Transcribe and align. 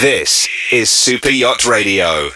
This 0.00 0.48
is 0.72 0.90
Super 0.90 1.30
Yacht 1.30 1.64
Radio. 1.64 2.30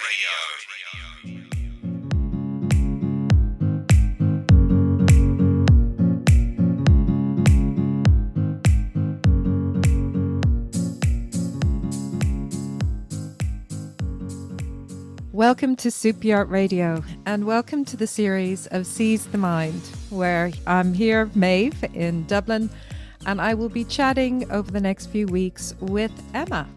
Welcome 15.33 15.75
to 15.77 15.91
Super 15.91 16.27
Yacht 16.27 16.49
Radio 16.49 17.03
and 17.27 17.45
welcome 17.45 17.85
to 17.87 17.97
the 17.97 18.07
series 18.07 18.69
of 18.69 18.87
Seize 18.87 19.27
the 19.27 19.39
Mind, 19.39 19.83
where 20.11 20.53
I'm 20.67 20.95
here, 20.95 21.29
Maeve, 21.35 21.83
in 21.93 22.25
Dublin, 22.27 22.71
and 23.27 23.41
I 23.41 23.55
will 23.55 23.69
be 23.69 23.85
chatting 23.85 24.49
over 24.53 24.71
the 24.71 24.81
next 24.81 25.07
few 25.07 25.27
weeks 25.27 25.75
with 25.81 26.13
Emma. 26.35 26.69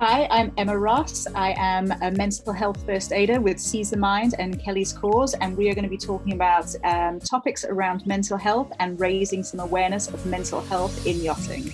Hi, 0.00 0.26
I'm 0.30 0.50
Emma 0.56 0.78
Ross. 0.78 1.26
I 1.34 1.54
am 1.58 1.92
a 2.00 2.10
mental 2.10 2.54
health 2.54 2.86
first 2.86 3.12
aider 3.12 3.38
with 3.38 3.60
Seize 3.60 3.90
the 3.90 3.98
Mind 3.98 4.34
and 4.38 4.58
Kelly's 4.58 4.94
Cause, 4.94 5.34
and 5.34 5.54
we 5.54 5.68
are 5.68 5.74
going 5.74 5.84
to 5.84 5.90
be 5.90 5.98
talking 5.98 6.32
about 6.32 6.74
um, 6.84 7.20
topics 7.20 7.66
around 7.66 8.06
mental 8.06 8.38
health 8.38 8.72
and 8.78 8.98
raising 8.98 9.42
some 9.42 9.60
awareness 9.60 10.08
of 10.08 10.24
mental 10.24 10.62
health 10.62 11.06
in 11.06 11.20
yachting. 11.20 11.70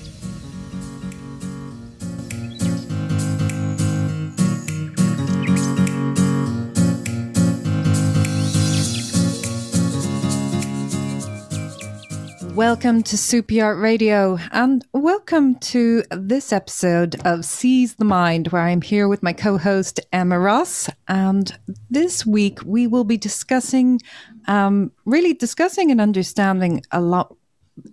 Welcome 12.57 13.03
to 13.03 13.19
Super 13.19 13.53
Yacht 13.53 13.77
Radio 13.77 14.39
and 14.51 14.83
welcome 14.95 15.57
to 15.57 16.03
this 16.11 16.55
episode 16.55 17.15
of 17.27 17.45
Seize 17.45 17.97
the 17.97 18.07
Mind, 18.07 18.49
where 18.49 18.63
I'm 18.63 18.81
here 18.81 19.09
with 19.09 19.23
my 19.23 19.35
co 19.35 19.59
host 19.59 20.01
Emma 20.11 20.41
Ross. 20.41 20.89
And 21.07 21.55
this 21.91 22.25
week 22.25 22.61
we 22.65 22.87
will 22.87 23.05
be 23.05 23.19
discussing, 23.19 24.01
um, 24.49 24.91
really 25.05 25.35
discussing 25.35 25.91
and 25.91 26.01
understanding 26.01 26.81
a 26.91 27.03
lot. 27.03 27.37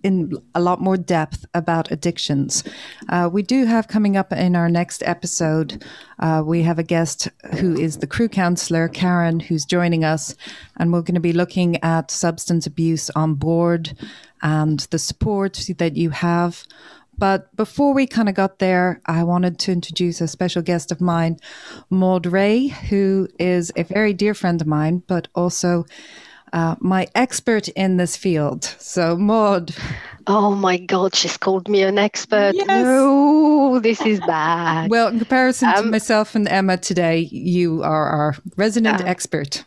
In 0.02 0.32
a 0.54 0.60
lot 0.60 0.80
more 0.80 0.96
depth 0.96 1.44
about 1.52 1.90
addictions. 1.90 2.64
Uh, 3.10 3.28
we 3.30 3.42
do 3.42 3.66
have 3.66 3.86
coming 3.86 4.16
up 4.16 4.32
in 4.32 4.56
our 4.56 4.70
next 4.70 5.02
episode, 5.04 5.84
uh, 6.18 6.42
we 6.44 6.62
have 6.62 6.78
a 6.78 6.82
guest 6.82 7.28
who 7.58 7.78
is 7.78 7.98
the 7.98 8.06
crew 8.06 8.28
counselor, 8.28 8.88
Karen, 8.88 9.40
who's 9.40 9.66
joining 9.66 10.02
us. 10.02 10.36
And 10.78 10.90
we're 10.90 11.02
going 11.02 11.16
to 11.16 11.20
be 11.20 11.34
looking 11.34 11.82
at 11.82 12.10
substance 12.10 12.66
abuse 12.66 13.10
on 13.10 13.34
board 13.34 13.94
and 14.40 14.80
the 14.90 14.98
support 14.98 15.68
that 15.78 15.96
you 15.96 16.10
have. 16.10 16.64
But 17.16 17.54
before 17.56 17.94
we 17.94 18.06
kind 18.06 18.28
of 18.28 18.34
got 18.34 18.58
there, 18.58 19.00
I 19.06 19.22
wanted 19.22 19.58
to 19.60 19.72
introduce 19.72 20.20
a 20.20 20.28
special 20.28 20.62
guest 20.62 20.90
of 20.90 21.00
mine, 21.00 21.38
Maud 21.90 22.26
Ray, 22.26 22.68
who 22.68 23.28
is 23.38 23.70
a 23.76 23.84
very 23.84 24.12
dear 24.12 24.34
friend 24.34 24.60
of 24.60 24.66
mine, 24.66 25.02
but 25.06 25.28
also 25.34 25.84
uh, 26.54 26.76
my 26.78 27.08
expert 27.16 27.66
in 27.68 27.96
this 27.96 28.16
field. 28.16 28.64
So, 28.78 29.16
Maud. 29.16 29.74
Oh 30.28 30.54
my 30.54 30.78
God, 30.78 31.14
she's 31.14 31.36
called 31.36 31.68
me 31.68 31.82
an 31.82 31.98
expert. 31.98 32.52
Yes. 32.54 32.68
No, 32.68 33.80
this 33.80 34.00
is 34.06 34.20
bad. 34.20 34.88
Well, 34.88 35.08
in 35.08 35.18
comparison 35.18 35.68
um, 35.68 35.84
to 35.84 35.90
myself 35.90 36.36
and 36.36 36.48
Emma 36.48 36.76
today, 36.76 37.18
you 37.18 37.82
are 37.82 38.06
our 38.06 38.36
resident 38.56 39.00
uh, 39.00 39.04
expert. 39.04 39.64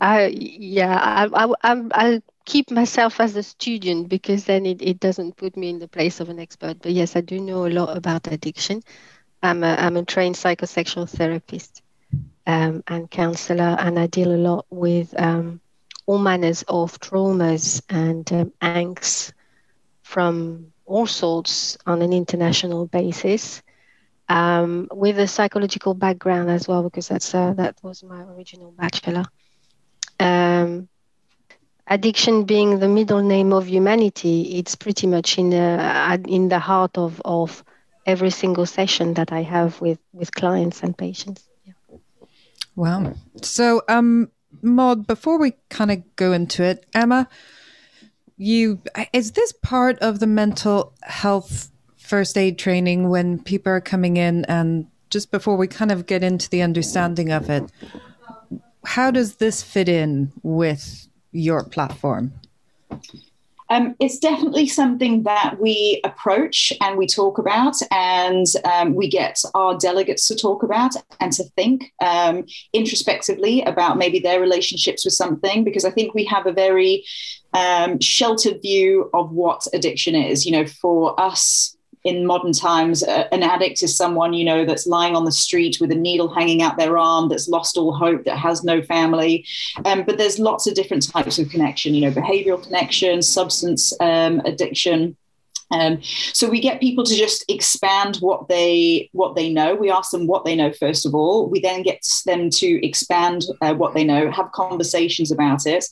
I, 0.00 0.26
yeah, 0.26 1.26
I, 1.34 1.44
I, 1.46 1.52
I, 1.64 1.82
I'll 1.90 2.20
keep 2.44 2.70
myself 2.70 3.20
as 3.20 3.34
a 3.34 3.42
student 3.42 4.08
because 4.08 4.44
then 4.44 4.66
it, 4.66 4.80
it 4.80 5.00
doesn't 5.00 5.36
put 5.36 5.56
me 5.56 5.68
in 5.68 5.80
the 5.80 5.88
place 5.88 6.20
of 6.20 6.28
an 6.28 6.38
expert. 6.38 6.78
But 6.80 6.92
yes, 6.92 7.16
I 7.16 7.22
do 7.22 7.40
know 7.40 7.66
a 7.66 7.68
lot 7.68 7.96
about 7.96 8.28
addiction. 8.28 8.82
I'm 9.42 9.64
a, 9.64 9.74
I'm 9.74 9.96
a 9.96 10.04
trained 10.04 10.36
psychosexual 10.36 11.08
therapist 11.10 11.82
um, 12.46 12.84
and 12.86 13.10
counselor, 13.10 13.76
and 13.80 13.98
I 13.98 14.06
deal 14.06 14.32
a 14.32 14.38
lot 14.38 14.66
with 14.70 15.12
um, 15.20 15.60
all 16.06 16.18
manners 16.18 16.64
of 16.68 16.98
traumas 17.00 17.82
and 17.88 18.30
um, 18.32 18.52
angst 18.60 19.32
from 20.02 20.72
all 20.86 21.06
sorts 21.06 21.78
on 21.86 22.02
an 22.02 22.12
international 22.12 22.86
basis. 22.86 23.62
Um, 24.28 24.88
with 24.90 25.18
a 25.18 25.26
psychological 25.26 25.92
background 25.92 26.50
as 26.50 26.66
well, 26.66 26.82
because 26.82 27.08
that's 27.08 27.34
uh, 27.34 27.52
that 27.54 27.76
was 27.82 28.02
my 28.02 28.22
original 28.22 28.72
bachelor. 28.72 29.24
Um, 30.18 30.88
addiction 31.86 32.44
being 32.44 32.78
the 32.78 32.88
middle 32.88 33.22
name 33.22 33.52
of 33.52 33.68
humanity, 33.68 34.58
it's 34.58 34.74
pretty 34.74 35.06
much 35.06 35.38
in 35.38 35.50
the, 35.50 36.22
in 36.26 36.48
the 36.48 36.58
heart 36.58 36.96
of, 36.96 37.20
of 37.24 37.62
every 38.06 38.30
single 38.30 38.66
session 38.66 39.14
that 39.14 39.32
I 39.32 39.42
have 39.42 39.80
with, 39.80 39.98
with 40.12 40.34
clients 40.34 40.82
and 40.82 40.96
patients. 40.96 41.48
Yeah. 41.64 41.72
Wow. 42.76 43.14
So, 43.42 43.82
um, 43.88 44.30
Maud, 44.62 45.06
before 45.06 45.38
we 45.38 45.54
kind 45.68 45.90
of 45.90 46.16
go 46.16 46.32
into 46.32 46.62
it, 46.62 46.86
Emma, 46.94 47.28
you 48.36 48.80
is 49.12 49.32
this 49.32 49.52
part 49.52 49.98
of 50.00 50.20
the 50.20 50.26
mental 50.26 50.92
health 51.02 51.70
first 51.96 52.36
aid 52.36 52.58
training 52.58 53.08
when 53.08 53.42
people 53.42 53.72
are 53.72 53.80
coming 53.80 54.16
in 54.16 54.44
and 54.46 54.86
just 55.10 55.30
before 55.30 55.56
we 55.56 55.68
kind 55.68 55.92
of 55.92 56.06
get 56.06 56.22
into 56.22 56.50
the 56.50 56.60
understanding 56.60 57.30
of 57.30 57.48
it, 57.48 57.64
how 58.84 59.10
does 59.10 59.36
this 59.36 59.62
fit 59.62 59.88
in 59.88 60.32
with 60.42 61.08
your 61.30 61.62
platform? 61.62 62.32
Um, 63.70 63.96
it's 63.98 64.18
definitely 64.18 64.66
something 64.66 65.22
that 65.22 65.56
we 65.58 66.00
approach 66.04 66.72
and 66.82 66.98
we 66.98 67.06
talk 67.06 67.38
about, 67.38 67.76
and 67.90 68.46
um, 68.64 68.94
we 68.94 69.08
get 69.08 69.40
our 69.54 69.76
delegates 69.78 70.28
to 70.28 70.36
talk 70.36 70.62
about 70.62 70.94
and 71.20 71.32
to 71.32 71.44
think 71.56 71.92
um, 72.02 72.44
introspectively 72.72 73.62
about 73.62 73.96
maybe 73.96 74.18
their 74.18 74.40
relationships 74.40 75.04
with 75.04 75.14
something, 75.14 75.64
because 75.64 75.84
I 75.84 75.90
think 75.90 76.14
we 76.14 76.24
have 76.24 76.46
a 76.46 76.52
very 76.52 77.04
um, 77.54 78.00
sheltered 78.00 78.60
view 78.60 79.10
of 79.14 79.30
what 79.30 79.66
addiction 79.72 80.14
is. 80.14 80.44
You 80.44 80.52
know, 80.52 80.66
for 80.66 81.18
us, 81.18 81.76
in 82.04 82.26
modern 82.26 82.52
times, 82.52 83.02
uh, 83.02 83.26
an 83.32 83.42
addict 83.42 83.82
is 83.82 83.96
someone, 83.96 84.34
you 84.34 84.44
know, 84.44 84.64
that's 84.66 84.86
lying 84.86 85.16
on 85.16 85.24
the 85.24 85.32
street 85.32 85.78
with 85.80 85.90
a 85.90 85.94
needle 85.94 86.28
hanging 86.28 86.60
out 86.60 86.76
their 86.76 86.98
arm, 86.98 87.30
that's 87.30 87.48
lost 87.48 87.78
all 87.78 87.94
hope, 87.94 88.24
that 88.24 88.36
has 88.36 88.62
no 88.62 88.82
family. 88.82 89.46
Um, 89.86 90.04
but 90.04 90.18
there's 90.18 90.38
lots 90.38 90.66
of 90.66 90.74
different 90.74 91.10
types 91.10 91.38
of 91.38 91.48
connection, 91.48 91.94
you 91.94 92.02
know, 92.02 92.10
behavioral 92.10 92.62
connection, 92.62 93.22
substance 93.22 93.92
um, 94.00 94.40
addiction. 94.44 95.16
Um, 95.70 96.00
so 96.32 96.48
we 96.48 96.60
get 96.60 96.80
people 96.80 97.04
to 97.04 97.14
just 97.14 97.44
expand 97.48 98.16
what 98.16 98.48
they 98.48 99.08
what 99.12 99.34
they 99.34 99.52
know. 99.52 99.74
We 99.74 99.90
ask 99.90 100.10
them 100.10 100.26
what 100.26 100.44
they 100.44 100.54
know 100.54 100.72
first 100.72 101.06
of 101.06 101.14
all. 101.14 101.48
We 101.48 101.60
then 101.60 101.82
get 101.82 102.06
them 102.26 102.50
to 102.50 102.86
expand 102.86 103.44
uh, 103.60 103.74
what 103.74 103.94
they 103.94 104.04
know, 104.04 104.30
have 104.30 104.52
conversations 104.52 105.30
about 105.30 105.66
it, 105.66 105.86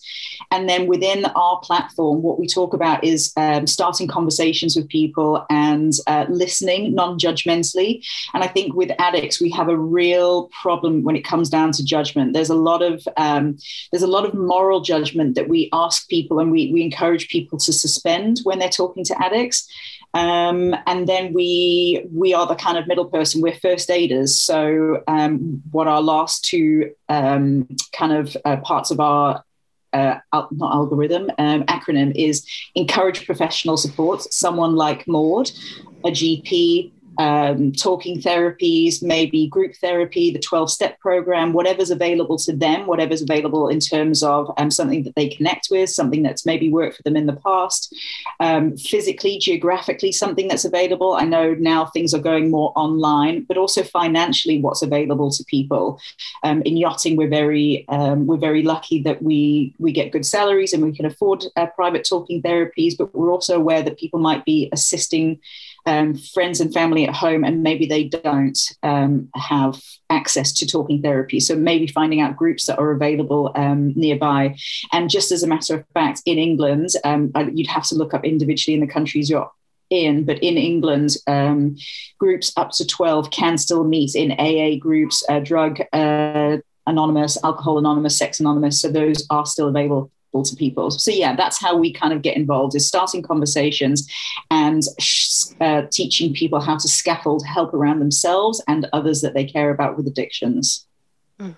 and 0.50 0.68
then 0.68 0.86
within 0.86 1.24
our 1.24 1.60
platform, 1.60 2.22
what 2.22 2.38
we 2.38 2.46
talk 2.46 2.74
about 2.74 3.02
is 3.04 3.32
um, 3.36 3.66
starting 3.66 4.06
conversations 4.06 4.76
with 4.76 4.88
people 4.88 5.44
and 5.50 5.92
uh, 6.06 6.26
listening 6.28 6.94
non-judgmentally. 6.94 8.04
And 8.34 8.42
I 8.42 8.48
think 8.48 8.74
with 8.74 8.90
addicts, 8.98 9.40
we 9.40 9.50
have 9.50 9.68
a 9.68 9.76
real 9.76 10.48
problem 10.60 11.02
when 11.02 11.16
it 11.16 11.24
comes 11.24 11.48
down 11.48 11.72
to 11.72 11.84
judgment. 11.84 12.32
There's 12.32 12.50
a 12.50 12.54
lot 12.54 12.82
of 12.82 13.06
um, 13.16 13.58
there's 13.90 14.02
a 14.02 14.06
lot 14.06 14.26
of 14.26 14.34
moral 14.34 14.80
judgment 14.80 15.34
that 15.34 15.48
we 15.48 15.68
ask 15.72 16.08
people 16.08 16.38
and 16.38 16.50
we 16.50 16.70
we 16.72 16.82
encourage 16.82 17.28
people 17.28 17.58
to 17.58 17.72
suspend 17.72 18.40
when 18.44 18.58
they're 18.58 18.68
talking 18.68 19.04
to 19.04 19.24
addicts. 19.24 19.61
Um, 20.14 20.76
and 20.86 21.08
then 21.08 21.32
we 21.32 22.06
we 22.12 22.34
are 22.34 22.46
the 22.46 22.54
kind 22.54 22.76
of 22.76 22.86
middle 22.86 23.06
person. 23.06 23.40
We're 23.40 23.54
first 23.54 23.90
aiders. 23.90 24.38
So 24.38 25.02
um, 25.08 25.62
what 25.70 25.88
our 25.88 26.02
last 26.02 26.44
two 26.44 26.94
um, 27.08 27.68
kind 27.92 28.12
of 28.12 28.36
uh, 28.44 28.58
parts 28.58 28.90
of 28.90 29.00
our 29.00 29.42
uh, 29.92 30.18
not 30.32 30.74
algorithm 30.74 31.30
um, 31.38 31.64
acronym 31.64 32.12
is 32.14 32.46
encourage 32.74 33.26
professional 33.26 33.76
support. 33.76 34.22
Someone 34.32 34.74
like 34.74 35.06
Maud, 35.06 35.50
a 36.04 36.10
GP, 36.10 36.92
um, 37.18 37.72
talking 37.72 38.20
therapies, 38.20 39.02
maybe 39.02 39.46
group 39.46 39.74
therapy, 39.76 40.30
the 40.30 40.38
12 40.38 40.70
step 40.70 40.98
program, 40.98 41.52
whatever's 41.52 41.90
available 41.90 42.38
to 42.38 42.54
them, 42.54 42.86
whatever's 42.86 43.22
available 43.22 43.68
in 43.68 43.80
terms 43.80 44.22
of 44.22 44.50
um, 44.56 44.70
something 44.70 45.02
that 45.04 45.14
they 45.14 45.28
connect 45.28 45.68
with, 45.70 45.90
something 45.90 46.22
that's 46.22 46.46
maybe 46.46 46.68
worked 46.68 46.96
for 46.96 47.02
them 47.02 47.16
in 47.16 47.26
the 47.26 47.36
past, 47.36 47.94
um, 48.40 48.76
physically, 48.76 49.38
geographically, 49.38 50.12
something 50.12 50.48
that's 50.48 50.64
available. 50.64 51.12
I 51.12 51.24
know 51.24 51.54
now 51.54 51.86
things 51.86 52.14
are 52.14 52.20
going 52.20 52.50
more 52.50 52.72
online, 52.76 53.42
but 53.42 53.56
also 53.56 53.82
financially, 53.82 54.60
what's 54.60 54.82
available 54.82 55.30
to 55.30 55.44
people. 55.44 56.00
Um, 56.42 56.62
in 56.62 56.76
yachting, 56.76 57.16
we're 57.16 57.28
very 57.28 57.86
um, 57.88 58.26
we're 58.26 58.36
very 58.36 58.62
lucky 58.62 59.02
that 59.02 59.22
we 59.22 59.74
we 59.78 59.92
get 59.92 60.12
good 60.12 60.26
salaries 60.26 60.72
and 60.72 60.82
we 60.82 60.96
can 60.96 61.06
afford 61.06 61.44
uh, 61.56 61.66
private 61.66 62.06
talking 62.08 62.42
therapies, 62.42 62.96
but 62.96 63.14
we're 63.14 63.32
also 63.32 63.56
aware 63.56 63.82
that 63.82 63.98
people 63.98 64.18
might 64.18 64.44
be 64.44 64.68
assisting 64.72 65.40
um, 65.86 66.14
friends 66.14 66.60
and 66.60 66.72
family 66.72 67.06
at 67.06 67.14
home, 67.14 67.44
and 67.44 67.62
maybe 67.62 67.86
they 67.86 68.04
don't 68.04 68.58
um, 68.82 69.28
have 69.34 69.80
access 70.10 70.52
to 70.52 70.66
talking 70.66 71.02
therapy. 71.02 71.40
So 71.40 71.56
maybe 71.56 71.86
finding 71.86 72.20
out 72.20 72.36
groups 72.36 72.66
that 72.66 72.78
are 72.78 72.90
available 72.90 73.52
um, 73.54 73.92
nearby. 73.94 74.56
And 74.92 75.10
just 75.10 75.32
as 75.32 75.42
a 75.42 75.48
matter 75.48 75.76
of 75.76 75.84
fact, 75.94 76.22
in 76.26 76.38
England, 76.38 76.90
um, 77.04 77.32
you'd 77.52 77.68
have 77.68 77.86
to 77.88 77.94
look 77.94 78.14
up 78.14 78.24
individually 78.24 78.74
in 78.74 78.80
the 78.80 78.92
countries 78.92 79.30
you're 79.30 79.50
in, 79.90 80.24
but 80.24 80.38
in 80.42 80.56
England, 80.56 81.16
um, 81.26 81.76
groups 82.18 82.52
up 82.56 82.70
to 82.72 82.86
12 82.86 83.30
can 83.30 83.58
still 83.58 83.84
meet 83.84 84.14
in 84.14 84.32
AA 84.32 84.78
groups, 84.78 85.22
uh, 85.28 85.40
drug 85.40 85.80
uh, 85.92 86.56
anonymous, 86.86 87.38
alcohol 87.44 87.78
anonymous, 87.78 88.18
sex 88.18 88.40
anonymous. 88.40 88.80
So 88.80 88.88
those 88.88 89.26
are 89.30 89.46
still 89.46 89.68
available 89.68 90.10
to 90.40 90.56
people. 90.56 90.90
So 90.90 91.10
yeah, 91.10 91.36
that's 91.36 91.60
how 91.60 91.76
we 91.76 91.92
kind 91.92 92.14
of 92.14 92.22
get 92.22 92.36
involved 92.36 92.74
is 92.74 92.88
starting 92.88 93.22
conversations 93.22 94.08
and 94.50 94.82
uh, 95.60 95.82
teaching 95.90 96.32
people 96.32 96.60
how 96.60 96.78
to 96.78 96.88
scaffold 96.88 97.44
help 97.44 97.74
around 97.74 97.98
themselves 97.98 98.62
and 98.66 98.88
others 98.94 99.20
that 99.20 99.34
they 99.34 99.44
care 99.44 99.70
about 99.70 99.98
with 99.98 100.06
addictions. 100.06 100.86
Mm. 101.38 101.54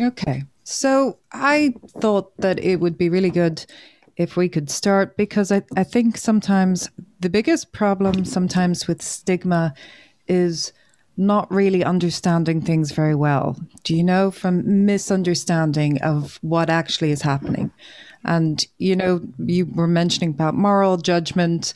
Okay. 0.00 0.42
So 0.64 1.18
I 1.32 1.74
thought 2.00 2.36
that 2.38 2.58
it 2.58 2.80
would 2.80 2.98
be 2.98 3.08
really 3.08 3.30
good 3.30 3.64
if 4.16 4.36
we 4.36 4.48
could 4.48 4.68
start 4.68 5.16
because 5.16 5.52
I, 5.52 5.62
I 5.76 5.84
think 5.84 6.16
sometimes 6.16 6.90
the 7.20 7.30
biggest 7.30 7.72
problem 7.72 8.24
sometimes 8.24 8.88
with 8.88 9.02
stigma 9.02 9.74
is 10.26 10.72
not 11.16 11.50
really 11.50 11.82
understanding 11.82 12.60
things 12.60 12.92
very 12.92 13.14
well. 13.14 13.56
Do 13.84 13.96
you 13.96 14.04
know 14.04 14.30
from 14.30 14.84
misunderstanding 14.84 16.00
of 16.02 16.38
what 16.42 16.68
actually 16.68 17.10
is 17.10 17.22
happening? 17.22 17.70
And 18.24 18.64
you 18.78 18.96
know, 18.96 19.20
you 19.38 19.66
were 19.66 19.86
mentioning 19.86 20.30
about 20.30 20.54
moral 20.54 20.96
judgment. 20.96 21.74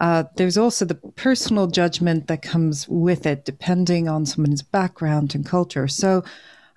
Uh, 0.00 0.24
there's 0.36 0.56
also 0.56 0.84
the 0.84 0.94
personal 0.94 1.66
judgment 1.66 2.26
that 2.26 2.42
comes 2.42 2.88
with 2.88 3.26
it, 3.26 3.44
depending 3.44 4.08
on 4.08 4.26
someone's 4.26 4.62
background 4.62 5.34
and 5.34 5.44
culture. 5.44 5.86
So, 5.86 6.24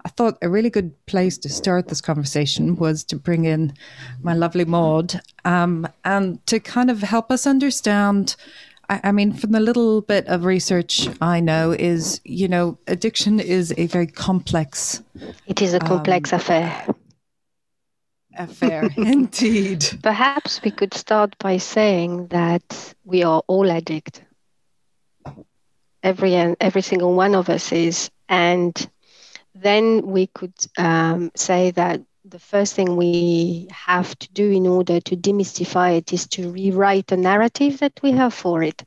I 0.06 0.10
thought 0.10 0.38
a 0.42 0.50
really 0.50 0.70
good 0.70 0.94
place 1.06 1.38
to 1.40 1.50
start 1.50 1.88
this 1.88 2.02
conversation 2.02 2.76
was 2.76 3.04
to 3.06 3.16
bring 3.16 3.46
in 3.46 3.74
my 4.22 4.34
lovely 4.34 4.66
Maud 4.66 5.22
um, 5.46 5.88
and 6.04 6.46
to 6.48 6.60
kind 6.60 6.92
of 6.92 7.02
help 7.02 7.32
us 7.32 7.48
understand. 7.48 8.36
I, 8.94 9.10
I 9.10 9.12
mean, 9.12 9.34
from 9.34 9.52
the 9.52 9.60
little 9.60 10.02
bit 10.02 10.28
of 10.28 10.46
research 10.46 11.10
I 11.22 11.40
know, 11.40 11.72
is 11.72 12.22
you 12.24 12.48
know, 12.48 12.78
addiction 12.88 13.40
is 13.40 13.74
a 13.78 13.88
very 13.88 14.08
complex. 14.08 15.02
It 15.48 15.62
is 15.62 15.74
a 15.74 15.80
complex 15.80 16.32
um, 16.32 16.40
affair. 16.40 16.88
Affair, 18.38 18.90
indeed. 18.98 19.86
Perhaps 20.04 20.62
we 20.64 20.72
could 20.72 20.94
start 20.94 21.36
by 21.40 21.58
saying 21.58 22.28
that 22.28 22.94
we 23.04 23.24
are 23.24 23.42
all 23.48 23.72
addicts. 23.72 24.22
Every 26.04 26.36
every 26.36 26.82
single 26.82 27.14
one 27.14 27.34
of 27.34 27.50
us 27.50 27.72
is, 27.72 28.12
and 28.30 28.74
then 29.56 30.06
we 30.06 30.28
could 30.28 30.54
um, 30.78 31.32
say 31.36 31.72
that 31.72 32.02
the 32.34 32.40
first 32.40 32.74
thing 32.74 32.96
we 32.96 33.68
have 33.70 34.18
to 34.18 34.28
do 34.34 34.50
in 34.50 34.66
order 34.66 35.00
to 35.00 35.16
demystify 35.16 35.98
it 36.00 36.12
is 36.12 36.26
to 36.26 36.52
rewrite 36.52 37.06
the 37.06 37.16
narrative 37.16 37.78
that 37.78 37.94
we 38.02 38.12
have 38.12 38.34
for 38.34 38.64
it. 38.64 38.84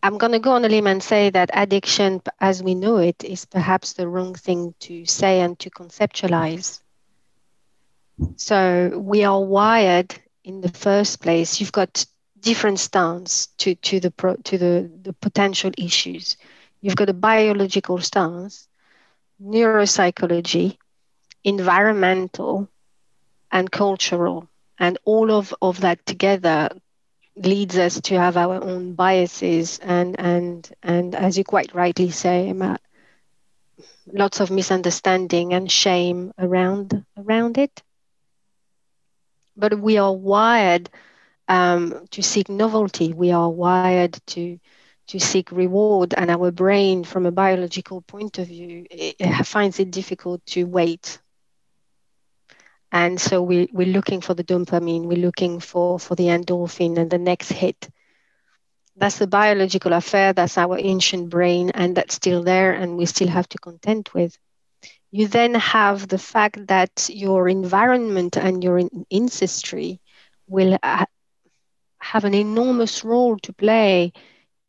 I'm 0.00 0.16
going 0.16 0.30
to 0.30 0.38
go 0.38 0.52
on 0.52 0.64
a 0.64 0.68
limb 0.68 0.86
and 0.86 1.02
say 1.02 1.30
that 1.30 1.50
addiction, 1.52 2.22
as 2.38 2.62
we 2.62 2.76
know 2.76 2.98
it, 2.98 3.24
is 3.24 3.44
perhaps 3.44 3.94
the 3.94 4.06
wrong 4.06 4.36
thing 4.36 4.72
to 4.86 5.04
say 5.04 5.40
and 5.40 5.58
to 5.58 5.68
conceptualize. 5.68 6.80
So 8.36 8.96
we 8.96 9.24
are 9.24 9.42
wired 9.42 10.14
in 10.44 10.60
the 10.60 10.70
first 10.70 11.20
place. 11.20 11.58
You've 11.58 11.72
got 11.72 12.06
different 12.38 12.78
stance 12.78 13.48
to, 13.58 13.74
to 13.74 13.98
the 13.98 14.12
pro, 14.12 14.36
to 14.36 14.56
the, 14.56 14.90
the 15.02 15.12
potential 15.14 15.72
issues. 15.76 16.36
You've 16.82 16.94
got 16.94 17.10
a 17.10 17.14
biological 17.14 17.98
stance, 17.98 18.68
neuropsychology, 19.42 20.76
environmental, 21.44 22.68
and 23.50 23.70
cultural. 23.70 24.48
And 24.78 24.98
all 25.04 25.30
of, 25.30 25.54
of 25.60 25.80
that 25.80 26.04
together 26.06 26.70
leads 27.36 27.78
us 27.78 28.00
to 28.02 28.18
have 28.18 28.36
our 28.36 28.62
own 28.62 28.94
biases 28.94 29.78
and 29.78 30.18
and 30.18 30.68
and 30.82 31.14
as 31.14 31.38
you 31.38 31.44
quite 31.44 31.74
rightly 31.74 32.10
say 32.10 32.52
Matt, 32.52 32.80
lots 34.12 34.40
of 34.40 34.50
misunderstanding 34.50 35.54
and 35.54 35.70
shame 35.70 36.32
around 36.38 37.04
around 37.16 37.56
it 37.56 37.82
but 39.56 39.78
we 39.78 39.96
are 39.98 40.12
wired 40.12 40.90
um, 41.48 42.06
to 42.10 42.22
seek 42.22 42.48
novelty 42.48 43.12
we 43.12 43.30
are 43.30 43.48
wired 43.48 44.18
to 44.26 44.58
to 45.06 45.18
seek 45.18 45.50
reward 45.50 46.14
and 46.16 46.30
our 46.30 46.50
brain 46.50 47.04
from 47.04 47.26
a 47.26 47.32
biological 47.32 48.02
point 48.02 48.38
of 48.38 48.48
view 48.48 48.86
it, 48.90 49.16
it 49.18 49.46
finds 49.46 49.78
it 49.80 49.90
difficult 49.90 50.44
to 50.46 50.64
wait 50.64 51.20
and 52.92 53.20
so 53.20 53.42
we, 53.42 53.68
we're 53.72 53.86
looking 53.98 54.20
for 54.20 54.34
the 54.34 54.44
dopamine 54.44 55.04
we're 55.04 55.26
looking 55.28 55.60
for 55.60 55.98
for 55.98 56.14
the 56.16 56.26
endorphin 56.26 56.98
and 56.98 57.10
the 57.10 57.18
next 57.18 57.52
hit 57.52 57.88
that's 58.96 59.18
the 59.18 59.26
biological 59.26 59.92
affair 59.92 60.32
that's 60.32 60.56
our 60.58 60.78
ancient 60.78 61.28
brain 61.30 61.70
and 61.74 61.96
that's 61.96 62.14
still 62.14 62.42
there 62.42 62.72
and 62.72 62.96
we 62.96 63.04
still 63.06 63.28
have 63.28 63.48
to 63.48 63.58
contend 63.58 64.08
with 64.14 64.36
you 65.10 65.26
then 65.28 65.54
have 65.54 66.08
the 66.08 66.18
fact 66.18 66.66
that 66.68 67.08
your 67.10 67.48
environment 67.48 68.36
and 68.36 68.62
your 68.64 68.80
ancestry 69.12 70.00
will 70.48 70.76
uh, 70.82 71.04
have 72.00 72.24
an 72.24 72.34
enormous 72.34 73.04
role 73.04 73.36
to 73.38 73.52
play 73.52 74.12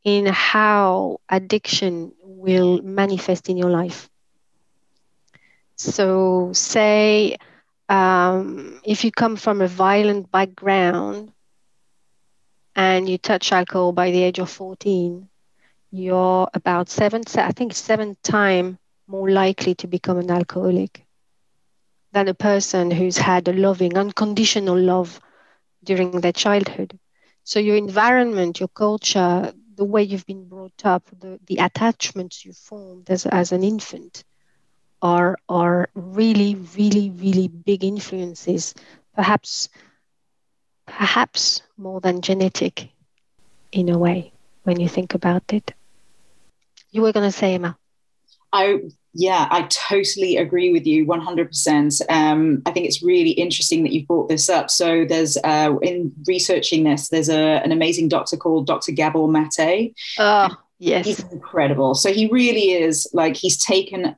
in 0.03 0.25
how 0.27 1.17
addiction 1.29 2.11
will 2.23 2.81
manifest 2.81 3.49
in 3.49 3.57
your 3.57 3.69
life. 3.69 4.09
So, 5.77 6.51
say 6.53 7.37
um, 7.91 8.79
if 8.85 9.03
you 9.03 9.11
come 9.11 9.35
from 9.35 9.59
a 9.59 9.67
violent 9.67 10.31
background 10.31 11.33
and 12.73 13.09
you 13.09 13.17
touch 13.17 13.51
alcohol 13.51 13.91
by 13.91 14.11
the 14.11 14.23
age 14.23 14.39
of 14.39 14.49
14, 14.49 15.27
you're 15.91 16.49
about 16.53 16.87
seven, 16.87 17.23
I 17.35 17.51
think 17.51 17.73
seven 17.73 18.15
times 18.23 18.77
more 19.07 19.29
likely 19.29 19.75
to 19.75 19.87
become 19.87 20.17
an 20.19 20.31
alcoholic 20.31 21.05
than 22.13 22.29
a 22.29 22.33
person 22.33 22.91
who's 22.91 23.17
had 23.17 23.49
a 23.49 23.53
loving, 23.53 23.97
unconditional 23.97 24.77
love 24.77 25.19
during 25.83 26.21
their 26.21 26.31
childhood. 26.31 26.97
So 27.43 27.59
your 27.59 27.75
environment, 27.75 28.61
your 28.61 28.69
culture, 28.69 29.51
the 29.75 29.85
way 29.85 30.03
you've 30.03 30.25
been 30.25 30.47
brought 30.47 30.85
up, 30.85 31.03
the, 31.19 31.41
the 31.45 31.57
attachments 31.57 32.45
you 32.45 32.53
formed 32.53 33.09
as, 33.09 33.25
as 33.25 33.51
an 33.51 33.65
infant 33.65 34.23
are, 35.01 35.37
are 35.49 35.89
really, 35.93 36.55
really, 36.77 37.09
really 37.11 37.47
big 37.47 37.83
influences, 37.83 38.73
perhaps, 39.15 39.69
perhaps 40.85 41.61
more 41.77 41.99
than 42.01 42.21
genetic 42.21 42.89
in 43.71 43.89
a 43.89 43.97
way 43.97 44.31
when 44.63 44.79
you 44.79 44.87
think 44.87 45.13
about 45.13 45.43
it. 45.53 45.73
You 46.91 47.01
were 47.01 47.13
going 47.13 47.29
to 47.29 47.37
say, 47.37 47.55
Emma. 47.55 47.77
I 48.53 48.81
yeah, 49.13 49.47
I 49.51 49.63
totally 49.63 50.37
agree 50.37 50.71
with 50.71 50.85
you 50.87 51.05
100%. 51.05 52.01
Um, 52.09 52.61
I 52.65 52.71
think 52.71 52.85
it's 52.85 53.03
really 53.03 53.31
interesting 53.31 53.83
that 53.83 53.91
you 53.91 54.05
brought 54.05 54.29
this 54.29 54.49
up. 54.49 54.71
So, 54.71 55.05
there's 55.05 55.37
uh, 55.43 55.75
in 55.81 56.13
researching 56.25 56.85
this, 56.85 57.09
there's 57.09 57.29
a, 57.29 57.61
an 57.63 57.73
amazing 57.73 58.07
doctor 58.07 58.37
called 58.37 58.67
Dr. 58.67 58.93
Gabor 58.93 59.27
Mate. 59.27 59.93
Oh, 60.17 60.49
yes. 60.79 61.05
He's 61.05 61.19
incredible. 61.31 61.93
So, 61.93 62.13
he 62.13 62.27
really 62.27 62.71
is 62.71 63.05
like, 63.11 63.35
he's 63.35 63.57
taken 63.57 64.15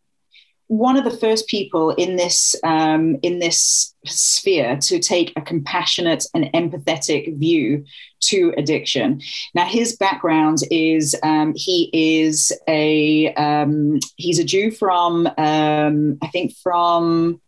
one 0.77 0.97
of 0.97 1.03
the 1.03 1.15
first 1.17 1.47
people 1.47 1.91
in 1.91 2.15
this 2.15 2.55
um, 2.63 3.17
in 3.21 3.37
this 3.37 3.93
sphere 4.05 4.75
to 4.77 4.97
take 4.97 5.31
a 5.35 5.41
compassionate 5.41 6.25
and 6.33 6.45
empathetic 6.53 7.37
view 7.37 7.85
to 8.21 8.53
addiction. 8.57 9.21
Now, 9.53 9.65
his 9.65 9.95
background 9.95 10.59
is 10.71 11.15
um, 11.21 11.53
he 11.55 11.91
is 11.93 12.51
a 12.67 13.33
um, 13.35 13.99
he's 14.17 14.39
a 14.39 14.43
Jew 14.43 14.71
from 14.71 15.27
um, 15.37 16.17
I 16.23 16.27
think 16.31 16.55
from 16.55 17.39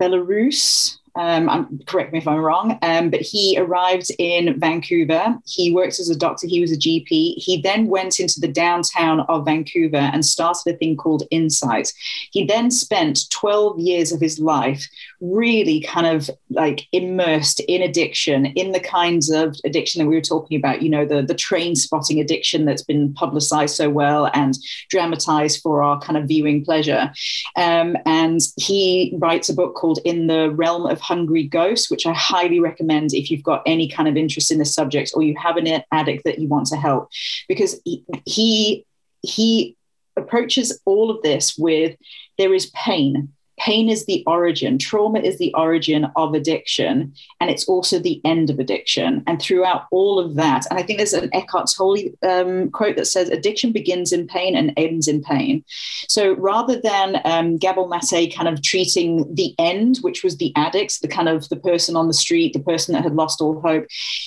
Belarus. 0.00 0.96
Um, 1.16 1.78
correct 1.86 2.12
me 2.12 2.18
if 2.18 2.26
I'm 2.26 2.40
wrong, 2.40 2.76
um, 2.82 3.08
but 3.08 3.20
he 3.20 3.56
arrived 3.56 4.10
in 4.18 4.58
Vancouver. 4.58 5.38
He 5.46 5.72
worked 5.72 6.00
as 6.00 6.10
a 6.10 6.18
doctor. 6.18 6.48
He 6.48 6.60
was 6.60 6.72
a 6.72 6.76
GP. 6.76 7.36
He 7.36 7.60
then 7.62 7.86
went 7.86 8.18
into 8.18 8.40
the 8.40 8.48
downtown 8.48 9.20
of 9.20 9.44
Vancouver 9.44 9.96
and 9.96 10.24
started 10.24 10.74
a 10.74 10.76
thing 10.76 10.96
called 10.96 11.22
Insite. 11.30 11.92
He 12.32 12.44
then 12.44 12.70
spent 12.70 13.30
12 13.30 13.78
years 13.78 14.10
of 14.10 14.20
his 14.20 14.40
life 14.40 14.88
really 15.20 15.80
kind 15.80 16.06
of 16.06 16.30
like 16.50 16.82
immersed 16.92 17.60
in 17.60 17.82
addiction, 17.82 18.46
in 18.46 18.72
the 18.72 18.80
kinds 18.80 19.30
of 19.30 19.56
addiction 19.64 20.00
that 20.00 20.08
we 20.08 20.14
were 20.14 20.20
talking 20.20 20.58
about, 20.58 20.82
you 20.82 20.88
know, 20.88 21.06
the, 21.06 21.22
the 21.22 21.34
Trainspotting 21.34 22.20
addiction 22.20 22.64
that's 22.64 22.82
been 22.82 23.14
publicized 23.14 23.76
so 23.76 23.88
well 23.88 24.30
and 24.34 24.58
dramatized 24.90 25.60
for 25.62 25.82
our 25.82 26.00
kind 26.00 26.16
of 26.16 26.28
viewing 26.28 26.64
pleasure. 26.64 27.12
Um, 27.56 27.96
and 28.06 28.40
he 28.56 29.14
writes 29.18 29.48
a 29.48 29.54
book 29.54 29.74
called 29.74 30.00
In 30.04 30.26
the 30.26 30.50
Realm 30.50 30.86
of 30.86 31.00
Hungry 31.00 31.44
Ghosts, 31.44 31.90
which 31.90 32.06
I 32.06 32.12
highly 32.12 32.60
recommend 32.60 33.14
if 33.14 33.30
you've 33.30 33.42
got 33.42 33.62
any 33.66 33.88
kind 33.88 34.08
of 34.08 34.16
interest 34.16 34.50
in 34.50 34.58
this 34.58 34.74
subject 34.74 35.12
or 35.14 35.22
you 35.22 35.34
have 35.38 35.56
an 35.56 35.82
addict 35.92 36.24
that 36.24 36.38
you 36.38 36.48
want 36.48 36.66
to 36.66 36.76
help, 36.76 37.08
because 37.48 37.80
he, 37.84 38.04
he, 38.24 38.86
he 39.22 39.76
approaches 40.16 40.80
all 40.84 41.10
of 41.10 41.22
this 41.22 41.56
with 41.58 41.96
there 42.38 42.54
is 42.54 42.70
pain 42.70 43.32
pain 43.64 43.88
is 43.88 44.04
the 44.04 44.22
origin, 44.26 44.78
trauma 44.78 45.20
is 45.20 45.38
the 45.38 45.52
origin 45.54 46.06
of 46.16 46.34
addiction, 46.34 47.14
and 47.40 47.50
it's 47.50 47.66
also 47.66 47.98
the 47.98 48.20
end 48.22 48.50
of 48.50 48.58
addiction. 48.58 49.22
And 49.26 49.40
throughout 49.40 49.86
all 49.90 50.18
of 50.18 50.34
that, 50.34 50.66
and 50.68 50.78
I 50.78 50.82
think 50.82 50.98
there's 50.98 51.14
an 51.14 51.30
Eckhart 51.32 51.70
Tolle 51.74 52.10
um, 52.22 52.70
quote 52.70 52.96
that 52.96 53.06
says, 53.06 53.30
addiction 53.30 53.72
begins 53.72 54.12
in 54.12 54.26
pain 54.26 54.54
and 54.54 54.74
ends 54.76 55.08
in 55.08 55.22
pain. 55.22 55.64
So 56.08 56.34
rather 56.34 56.78
than 56.78 57.22
um, 57.24 57.56
Gabor 57.56 57.88
Mate 57.88 58.34
kind 58.36 58.48
of 58.48 58.60
treating 58.62 59.34
the 59.34 59.54
end, 59.58 59.98
which 60.02 60.22
was 60.22 60.36
the 60.36 60.52
addicts, 60.56 60.98
the 60.98 61.08
kind 61.08 61.30
of 61.30 61.48
the 61.48 61.56
person 61.56 61.96
on 61.96 62.06
the 62.06 62.20
street, 62.24 62.52
the 62.52 62.60
person 62.60 62.92
that 62.92 63.02
had 63.02 63.14
lost 63.14 63.40
all 63.40 63.62
hope, 63.62 63.86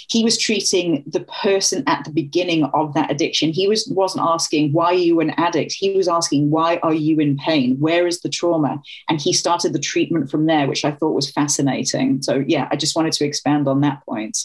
he 0.10 0.24
was 0.24 0.40
treating 0.40 1.04
the 1.06 1.26
person 1.42 1.84
at 1.86 2.04
the 2.06 2.12
beginning 2.12 2.64
of 2.74 2.96
that 2.96 3.12
addiction. 3.12 3.52
He 3.52 3.68
was, 3.68 3.88
wasn't 3.88 4.26
asking, 4.26 4.74
why 4.74 4.86
are 4.86 4.94
you 4.94 5.20
an 5.20 5.32
addict? 5.38 5.74
He 5.74 5.92
was 5.92 6.08
asking, 6.08 6.50
why 6.50 6.78
are 6.82 6.94
you 6.94 7.20
in 7.20 7.38
pain? 7.38 7.78
Where 7.80 8.08
is 8.08 8.22
the 8.22 8.30
trauma? 8.30 8.82
And 9.08 9.22
he 9.28 9.34
started 9.34 9.74
the 9.74 9.80
treatment 9.80 10.32
from 10.32 10.46
there, 10.46 10.68
which 10.68 10.86
I 10.86 10.92
thought 10.92 11.14
was 11.14 11.30
fascinating. 11.30 12.22
So 12.22 12.44
yeah, 12.48 12.68
I 12.72 12.76
just 12.78 12.96
wanted 12.96 13.14
to 13.14 13.26
expand 13.26 13.68
on 13.68 13.82
that 13.82 14.06
point. 14.06 14.38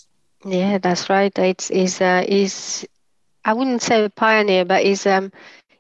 Yeah, 0.45 0.79
that's 0.79 1.09
right. 1.09 1.37
It's 1.39 1.71
is 1.71 2.01
uh, 2.01 2.25
is 2.27 2.87
I 3.45 3.55
wouldn't 3.55 3.83
say 3.83 4.05
a 4.05 4.11
pioneer, 4.11 4.65
but 4.65 4.83
is 4.83 5.07
um 5.07 5.31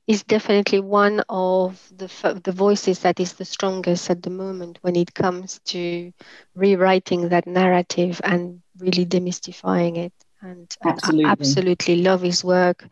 is 0.06 0.22
definitely 0.24 0.80
one 0.80 1.22
of 1.28 1.80
the 1.96 2.08
the 2.44 2.52
voices 2.52 3.00
that 3.00 3.20
is 3.20 3.34
the 3.34 3.44
strongest 3.44 4.10
at 4.10 4.22
the 4.22 4.30
moment 4.30 4.78
when 4.82 4.96
it 4.96 5.14
comes 5.14 5.60
to 5.66 6.12
rewriting 6.54 7.28
that 7.28 7.46
narrative 7.46 8.20
and 8.24 8.62
really 8.78 9.06
demystifying 9.06 9.96
it. 9.96 10.12
And, 10.42 10.68
absolutely. 10.84 11.24
absolutely 11.24 11.96
love 12.02 12.22
his 12.22 12.44
work. 12.44 12.86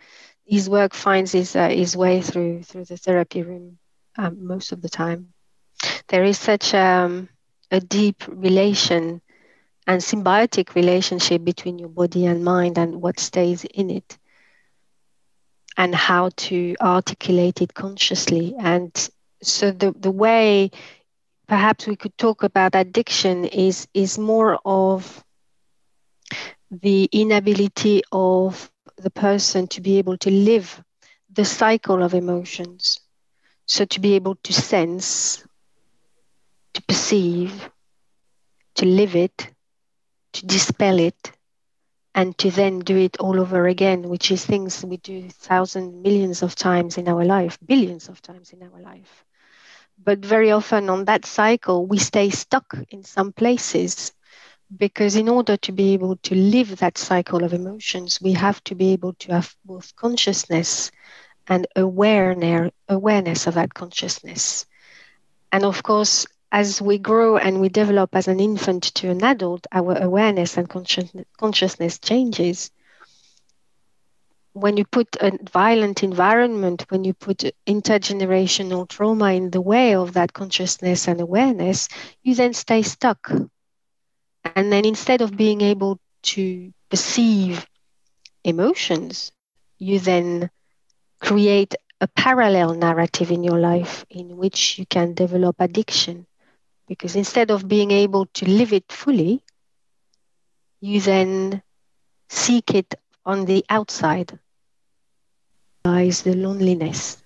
His 0.47 0.69
work 0.69 0.95
finds 0.95 1.33
his 1.33 1.57
uh, 1.57 1.69
his 1.69 1.97
way 1.97 2.21
through 2.21 2.63
through 2.63 2.85
the 2.87 2.97
therapy 2.97 3.43
room 3.43 3.79
um, 4.19 4.47
most 4.47 4.73
of 4.73 4.83
the 4.83 4.89
time 4.89 5.33
there 6.09 6.25
is 6.25 6.39
such 6.39 6.75
um, 6.75 7.29
a 7.71 7.81
deep 7.81 8.25
relation 8.29 9.21
and 9.87 10.01
symbiotic 10.01 10.75
relationship 10.75 11.45
between 11.45 11.79
your 11.79 11.89
body 11.89 12.27
and 12.27 12.45
mind 12.45 12.79
and 12.79 13.01
what 13.01 13.19
stays 13.19 13.65
in 13.65 13.91
it 13.91 14.19
and 15.77 15.95
how 15.95 16.31
to 16.37 16.75
articulate 16.81 17.61
it 17.63 17.75
consciously. 17.75 18.55
And 18.59 18.93
so 19.43 19.71
the, 19.71 19.93
the 19.99 20.11
way 20.11 20.71
perhaps 21.49 21.87
we 21.87 21.97
could 21.97 22.17
talk 22.19 22.43
about 22.43 22.75
addiction 22.75 23.45
is 23.45 23.89
is 23.95 24.19
more 24.19 24.59
of 24.65 25.25
the 26.71 27.09
inability 27.13 28.03
of 28.13 28.71
the 28.99 29.11
person 29.11 29.67
to 29.69 29.81
be 29.81 29.99
able 29.99 30.17
to 30.19 30.31
live 30.31 30.83
the 31.33 31.45
cycle 31.45 32.03
of 32.03 32.15
emotions. 32.15 33.01
So 33.67 33.85
to 33.87 34.01
be 34.01 34.15
able 34.15 34.37
to 34.45 34.53
sense 34.53 35.43
to 36.81 36.95
perceive, 36.95 37.71
to 38.75 38.87
live 38.87 39.17
it, 39.17 39.49
to 40.33 40.47
dispel 40.47 40.99
it, 40.99 41.33
and 42.15 42.37
to 42.39 42.51
then 42.51 42.81
do 42.81 42.97
it 42.97 43.19
all 43.19 43.41
over 43.41 43.67
again, 43.67 44.09
which 44.09 44.31
is 44.31 44.45
things 44.45 44.85
we 44.85 44.97
do 44.99 45.29
thousands, 45.29 45.95
millions 46.03 46.43
of 46.43 46.55
times 46.55 46.99
in 46.99 47.09
our 47.09 47.25
life, 47.25 47.59
billions 47.67 48.09
of 48.09 48.23
times 48.23 48.53
in 48.53 48.63
our 48.63 48.81
life. 48.81 49.25
But 50.03 50.21
very 50.21 50.51
often 50.51 50.89
on 50.91 51.05
that 51.05 51.25
cycle, 51.25 51.87
we 51.87 51.99
stay 51.99 52.31
stuck 52.31 52.75
in 52.91 53.05
some 53.05 53.33
places 53.33 54.13
because 54.77 55.17
in 55.17 55.29
order 55.29 55.57
to 55.59 55.73
be 55.73 55.93
able 55.95 56.17
to 56.17 56.35
live 56.35 56.77
that 56.77 56.99
cycle 56.99 57.45
of 57.45 57.53
emotions, 57.53 58.21
we 58.21 58.33
have 58.33 58.63
to 58.65 58.75
be 58.75 58.93
able 58.93 59.13
to 59.15 59.33
have 59.33 59.55
both 59.65 59.95
consciousness 59.97 60.91
and 61.47 61.67
awareness, 61.77 62.71
awareness 62.89 63.47
of 63.47 63.55
that 63.55 63.75
consciousness. 63.75 64.67
And 65.53 65.65
of 65.65 65.83
course, 65.83 66.27
as 66.53 66.83
we 66.83 66.99
grow 66.99 67.37
and 67.37 67.61
we 67.61 67.69
develop 67.69 68.15
as 68.15 68.27
an 68.27 68.41
infant 68.41 68.83
to 68.83 69.09
an 69.11 69.23
adult, 69.23 69.67
our 69.73 69.97
awareness 69.97 70.57
and 70.57 70.69
consciousness 70.69 71.99
changes. 71.99 72.71
When 74.53 74.77
you 74.77 74.85
put 74.85 75.17
a 75.21 75.39
violent 75.53 76.03
environment, 76.03 76.87
when 76.89 77.05
you 77.05 77.15
put 77.15 77.45
intergenerational 77.69 78.89
trauma 78.89 79.33
in 79.33 79.51
the 79.51 79.61
way 79.61 79.95
of 79.95 80.15
that 80.15 80.33
consciousness 80.33 81.07
and 81.07 81.21
awareness, 81.21 81.89
you 82.23 82.35
then 82.35 82.53
stay 82.53 82.83
stuck. 82.83 83.31
And 84.57 84.73
then 84.73 84.85
instead 84.85 85.21
of 85.21 85.37
being 85.37 85.61
able 85.61 86.01
to 86.23 86.73
perceive 86.91 87.65
emotions, 88.43 89.31
you 89.79 90.01
then 90.01 90.51
create 91.21 91.77
a 92.01 92.09
parallel 92.09 92.75
narrative 92.75 93.31
in 93.31 93.45
your 93.45 93.59
life 93.61 94.05
in 94.11 94.37
which 94.37 94.79
you 94.79 94.87
can 94.87 95.15
develop 95.15 95.57
addiction 95.61 96.27
because 96.91 97.15
instead 97.15 97.53
of 97.53 97.69
being 97.69 97.93
able 97.93 98.27
to 98.27 98.51
live 98.51 98.73
it 98.73 98.91
fully, 98.91 99.41
you 100.81 101.01
then 101.01 101.63
seek 102.29 102.75
it 102.75 102.97
on 103.25 103.45
the 103.45 103.65
outside. 103.71 104.37
Lies 105.85 106.23
the 106.23 106.35
loneliness. 106.35 107.23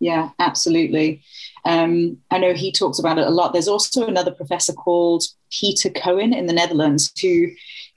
Yeah, 0.00 0.30
absolutely. 0.38 1.22
Um, 1.66 2.16
I 2.30 2.38
know 2.38 2.54
he 2.54 2.72
talks 2.72 2.98
about 2.98 3.18
it 3.18 3.26
a 3.26 3.30
lot. 3.30 3.52
There's 3.52 3.68
also 3.68 4.06
another 4.06 4.30
professor 4.30 4.72
called 4.72 5.24
Peter 5.50 5.90
Cohen 5.90 6.32
in 6.32 6.46
the 6.46 6.54
Netherlands 6.54 7.12
who 7.20 7.48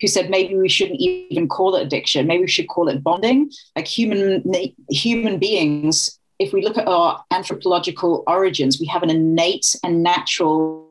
who 0.01 0.07
said 0.07 0.29
maybe 0.29 0.57
we 0.57 0.67
shouldn't 0.67 0.99
even 0.99 1.47
call 1.47 1.75
it 1.75 1.83
addiction. 1.83 2.27
Maybe 2.27 2.41
we 2.41 2.47
should 2.47 2.67
call 2.67 2.89
it 2.89 3.01
bonding. 3.01 3.49
Like 3.77 3.87
human 3.87 4.43
human 4.89 5.37
beings 5.39 6.19
if 6.41 6.53
we 6.53 6.63
look 6.63 6.77
at 6.77 6.87
our 6.87 7.23
anthropological 7.29 8.23
origins, 8.25 8.79
we 8.79 8.87
have 8.87 9.03
an 9.03 9.11
innate 9.11 9.75
and 9.83 10.01
natural 10.01 10.87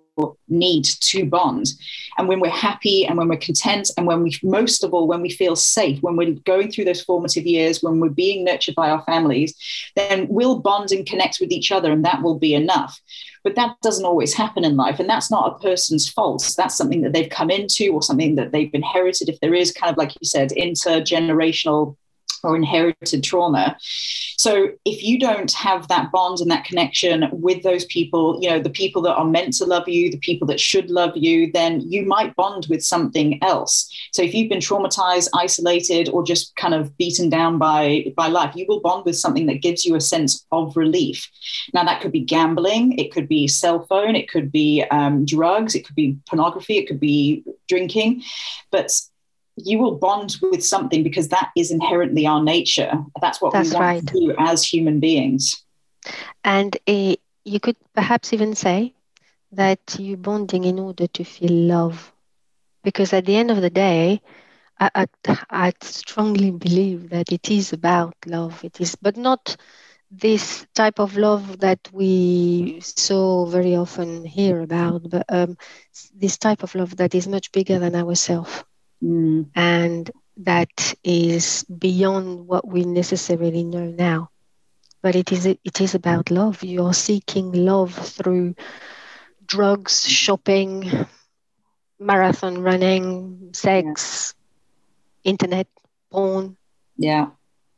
need 0.49 0.85
to 0.85 1.25
bond. 1.25 1.73
And 2.19 2.29
when 2.29 2.41
we're 2.41 2.51
happy 2.51 3.07
and 3.07 3.17
when 3.17 3.29
we're 3.29 3.39
content, 3.39 3.91
and 3.97 4.07
when 4.07 4.23
we, 4.23 4.39
most 4.43 4.85
of 4.85 4.93
all, 4.93 5.09
when 5.09 5.23
we 5.23 5.31
feel 5.31 5.57
safe, 5.57 6.01
when 6.03 6.17
we're 6.17 6.35
going 6.45 6.71
through 6.71 6.85
those 6.85 7.03
formative 7.03 7.47
years, 7.47 7.83
when 7.83 8.01
we're 8.01 8.11
being 8.11 8.45
nurtured 8.45 8.75
by 8.75 8.91
our 8.91 9.03
families, 9.05 9.55
then 9.97 10.27
we'll 10.29 10.59
bond 10.61 10.93
and 10.93 11.07
connect 11.07 11.39
with 11.41 11.51
each 11.51 11.73
other, 11.73 11.91
and 11.91 12.05
that 12.05 12.23
will 12.23 12.39
be 12.39 12.55
enough. 12.55 13.01
But 13.43 13.57
that 13.57 13.77
doesn't 13.83 14.05
always 14.05 14.35
happen 14.35 14.65
in 14.65 14.77
life. 14.77 15.01
And 15.01 15.09
that's 15.09 15.31
not 15.31 15.53
a 15.53 15.59
person's 15.59 16.09
fault. 16.09 16.53
That's 16.57 16.77
something 16.77 17.01
that 17.03 17.15
they've 17.15 17.31
come 17.31 17.51
into 17.51 17.93
or 17.93 18.03
something 18.03 18.35
that 18.35 18.53
they've 18.53 18.75
inherited. 18.75 19.31
If 19.31 19.41
there 19.41 19.55
is 19.55 19.73
kind 19.73 19.91
of, 19.91 19.97
like 19.97 20.15
you 20.21 20.27
said, 20.27 20.51
intergenerational 20.51 21.97
or 22.43 22.57
inherited 22.57 23.23
trauma. 23.23 23.77
So 24.37 24.71
if 24.85 25.03
you 25.03 25.19
don't 25.19 25.53
have 25.53 25.89
that 25.89 26.11
bond 26.11 26.41
and 26.41 26.51
that 26.51 26.65
connection 26.65 27.29
with 27.31 27.63
those 27.63 27.85
people, 27.87 28.39
you 28.41 28.49
know, 28.49 28.59
the 28.59 28.71
people 28.71 29.03
that 29.03 29.15
are 29.15 29.25
meant 29.25 29.55
to 29.55 29.67
love 29.67 29.89
you, 29.89 30.11
the 30.11 30.19
people 30.19 30.47
that 30.49 30.61
should 30.61 30.91
love 30.91 31.17
you, 31.17 31.53
then 31.53 31.81
you 31.83 32.07
might 32.07 32.35
bond 32.37 32.67
with 32.71 32.83
something 32.83 33.43
else. 33.43 33.91
So 34.13 34.23
if 34.23 34.33
you've 34.33 34.49
been 34.49 34.61
traumatized, 34.61 35.29
isolated, 35.35 36.09
or 36.09 36.25
just 36.25 36.57
kind 36.57 36.75
of 36.75 36.97
beaten 36.97 37.29
down 37.29 37.59
by 37.59 38.13
by 38.17 38.29
life, 38.29 38.57
you 38.57 38.65
will 38.69 38.81
bond 38.81 39.05
with 39.05 39.17
something 39.17 39.47
that 39.47 39.63
gives 39.63 39.85
you 39.85 39.95
a 39.95 40.01
sense 40.01 40.47
of 40.53 40.77
relief. 40.77 41.29
Now 41.75 41.85
that 41.85 42.01
could 42.01 42.13
be 42.13 42.21
gambling, 42.21 42.99
it 42.99 43.13
could 43.13 43.29
be 43.29 43.47
cell 43.47 43.85
phone, 43.87 44.17
it 44.17 44.31
could 44.31 44.51
be 44.51 44.85
um, 44.91 45.25
drugs, 45.25 45.75
it 45.75 45.87
could 45.87 45.97
be 45.97 46.17
pornography, 46.27 46.79
it 46.79 46.87
could 46.87 47.01
be 47.01 47.45
drinking, 47.69 48.23
but 48.71 48.91
you 49.65 49.79
will 49.79 49.97
bond 49.97 50.37
with 50.43 50.57
something 50.65 51.03
because 51.03 51.29
that 51.29 51.51
is 51.57 51.71
inherently 51.71 52.27
our 52.27 52.43
nature. 52.43 53.05
That's 53.21 53.41
what 53.41 53.53
That's 53.53 53.67
we 53.67 53.69
want 53.71 53.95
right. 53.95 54.05
to 54.07 54.07
do 54.19 54.35
as 54.39 54.65
human 54.73 55.01
beings. 55.01 55.65
And 56.45 56.77
uh, 56.87 57.15
you 57.45 57.61
could 57.61 57.77
perhaps 57.95 58.33
even 58.33 58.55
say 58.55 58.95
that 59.53 59.97
you're 59.99 60.17
bonding 60.19 60.65
in 60.65 60.79
order 60.79 61.07
to 61.09 61.25
feel 61.25 61.53
love. 61.53 62.13
Because 62.83 63.13
at 63.13 63.27
the 63.27 63.37
end 63.37 63.51
of 63.51 63.61
the 63.63 63.71
day, 63.71 64.21
I, 64.81 64.91
I, 64.95 65.07
I 65.51 65.73
strongly 65.83 66.51
believe 66.51 67.11
that 67.11 67.33
it 67.33 67.51
is 67.51 67.73
about 67.73 68.15
love. 68.27 68.65
It 68.65 68.81
is, 68.81 68.97
but 68.97 69.17
not 69.17 69.57
this 70.11 70.67
type 70.75 70.99
of 70.99 71.17
love 71.17 71.61
that 71.61 71.81
we 71.93 72.79
so 72.83 73.45
very 73.47 73.75
often 73.77 74.25
hear 74.25 74.61
about, 74.61 75.09
but 75.11 75.25
um, 75.29 75.57
this 76.15 76.37
type 76.39 76.63
of 76.63 76.75
love 76.75 76.97
that 76.97 77.15
is 77.15 77.27
much 77.29 77.53
bigger 77.53 77.79
than 77.79 77.95
ourselves. 77.95 78.65
Mm. 79.03 79.51
And 79.55 80.11
that 80.39 80.95
is 81.05 81.65
beyond 81.65 82.47
what 82.47 82.67
we 82.67 82.85
necessarily 82.85 83.65
know 83.65 83.87
now. 83.87 84.31
But 85.03 85.17
it 85.17 85.33
is 85.33 85.47
it 85.47 85.81
is 85.81 85.95
about 85.95 86.31
love. 86.31 86.63
You're 86.63 86.95
seeking 86.95 87.53
love 87.53 87.95
through 87.95 88.55
drugs, 89.47 90.07
shopping, 90.07 90.91
marathon 91.99 92.61
running, 92.63 93.51
sex, 93.53 94.35
yeah. 95.25 95.31
internet, 95.31 95.67
porn. 96.11 96.57
Yeah, 96.97 97.31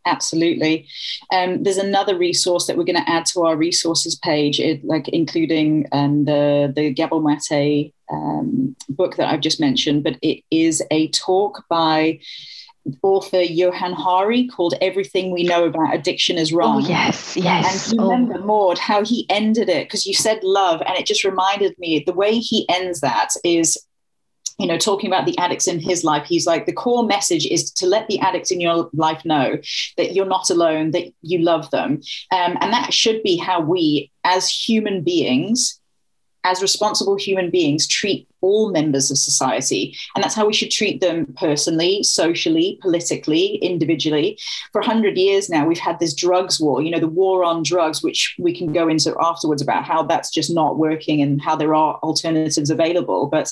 absolutely. 0.06 0.87
Um, 1.32 1.62
there's 1.62 1.78
another 1.78 2.16
resource 2.16 2.66
that 2.66 2.76
we're 2.76 2.85
going 2.85 3.02
to 3.02 3.11
add 3.11 3.26
to 3.26 3.42
our 3.42 3.56
resources 3.56 4.16
page, 4.16 4.61
it, 4.61 4.85
like 4.85 5.09
including 5.09 5.87
um, 5.92 6.25
the 6.25 6.73
the 6.75 6.90
Gabor 6.90 7.21
Mate 7.21 7.92
um, 8.12 8.76
book 8.88 9.16
that 9.16 9.28
I've 9.28 9.40
just 9.40 9.61
mentioned, 9.61 10.04
but 10.04 10.18
it 10.23 10.42
is 10.50 10.82
a 10.90 11.09
talk 11.09 11.64
by 11.68 12.21
author 13.02 13.40
Johann 13.40 13.92
Hari 13.92 14.49
called 14.49 14.75
Everything 14.80 15.30
We 15.30 15.44
Know 15.44 15.66
About 15.66 15.94
Addiction 15.94 16.37
is 16.37 16.52
Wrong. 16.52 16.85
Oh, 16.85 16.88
yes, 16.88 17.37
yes. 17.37 17.90
And 17.90 17.99
you 17.99 18.04
oh. 18.04 18.11
remember, 18.11 18.38
Maud, 18.44 18.78
how 18.78 19.04
he 19.04 19.26
ended 19.30 19.68
it 19.68 19.87
because 19.87 20.06
you 20.06 20.14
said 20.14 20.42
love, 20.42 20.82
and 20.87 20.99
it 20.99 21.06
just 21.06 21.25
reminded 21.25 21.78
me 21.78 22.02
the 22.04 22.12
way 22.12 22.38
he 22.38 22.68
ends 22.68 23.00
that 23.00 23.30
is 23.44 23.78
you 24.59 24.66
know, 24.66 24.78
talking 24.78 25.09
about 25.09 25.26
the 25.26 25.37
addicts 25.38 25.66
in 25.66 25.80
his 25.80 26.04
life, 26.04 26.26
he's 26.26 26.47
like, 26.47 26.66
the 26.66 26.73
core 26.73 27.04
message 27.04 27.47
is 27.47 27.71
to 27.73 27.87
let 27.87 28.06
the 28.09 28.21
addicts 28.21 28.50
in 28.50 28.61
your 28.61 28.90
life 28.92 29.25
know 29.25 29.59
that 29.97 30.12
you're 30.14 30.26
not 30.26 30.50
alone, 30.50 30.90
that 30.92 31.12
you 31.23 31.38
love 31.38 31.71
them. 31.71 32.00
Um, 32.30 32.59
and 32.61 32.73
that 32.73 32.92
should 32.92 33.23
be 33.23 33.37
how 33.37 33.61
we, 33.61 34.11
as 34.25 34.49
human 34.49 35.02
beings, 35.02 35.80
as 36.44 36.62
responsible 36.62 37.16
human 37.16 37.50
beings, 37.50 37.87
treat 37.87 38.28
all 38.42 38.70
members 38.70 39.11
of 39.11 39.18
society. 39.18 39.96
And 40.14 40.22
that's 40.22 40.34
how 40.34 40.46
we 40.46 40.52
should 40.52 40.70
treat 40.70 41.00
them 41.00 41.32
personally, 41.37 42.02
socially, 42.02 42.78
politically, 42.82 43.56
individually. 43.56 44.38
For 44.72 44.80
100 44.80 45.16
years 45.16 45.49
now, 45.49 45.66
we've 45.66 45.78
had 45.78 45.99
this 45.99 46.14
drugs 46.14 46.61
war, 46.61 46.82
you 46.82 46.90
know, 46.90 47.00
the 47.00 47.08
war 47.08 47.44
on 47.44 47.62
drugs, 47.62 48.02
which 48.02 48.34
we 48.38 48.54
can 48.56 48.72
go 48.72 48.88
into 48.88 49.16
afterwards 49.20 49.62
about 49.62 49.84
how 49.84 50.02
that's 50.02 50.30
just 50.30 50.52
not 50.52 50.76
working 50.76 51.22
and 51.22 51.40
how 51.40 51.56
there 51.56 51.75
are 51.75 51.99
alternatives 52.02 52.68
available. 52.68 53.26
But 53.26 53.50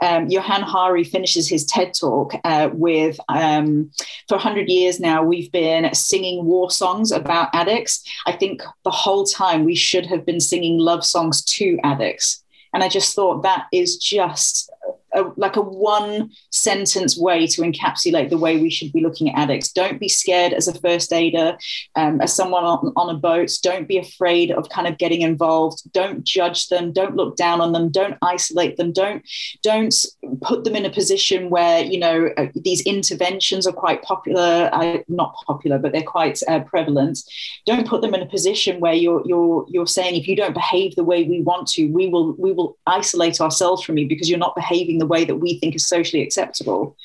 um, 0.00 0.28
Johann 0.28 0.62
Hari 0.62 1.04
finishes 1.04 1.48
his 1.48 1.66
TED 1.66 1.92
talk 1.94 2.32
uh, 2.44 2.70
with 2.72 3.18
um, 3.28 3.90
for 4.28 4.36
100 4.36 4.68
years 4.68 5.00
now, 5.00 5.22
we've 5.22 5.50
been 5.50 5.92
singing 5.94 6.44
war 6.44 6.70
songs 6.70 7.10
about 7.10 7.48
addicts. 7.52 8.04
I 8.26 8.32
think 8.32 8.62
the 8.84 8.90
whole 8.90 9.24
time 9.24 9.64
we 9.64 9.74
should 9.74 10.06
have 10.06 10.24
been 10.24 10.40
singing 10.40 10.78
love 10.78 11.04
songs 11.04 11.42
to 11.56 11.78
addicts. 11.82 12.44
And 12.72 12.82
I 12.82 12.88
just 12.88 13.14
thought 13.14 13.42
that 13.42 13.66
is 13.72 13.96
just 13.96 14.70
a, 15.12 15.24
like 15.36 15.56
a 15.56 15.60
one 15.60 16.30
sentence 16.50 17.16
way 17.18 17.46
to 17.46 17.62
encapsulate 17.62 18.30
the 18.30 18.38
way 18.38 18.58
we 18.58 18.70
should 18.70 18.92
be 18.92 19.00
looking 19.00 19.30
at 19.30 19.38
addicts. 19.38 19.72
Don't 19.72 19.98
be 19.98 20.08
scared 20.08 20.52
as 20.52 20.68
a 20.68 20.78
first 20.80 21.12
aider, 21.12 21.56
um, 21.96 22.20
as 22.20 22.34
someone 22.34 22.64
on, 22.64 22.92
on, 22.96 23.14
a 23.14 23.18
boat. 23.18 23.50
Don't 23.62 23.88
be 23.88 23.98
afraid 23.98 24.50
of 24.50 24.68
kind 24.68 24.86
of 24.86 24.98
getting 24.98 25.22
involved. 25.22 25.90
Don't 25.92 26.24
judge 26.24 26.68
them. 26.68 26.92
Don't 26.92 27.16
look 27.16 27.36
down 27.36 27.60
on 27.60 27.72
them. 27.72 27.90
Don't 27.90 28.18
isolate 28.22 28.76
them. 28.76 28.92
Don't 28.92 29.24
don't 29.62 29.94
put 30.42 30.64
them 30.64 30.76
in 30.76 30.84
a 30.84 30.90
position 30.90 31.50
where 31.50 31.82
you 31.82 31.98
know 31.98 32.30
uh, 32.36 32.46
these 32.54 32.82
interventions 32.82 33.66
are 33.66 33.72
quite 33.72 34.02
popular. 34.02 34.68
Uh, 34.72 34.98
not 35.08 35.34
popular, 35.46 35.78
but 35.78 35.92
they're 35.92 36.02
quite 36.02 36.40
uh, 36.48 36.60
prevalent. 36.60 37.18
Don't 37.66 37.88
put 37.88 38.02
them 38.02 38.14
in 38.14 38.22
a 38.22 38.26
position 38.26 38.80
where 38.80 38.94
you're 38.94 39.22
you're 39.26 39.64
you're 39.68 39.86
saying 39.86 40.16
if 40.16 40.28
you 40.28 40.36
don't 40.36 40.54
behave 40.54 40.94
the 40.96 41.04
way 41.04 41.24
we 41.24 41.40
want 41.42 41.66
to, 41.68 41.86
we 41.86 42.08
will 42.08 42.34
we 42.34 42.52
will 42.52 42.76
isolate 42.86 43.40
ourselves 43.40 43.82
from 43.82 43.96
you 43.96 44.06
because 44.06 44.28
you're 44.28 44.38
not 44.38 44.54
behaving 44.54 44.97
the 44.98 45.06
way 45.06 45.24
that 45.24 45.36
we 45.36 45.58
think 45.58 45.74
is 45.74 45.86
socially 45.86 46.22
acceptable. 46.22 46.96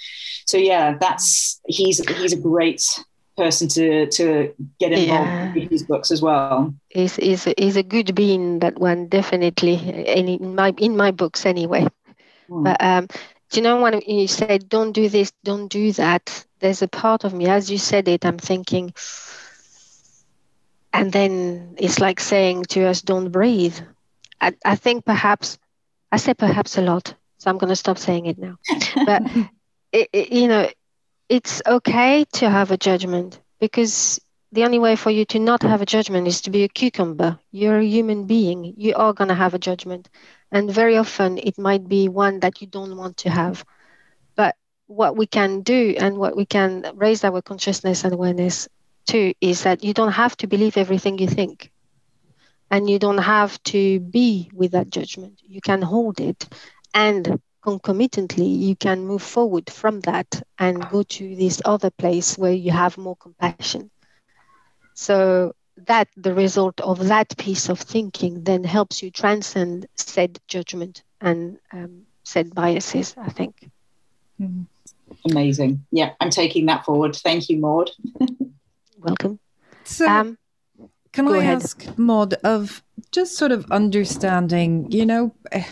So 0.46 0.58
yeah, 0.58 0.98
that's 1.00 1.60
he's 1.68 2.00
he's 2.18 2.34
a 2.34 2.38
great 2.40 2.84
person 3.36 3.68
to 3.68 4.08
to 4.08 4.54
get 4.80 4.92
involved 4.92 5.30
yeah. 5.30 5.54
with 5.54 5.70
his 5.70 5.84
books 5.84 6.12
as 6.12 6.22
well. 6.22 6.74
He's 6.90 7.18
is 7.20 7.48
is 7.48 7.78
a 7.78 7.84
good 7.84 8.14
being 8.16 8.60
that 8.60 8.80
one 8.80 9.08
definitely 9.08 9.76
in 9.76 10.56
my 10.56 10.74
in 10.78 10.98
my 10.98 11.12
books 11.12 11.46
anyway. 11.46 11.88
Mm. 12.50 12.64
But 12.64 12.84
um, 12.84 13.08
do 13.50 13.60
you 13.60 13.62
know 13.62 13.82
when 13.82 14.02
you 14.06 14.28
said 14.28 14.70
don't 14.70 14.92
do 14.92 15.10
this, 15.10 15.32
don't 15.44 15.68
do 15.68 15.92
that? 15.94 16.46
There's 16.60 16.82
a 16.82 16.88
part 16.88 17.24
of 17.24 17.34
me 17.34 17.48
as 17.48 17.70
you 17.72 17.78
said 17.78 18.08
it, 18.08 18.26
I'm 18.26 18.38
thinking, 18.38 18.94
and 20.92 21.12
then 21.12 21.76
it's 21.78 22.00
like 22.00 22.20
saying 22.20 22.66
to 22.70 22.86
us, 22.86 23.02
don't 23.02 23.32
breathe. 23.32 23.78
I, 24.42 24.54
I 24.66 24.76
think 24.76 25.06
perhaps 25.06 25.58
I 26.12 26.18
say 26.18 26.34
perhaps 26.34 26.78
a 26.78 26.82
lot 26.82 27.16
so 27.44 27.52
I'm 27.52 27.58
going 27.58 27.70
to 27.70 27.76
stop 27.76 27.98
saying 27.98 28.28
it 28.28 28.38
now. 28.38 28.58
But, 29.04 29.22
it, 29.92 30.08
it, 30.14 30.32
you 30.32 30.48
know, 30.48 30.70
it's 31.28 31.62
okay 31.68 32.24
to 32.36 32.50
have 32.50 32.72
a 32.72 32.78
judgment 32.78 33.38
because 33.60 34.22
the 34.54 34.64
only 34.64 34.80
way 34.80 34.96
for 34.96 35.12
you 35.12 35.26
to 35.26 35.40
not 35.40 35.62
have 35.64 35.82
a 35.82 35.86
judgment 35.86 36.26
is 36.26 36.40
to 36.42 36.52
be 36.52 36.64
a 36.64 36.70
cucumber. 36.70 37.38
You're 37.52 37.80
a 37.80 37.86
human 37.86 38.28
being. 38.28 38.74
You 38.78 38.96
are 38.96 39.12
going 39.12 39.28
to 39.28 39.36
have 39.36 39.54
a 39.54 39.60
judgment. 39.60 40.08
And 40.54 40.72
very 40.72 40.96
often 40.96 41.38
it 41.38 41.60
might 41.60 41.86
be 41.90 42.08
one 42.08 42.40
that 42.40 42.62
you 42.62 42.68
don't 42.68 42.96
want 42.96 43.18
to 43.18 43.30
have. 43.30 43.66
But 44.38 44.56
what 44.88 45.18
we 45.18 45.26
can 45.26 45.64
do 45.64 45.96
and 46.00 46.18
what 46.18 46.38
we 46.38 46.46
can 46.46 46.86
raise 46.96 47.26
our 47.26 47.42
consciousness 47.42 48.06
and 48.06 48.14
awareness 48.14 48.70
to 49.08 49.34
is 49.42 49.64
that 49.64 49.84
you 49.84 49.94
don't 49.94 50.14
have 50.14 50.38
to 50.38 50.48
believe 50.48 50.78
everything 50.78 51.20
you 51.20 51.28
think. 51.28 51.72
And 52.72 52.90
you 52.90 53.00
don't 53.00 53.18
have 53.18 53.62
to 53.64 54.00
be 54.00 54.50
with 54.54 54.72
that 54.72 54.89
judgment. 54.89 55.41
You 55.46 55.60
can 55.60 55.82
hold 55.82 56.22
it 56.22 56.48
and 56.93 57.39
concomitantly 57.62 58.45
you 58.45 58.75
can 58.75 59.06
move 59.06 59.21
forward 59.21 59.69
from 59.69 60.01
that 60.01 60.43
and 60.60 60.89
go 60.89 61.03
to 61.03 61.36
this 61.36 61.62
other 61.63 61.89
place 61.89 62.38
where 62.38 62.51
you 62.51 62.71
have 62.71 62.97
more 62.97 63.15
compassion. 63.15 63.89
So 64.93 65.53
that 65.88 66.08
the 66.15 66.34
result 66.34 66.79
of 66.82 67.08
that 67.08 67.36
piece 67.38 67.69
of 67.69 67.79
thinking 67.79 68.43
then 68.43 68.63
helps 68.63 69.01
you 69.01 69.10
transcend 69.10 69.88
said 69.95 70.39
judgment 70.47 71.03
and 71.19 71.58
um, 71.71 72.03
said 72.23 72.53
biases 72.53 73.15
i 73.17 73.29
think. 73.29 73.69
Mm-hmm. 74.39 74.63
amazing. 75.32 75.86
Yeah 75.91 76.12
i'm 76.19 76.29
taking 76.29 76.67
that 76.67 76.86
forward. 76.86 77.15
Thank 77.15 77.49
you 77.49 77.58
maud. 77.58 77.89
Welcome. 78.99 79.39
So 79.84 80.08
um, 80.08 80.38
can 81.12 81.27
i 81.27 81.38
ahead. 81.38 81.63
ask 81.63 81.97
maud 81.97 82.36
of 82.43 82.84
just 83.12 83.36
sort 83.36 83.51
of 83.51 83.65
understanding 83.71 84.91
you 84.91 85.06
know 85.06 85.34
eh, 85.51 85.65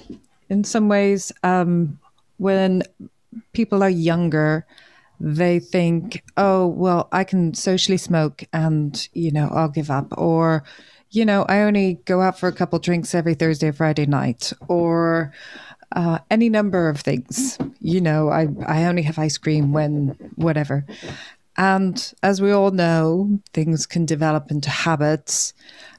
in 0.52 0.66
some 0.66 0.90
ways, 0.90 1.32
um, 1.44 1.98
when 2.36 2.84
people 3.54 3.82
are 3.82 3.90
younger, 3.90 4.68
they 5.18 5.60
think, 5.60 6.22
oh, 6.36 6.68
well, 6.68 7.08
I 7.14 7.24
can 7.24 7.54
socially 7.54 7.98
smoke 7.98 8.44
and, 8.52 9.08
you 9.14 9.32
know, 9.32 9.48
I'll 9.54 9.70
give 9.70 9.90
up. 9.90 10.08
Or, 10.18 10.66
you 11.10 11.24
know, 11.24 11.46
I 11.48 11.62
only 11.62 12.02
go 12.04 12.20
out 12.20 12.38
for 12.38 12.50
a 12.50 12.52
couple 12.52 12.80
drinks 12.80 13.16
every 13.16 13.34
Thursday 13.34 13.70
or 13.70 13.74
Friday 13.74 14.06
night. 14.06 14.52
Or, 14.68 15.32
uh, 15.94 16.20
any 16.30 16.50
number 16.50 16.90
of 16.90 17.00
things. 17.00 17.58
You 17.80 18.02
know, 18.02 18.30
I, 18.30 18.48
I 18.68 18.84
only 18.86 19.04
have 19.04 19.18
ice 19.18 19.38
cream 19.38 19.72
when 19.72 20.18
whatever. 20.36 20.86
And 21.56 22.14
as 22.24 22.42
we 22.42 22.52
all 22.52 22.72
know, 22.72 23.40
things 23.54 23.86
can 23.86 24.06
develop 24.06 24.52
into 24.52 24.70
habits. 24.70 25.54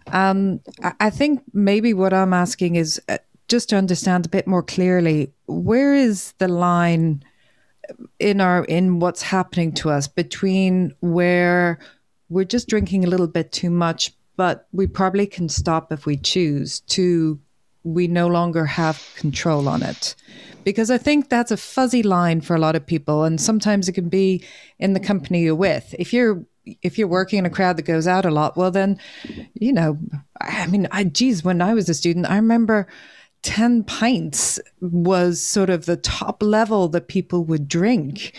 Um, 0.08 0.60
I, 0.98 1.10
think 1.10 1.42
maybe 1.52 1.94
what 1.94 2.12
I'm 2.12 2.32
asking 2.32 2.76
is 2.76 3.00
uh, 3.08 3.18
just 3.52 3.68
to 3.68 3.76
understand 3.76 4.24
a 4.24 4.30
bit 4.30 4.46
more 4.46 4.62
clearly, 4.62 5.30
where 5.44 5.94
is 5.94 6.32
the 6.38 6.48
line 6.48 7.22
in 8.18 8.40
our 8.40 8.64
in 8.64 8.98
what's 8.98 9.20
happening 9.20 9.72
to 9.72 9.90
us 9.90 10.08
between 10.08 10.90
where 11.00 11.78
we're 12.30 12.46
just 12.46 12.66
drinking 12.66 13.04
a 13.04 13.08
little 13.08 13.26
bit 13.26 13.52
too 13.52 13.68
much, 13.68 14.10
but 14.38 14.66
we 14.72 14.86
probably 14.86 15.26
can 15.26 15.50
stop 15.50 15.92
if 15.92 16.06
we 16.06 16.16
choose 16.16 16.80
to 16.80 17.38
we 17.84 18.08
no 18.08 18.26
longer 18.26 18.64
have 18.64 19.06
control 19.16 19.68
on 19.68 19.82
it. 19.82 20.14
Because 20.64 20.90
I 20.90 20.96
think 20.96 21.28
that's 21.28 21.50
a 21.50 21.58
fuzzy 21.58 22.02
line 22.02 22.40
for 22.40 22.56
a 22.56 22.58
lot 22.58 22.74
of 22.74 22.86
people. 22.86 23.24
And 23.24 23.38
sometimes 23.38 23.86
it 23.86 23.92
can 23.92 24.08
be 24.08 24.42
in 24.78 24.94
the 24.94 25.00
company 25.00 25.42
you're 25.42 25.54
with. 25.54 25.94
If 25.98 26.14
you're 26.14 26.42
if 26.80 26.96
you're 26.96 27.08
working 27.18 27.40
in 27.40 27.44
a 27.44 27.50
crowd 27.50 27.76
that 27.76 27.82
goes 27.82 28.06
out 28.06 28.24
a 28.24 28.30
lot, 28.30 28.56
well 28.56 28.70
then, 28.70 28.98
you 29.52 29.74
know, 29.74 29.98
I 30.40 30.66
mean, 30.68 30.88
I 30.90 31.04
geez, 31.04 31.44
when 31.44 31.60
I 31.60 31.74
was 31.74 31.90
a 31.90 31.94
student, 31.94 32.30
I 32.30 32.36
remember 32.36 32.86
10 33.42 33.84
pints 33.84 34.60
was 34.80 35.40
sort 35.40 35.70
of 35.70 35.86
the 35.86 35.96
top 35.96 36.42
level 36.42 36.88
that 36.88 37.08
people 37.08 37.44
would 37.44 37.68
drink. 37.68 38.34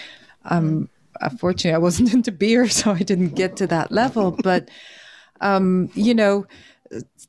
Um, 0.46 0.90
unfortunately, 1.22 1.76
I 1.76 1.80
wasn't 1.80 2.14
into 2.14 2.32
beer, 2.32 2.68
so 2.70 2.92
I 2.92 3.00
didn't 3.00 3.36
get 3.36 3.58
to 3.58 3.68
that 3.68 3.92
level. 3.92 4.32
But, 4.32 4.70
um, 5.42 5.90
you 5.94 6.14
know, 6.14 6.46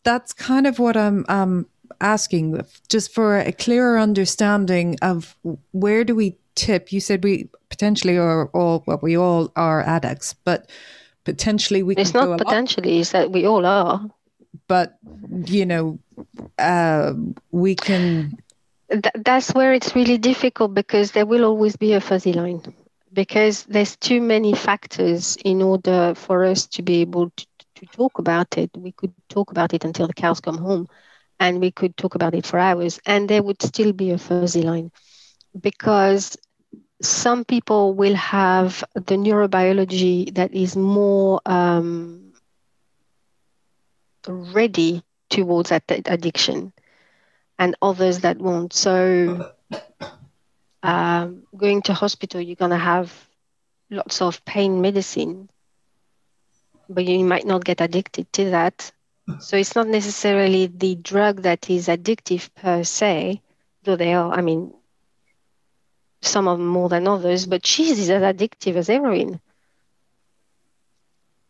that's 0.04 0.32
kind 0.32 0.66
of 0.66 0.78
what 0.78 0.96
I'm 0.96 1.24
um, 1.28 1.66
asking, 2.00 2.60
just 2.88 3.12
for 3.12 3.38
a 3.38 3.52
clearer 3.52 3.98
understanding 3.98 4.96
of 5.02 5.36
where 5.72 6.04
do 6.04 6.14
we 6.14 6.36
tip. 6.54 6.92
You 6.92 7.00
said 7.00 7.24
we 7.24 7.48
potentially 7.70 8.16
are 8.16 8.46
all, 8.48 8.84
well, 8.86 9.00
we 9.02 9.16
all 9.16 9.52
are 9.56 9.82
addicts, 9.82 10.32
but 10.32 10.70
potentially 11.24 11.82
we 11.82 11.96
it's 11.96 12.14
not 12.14 12.38
potentially, 12.38 13.00
it's 13.00 13.12
that 13.12 13.32
we 13.32 13.46
all 13.46 13.66
are. 13.66 14.08
But, 14.68 14.98
you 15.46 15.66
know, 15.66 15.98
uh, 16.58 17.12
we 17.50 17.74
can. 17.74 18.38
Th- 18.90 19.14
that's 19.24 19.52
where 19.54 19.72
it's 19.72 19.94
really 19.94 20.18
difficult 20.18 20.74
because 20.74 21.12
there 21.12 21.26
will 21.26 21.44
always 21.44 21.76
be 21.76 21.92
a 21.92 22.00
fuzzy 22.00 22.32
line 22.32 22.62
because 23.12 23.64
there's 23.64 23.96
too 23.96 24.20
many 24.20 24.54
factors 24.54 25.36
in 25.44 25.62
order 25.62 26.14
for 26.14 26.44
us 26.44 26.66
to 26.68 26.82
be 26.82 27.00
able 27.02 27.30
to, 27.36 27.46
to 27.76 27.86
talk 27.86 28.18
about 28.18 28.56
it. 28.58 28.70
We 28.76 28.92
could 28.92 29.12
talk 29.14 29.38
about 29.38 29.60
it 29.62 29.72
until 29.72 29.96
the 29.96 30.02
cows 30.02 30.30
come 30.30 30.48
home 30.48 30.76
and 31.30 31.52
we 31.52 31.62
could 31.62 31.90
talk 31.96 32.14
about 32.14 32.34
it 32.34 32.44
for 32.46 32.58
hours 32.58 33.00
and 33.06 33.28
there 33.28 33.42
would 33.42 33.62
still 33.62 33.92
be 33.92 34.10
a 34.10 34.18
fuzzy 34.18 34.54
line 34.54 34.90
because 35.60 36.36
some 37.00 37.44
people 37.44 37.94
will 37.94 38.14
have 38.14 38.84
the 38.94 39.14
neurobiology 39.16 40.32
that 40.34 40.52
is 40.54 40.76
more 40.76 41.40
um, 41.46 42.23
ready 44.28 45.02
towards 45.30 45.70
that 45.70 45.84
addiction 45.88 46.72
and 47.58 47.76
others 47.82 48.20
that 48.20 48.38
won't. 48.38 48.72
So, 48.72 49.50
um, 50.82 51.42
going 51.56 51.82
to 51.82 51.94
hospital, 51.94 52.40
you're 52.40 52.56
going 52.56 52.70
to 52.70 52.76
have 52.76 53.12
lots 53.90 54.20
of 54.22 54.44
pain 54.44 54.80
medicine, 54.80 55.48
but 56.88 57.04
you 57.04 57.24
might 57.24 57.46
not 57.46 57.64
get 57.64 57.80
addicted 57.80 58.32
to 58.34 58.50
that. 58.50 58.92
So 59.38 59.56
it's 59.56 59.74
not 59.74 59.86
necessarily 59.88 60.66
the 60.66 60.96
drug 60.96 61.42
that 61.42 61.70
is 61.70 61.88
addictive 61.88 62.50
per 62.54 62.84
se, 62.84 63.40
though 63.82 63.96
they 63.96 64.12
are, 64.12 64.30
I 64.32 64.42
mean, 64.42 64.74
some 66.20 66.46
of 66.48 66.58
them 66.58 66.66
more 66.66 66.88
than 66.88 67.08
others, 67.08 67.46
but 67.46 67.62
cheese 67.62 67.98
is 67.98 68.10
as 68.10 68.22
addictive 68.22 68.76
as 68.76 68.88
heroin. 68.88 69.40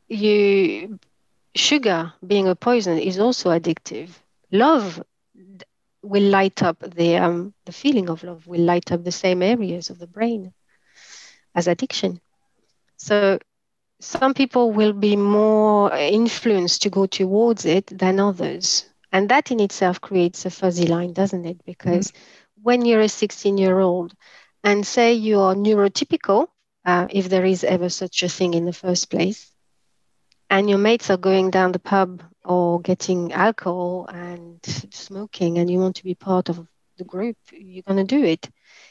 You 0.08 0.98
sugar 1.54 2.12
being 2.26 2.48
a 2.48 2.54
poison 2.54 2.98
is 2.98 3.18
also 3.18 3.50
addictive. 3.50 4.10
Love 4.50 5.02
will 6.02 6.22
light 6.22 6.62
up 6.62 6.78
the 6.80 7.16
um, 7.16 7.54
the 7.64 7.72
feeling 7.72 8.10
of 8.10 8.22
love 8.22 8.46
will 8.46 8.60
light 8.60 8.92
up 8.92 9.02
the 9.02 9.12
same 9.12 9.42
areas 9.42 9.90
of 9.90 9.98
the 9.98 10.06
brain 10.06 10.52
as 11.54 11.66
addiction. 11.66 12.20
So 12.96 13.38
some 14.00 14.34
people 14.34 14.70
will 14.70 14.92
be 14.92 15.16
more 15.16 15.92
influenced 15.94 16.82
to 16.82 16.90
go 16.90 17.06
towards 17.06 17.64
it 17.64 17.86
than 17.86 18.20
others. 18.20 18.84
And 19.12 19.28
that 19.28 19.50
in 19.50 19.60
itself 19.60 20.00
creates 20.00 20.44
a 20.44 20.50
fuzzy 20.50 20.86
line, 20.86 21.12
doesn't 21.12 21.46
it? 21.46 21.64
Because 21.64 22.10
mm-hmm. 22.10 22.62
when 22.62 22.84
you're 22.84 23.00
a 23.00 23.08
16 23.08 23.56
year 23.56 23.78
old 23.78 24.14
and 24.62 24.86
say 24.86 25.14
you 25.14 25.40
are 25.40 25.54
neurotypical, 25.54 26.48
uh, 26.84 27.06
if 27.10 27.28
there 27.28 27.44
is 27.44 27.64
ever 27.64 27.88
such 27.88 28.22
a 28.22 28.28
thing 28.28 28.54
in 28.54 28.66
the 28.66 28.72
first 28.72 29.10
place, 29.10 29.53
and 30.50 30.68
your 30.68 30.78
mates 30.78 31.10
are 31.10 31.16
going 31.16 31.50
down 31.50 31.72
the 31.72 31.78
pub 31.78 32.22
or 32.44 32.80
getting 32.80 33.32
alcohol 33.32 34.06
and 34.12 34.60
smoking, 34.92 35.58
and 35.58 35.70
you 35.70 35.78
want 35.78 35.96
to 35.96 36.04
be 36.04 36.14
part 36.14 36.48
of 36.48 36.66
the 36.98 37.04
group, 37.04 37.36
you're 37.52 37.82
going 37.82 38.06
to 38.06 38.16
do 38.18 38.24
it. 38.24 38.48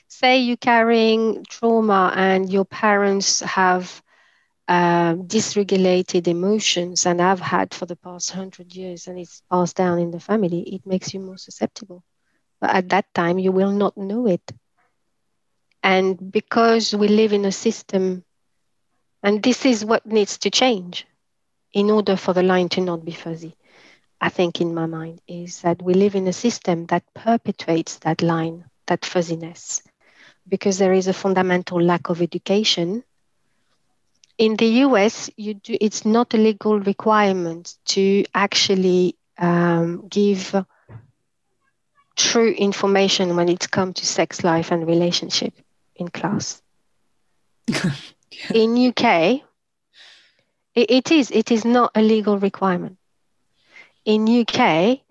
Say 0.07 0.39
you're 0.39 0.57
carrying 0.57 1.45
trauma 1.49 2.11
and 2.15 2.51
your 2.51 2.65
parents 2.65 3.39
have 3.41 4.01
uh, 4.67 5.15
dysregulated 5.15 6.27
emotions 6.27 7.05
and 7.05 7.19
have 7.19 7.39
had 7.39 7.73
for 7.73 7.85
the 7.85 7.95
past 7.95 8.31
hundred 8.31 8.75
years, 8.75 9.07
and 9.07 9.19
it's 9.19 9.41
passed 9.51 9.75
down 9.75 9.99
in 9.99 10.11
the 10.11 10.19
family, 10.19 10.61
it 10.61 10.85
makes 10.85 11.13
you 11.13 11.19
more 11.19 11.37
susceptible. 11.37 12.03
But 12.61 12.71
at 12.71 12.89
that 12.89 13.13
time, 13.13 13.39
you 13.39 13.51
will 13.51 13.71
not 13.71 13.97
know 13.97 14.27
it. 14.27 14.51
And 15.83 16.31
because 16.31 16.93
we 16.95 17.07
live 17.07 17.33
in 17.33 17.45
a 17.45 17.51
system, 17.51 18.23
and 19.23 19.41
this 19.43 19.65
is 19.65 19.85
what 19.85 20.05
needs 20.05 20.37
to 20.39 20.49
change 20.49 21.05
in 21.73 21.89
order 21.89 22.15
for 22.15 22.33
the 22.33 22.43
line 22.43 22.69
to 22.69 22.81
not 22.81 23.03
be 23.03 23.11
fuzzy, 23.11 23.55
I 24.21 24.29
think 24.29 24.61
in 24.61 24.73
my 24.73 24.85
mind, 24.85 25.19
is 25.27 25.61
that 25.61 25.81
we 25.81 25.93
live 25.93 26.15
in 26.15 26.27
a 26.27 26.33
system 26.33 26.85
that 26.85 27.03
perpetuates 27.13 27.97
that 27.99 28.21
line, 28.21 28.65
that 28.87 29.05
fuzziness, 29.05 29.81
because 30.47 30.77
there 30.77 30.93
is 30.93 31.07
a 31.07 31.13
fundamental 31.13 31.81
lack 31.81 32.09
of 32.09 32.21
education. 32.21 33.03
In 34.37 34.55
the 34.55 34.67
US, 34.85 35.29
you 35.35 35.55
do, 35.55 35.75
it's 35.81 36.05
not 36.05 36.33
a 36.33 36.37
legal 36.37 36.79
requirement 36.79 37.75
to 37.85 38.23
actually 38.33 39.15
um, 39.37 40.07
give 40.07 40.55
true 42.15 42.51
information 42.51 43.35
when 43.35 43.49
it 43.49 43.69
comes 43.71 43.95
to 43.95 44.05
sex 44.05 44.43
life 44.43 44.71
and 44.71 44.87
relationship 44.87 45.53
in 45.95 46.07
class. 46.07 46.61
yeah. 47.67 47.91
In 48.53 48.87
UK, 48.87 49.41
it, 50.75 50.89
it 50.91 51.11
is 51.11 51.31
it 51.31 51.51
is 51.51 51.65
not 51.65 51.91
a 51.95 52.01
legal 52.01 52.37
requirement. 52.37 52.97
In 54.05 54.27
UK, 54.27 55.01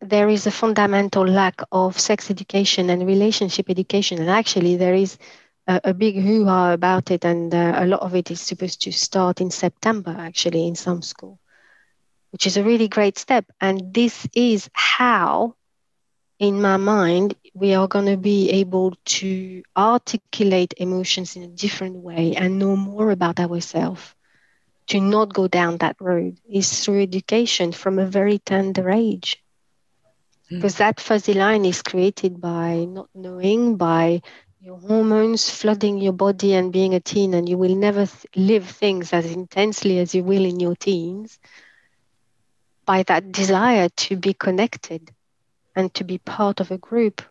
there 0.00 0.28
is 0.28 0.46
a 0.46 0.50
fundamental 0.50 1.24
lack 1.26 1.60
of 1.72 1.98
sex 1.98 2.30
education 2.30 2.90
and 2.90 3.06
relationship 3.06 3.68
education, 3.70 4.18
and 4.18 4.30
actually 4.30 4.76
there 4.76 4.94
is 4.94 5.18
a, 5.66 5.80
a 5.84 5.94
big 5.94 6.16
hoo-ha 6.20 6.72
about 6.72 7.10
it, 7.10 7.24
and 7.24 7.54
uh, 7.54 7.74
a 7.76 7.86
lot 7.86 8.00
of 8.00 8.14
it 8.14 8.30
is 8.30 8.40
supposed 8.40 8.82
to 8.82 8.92
start 8.92 9.40
in 9.40 9.50
September, 9.50 10.14
actually, 10.18 10.66
in 10.66 10.74
some 10.74 11.02
school, 11.02 11.38
which 12.32 12.46
is 12.46 12.56
a 12.56 12.64
really 12.64 12.88
great 12.88 13.18
step. 13.18 13.44
And 13.60 13.92
this 13.92 14.26
is 14.34 14.70
how 14.72 15.54
in 16.38 16.60
my 16.62 16.76
mind, 16.78 17.34
we 17.54 17.74
are 17.74 17.86
going 17.86 18.06
to 18.06 18.16
be 18.16 18.50
able 18.50 18.94
to 19.04 19.62
articulate 19.76 20.72
emotions 20.78 21.36
in 21.36 21.42
a 21.42 21.48
different 21.48 21.96
way 21.96 22.34
and 22.34 22.58
know 22.58 22.76
more 22.76 23.10
about 23.10 23.38
ourselves. 23.38 24.14
To 24.90 25.00
not 25.00 25.34
go 25.34 25.48
down 25.48 25.78
that 25.78 25.96
road 26.00 26.38
is 26.48 26.84
through 26.84 27.02
education 27.02 27.72
from 27.72 27.98
a 27.98 28.06
very 28.06 28.38
tender 28.38 28.90
age. 28.90 29.42
Mm. 30.52 30.60
Because 30.60 30.76
that 30.76 31.00
fuzzy 31.00 31.34
line 31.34 31.64
is 31.64 31.82
created 31.82 32.40
by 32.40 32.84
not 32.84 33.08
knowing, 33.14 33.76
by 33.76 34.20
your 34.60 34.78
hormones 34.78 35.50
flooding 35.50 35.98
your 35.98 36.12
body 36.12 36.54
and 36.54 36.72
being 36.72 36.94
a 36.94 37.00
teen, 37.00 37.34
and 37.34 37.48
you 37.48 37.58
will 37.58 37.74
never 37.74 38.06
th- 38.06 38.26
live 38.36 38.68
things 38.68 39.12
as 39.12 39.30
intensely 39.30 39.98
as 39.98 40.14
you 40.14 40.24
will 40.24 40.44
in 40.44 40.60
your 40.60 40.76
teens 40.76 41.38
by 42.86 43.02
that 43.04 43.32
desire 43.32 43.88
to 43.96 44.16
be 44.16 44.34
connected 44.34 45.10
and 45.74 45.94
to 45.94 46.04
be 46.04 46.18
part 46.18 46.60
of 46.60 46.70
a 46.70 46.78
group. 46.78 47.22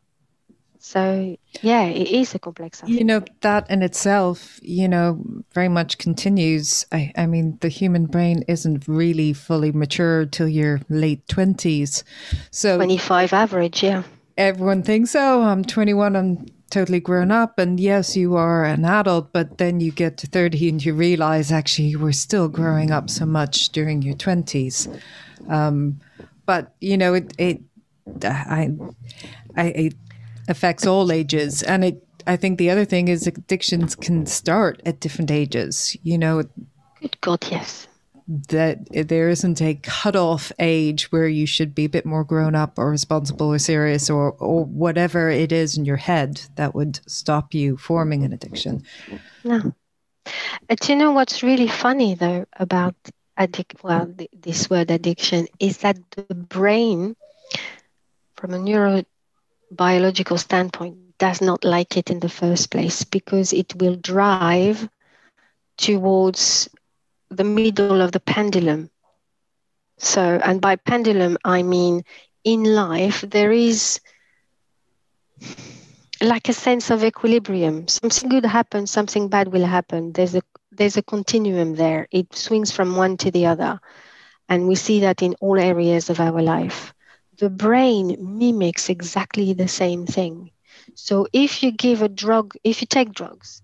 So 0.79 1.35
yeah, 1.61 1.83
it 1.83 2.07
is 2.07 2.33
a 2.33 2.39
complex. 2.39 2.81
You 2.85 3.03
know 3.03 3.21
that 3.41 3.69
in 3.69 3.83
itself, 3.83 4.59
you 4.63 4.87
know, 4.87 5.21
very 5.53 5.67
much 5.67 5.97
continues. 5.97 6.85
I, 6.91 7.11
I 7.17 7.25
mean, 7.25 7.57
the 7.59 7.67
human 7.67 8.05
brain 8.05 8.43
isn't 8.47 8.87
really 8.87 9.33
fully 9.33 9.73
mature 9.73 10.25
till 10.25 10.47
your 10.47 10.79
late 10.89 11.27
twenties. 11.27 12.05
So 12.51 12.77
twenty-five 12.77 13.33
average, 13.33 13.83
yeah. 13.83 14.03
Everyone 14.37 14.83
thinks, 14.83 15.17
oh, 15.17 15.41
I'm 15.41 15.65
21, 15.65 16.15
I'm 16.15 16.45
totally 16.69 17.01
grown 17.01 17.29
up, 17.29 17.59
and 17.59 17.77
yes, 17.77 18.15
you 18.15 18.37
are 18.37 18.63
an 18.63 18.85
adult. 18.85 19.33
But 19.33 19.57
then 19.57 19.81
you 19.81 19.91
get 19.91 20.17
to 20.19 20.27
30 20.27 20.69
and 20.69 20.85
you 20.85 20.93
realize 20.93 21.51
actually 21.51 21.89
you 21.89 21.99
were 21.99 22.13
still 22.13 22.47
growing 22.47 22.89
up 22.89 23.09
so 23.09 23.25
much 23.25 23.67
during 23.69 24.01
your 24.01 24.15
20s. 24.15 24.87
Um, 25.49 25.99
but 26.45 26.73
you 26.79 26.97
know, 26.97 27.15
it, 27.15 27.33
it 27.37 27.59
I, 28.23 28.71
I, 29.57 29.65
it 29.67 29.93
affects 30.49 30.85
all 30.85 31.11
ages, 31.11 31.63
and 31.63 31.83
it. 31.85 32.03
I 32.27 32.35
think 32.35 32.57
the 32.57 32.69
other 32.69 32.85
thing 32.85 33.07
is 33.07 33.25
addictions 33.25 33.95
can 33.95 34.25
start 34.25 34.81
at 34.85 34.99
different 34.99 35.31
ages. 35.31 35.95
You 36.03 36.17
know, 36.17 36.43
good 36.99 37.21
God, 37.21 37.45
yes. 37.49 37.87
That 38.27 38.85
there 38.91 39.29
isn't 39.29 39.61
a 39.61 39.75
cutoff 39.75 40.51
age 40.59 41.11
where 41.11 41.27
you 41.27 41.47
should 41.47 41.73
be 41.73 41.85
a 41.85 41.89
bit 41.89 42.05
more 42.05 42.23
grown 42.23 42.53
up 42.53 42.77
or 42.77 42.91
responsible 42.91 43.47
or 43.47 43.57
serious 43.57 44.09
or 44.09 44.33
or 44.33 44.65
whatever 44.65 45.29
it 45.29 45.51
is 45.51 45.77
in 45.77 45.85
your 45.85 45.97
head 45.97 46.41
that 46.55 46.75
would 46.75 46.99
stop 47.07 47.53
you 47.53 47.77
forming 47.77 48.23
an 48.23 48.33
addiction. 48.33 48.83
No. 49.43 49.73
But 50.67 50.87
you 50.89 50.95
know 50.95 51.11
what's 51.11 51.41
really 51.41 51.67
funny 51.67 52.13
though 52.13 52.45
about 52.57 52.95
addic- 53.39 53.81
well, 53.83 54.13
th- 54.15 54.29
this 54.39 54.69
word 54.69 54.91
addiction 54.91 55.47
is 55.59 55.77
that 55.77 55.97
the 56.11 56.35
brain 56.35 57.15
from 58.35 58.53
a 58.53 58.59
neurobiological 59.71 60.39
standpoint, 60.39 60.97
does 61.17 61.41
not 61.41 61.63
like 61.63 61.97
it 61.97 62.09
in 62.09 62.19
the 62.19 62.29
first 62.29 62.71
place 62.71 63.03
because 63.03 63.53
it 63.53 63.75
will 63.75 63.95
drive 63.95 64.87
towards 65.77 66.69
the 67.29 67.43
middle 67.43 68.01
of 68.01 68.11
the 68.11 68.19
pendulum. 68.19 68.89
So, 69.97 70.39
and 70.43 70.61
by 70.61 70.77
pendulum, 70.77 71.37
I 71.43 71.63
mean 71.63 72.03
in 72.43 72.63
life, 72.63 73.21
there 73.21 73.51
is 73.51 73.99
like 76.21 76.49
a 76.49 76.53
sense 76.53 76.89
of 76.89 77.03
equilibrium. 77.03 77.87
Something 77.87 78.29
good 78.29 78.45
happens, 78.45 78.91
something 78.91 79.27
bad 79.27 79.49
will 79.49 79.65
happen. 79.65 80.13
There's 80.13 80.35
a 80.35 80.41
there's 80.71 80.97
a 80.97 81.03
continuum 81.03 81.75
there. 81.75 82.07
It 82.11 82.33
swings 82.33 82.71
from 82.71 82.95
one 82.95 83.17
to 83.17 83.31
the 83.31 83.47
other. 83.47 83.79
And 84.47 84.67
we 84.67 84.75
see 84.75 85.01
that 85.01 85.21
in 85.21 85.35
all 85.41 85.59
areas 85.59 86.09
of 86.09 86.19
our 86.19 86.41
life 86.41 86.93
the 87.39 87.49
brain 87.49 88.17
mimics 88.19 88.89
exactly 88.89 89.53
the 89.53 89.67
same 89.67 90.05
thing. 90.05 90.51
So 90.95 91.27
if 91.33 91.63
you 91.63 91.71
give 91.71 92.01
a 92.01 92.09
drug, 92.09 92.55
if 92.63 92.81
you 92.81 92.87
take 92.87 93.13
drugs, 93.13 93.61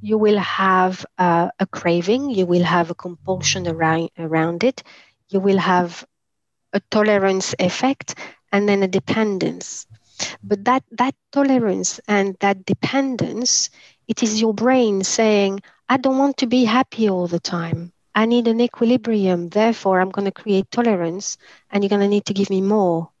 you 0.00 0.18
will 0.18 0.38
have 0.38 1.06
uh, 1.18 1.48
a 1.58 1.66
craving, 1.66 2.30
you 2.30 2.46
will 2.46 2.64
have 2.64 2.90
a 2.90 2.94
compulsion 2.94 3.66
around, 3.68 4.10
around 4.18 4.64
it, 4.64 4.82
you 5.28 5.40
will 5.40 5.58
have 5.58 6.04
a 6.72 6.80
tolerance 6.90 7.54
effect, 7.58 8.14
and 8.52 8.68
then 8.68 8.82
a 8.82 8.88
dependence. 8.88 9.86
But 10.42 10.64
that, 10.64 10.84
that 10.92 11.14
tolerance 11.32 12.00
and 12.08 12.36
that 12.40 12.64
dependence, 12.66 13.70
it 14.08 14.22
is 14.22 14.40
your 14.40 14.54
brain 14.54 15.02
saying, 15.04 15.60
I 15.88 15.96
don't 15.98 16.18
want 16.18 16.38
to 16.38 16.46
be 16.46 16.64
happy 16.64 17.08
all 17.08 17.26
the 17.28 17.40
time. 17.40 17.92
I 18.14 18.26
need 18.26 18.48
an 18.48 18.60
equilibrium. 18.60 19.48
Therefore, 19.50 20.00
I'm 20.00 20.10
going 20.10 20.26
to 20.26 20.32
create 20.32 20.70
tolerance, 20.70 21.38
and 21.70 21.82
you're 21.84 21.90
going 21.90 22.02
to 22.02 22.08
need 22.08 22.26
to 22.26 22.34
give 22.34 22.50
me 22.50 22.60
more 22.62 23.11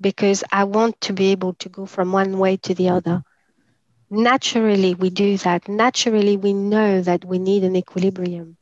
because 0.00 0.42
I 0.52 0.64
want 0.64 1.00
to 1.02 1.12
be 1.12 1.30
able 1.32 1.54
to 1.54 1.68
go 1.68 1.86
from 1.86 2.12
one 2.12 2.38
way 2.38 2.56
to 2.58 2.74
the 2.74 2.88
other. 2.90 3.22
Naturally, 4.10 4.94
we 4.94 5.10
do 5.10 5.36
that. 5.38 5.68
Naturally, 5.68 6.36
we 6.36 6.52
know 6.52 7.00
that 7.02 7.24
we 7.24 7.38
need 7.38 7.64
an 7.64 7.76
equilibrium. 7.76 8.56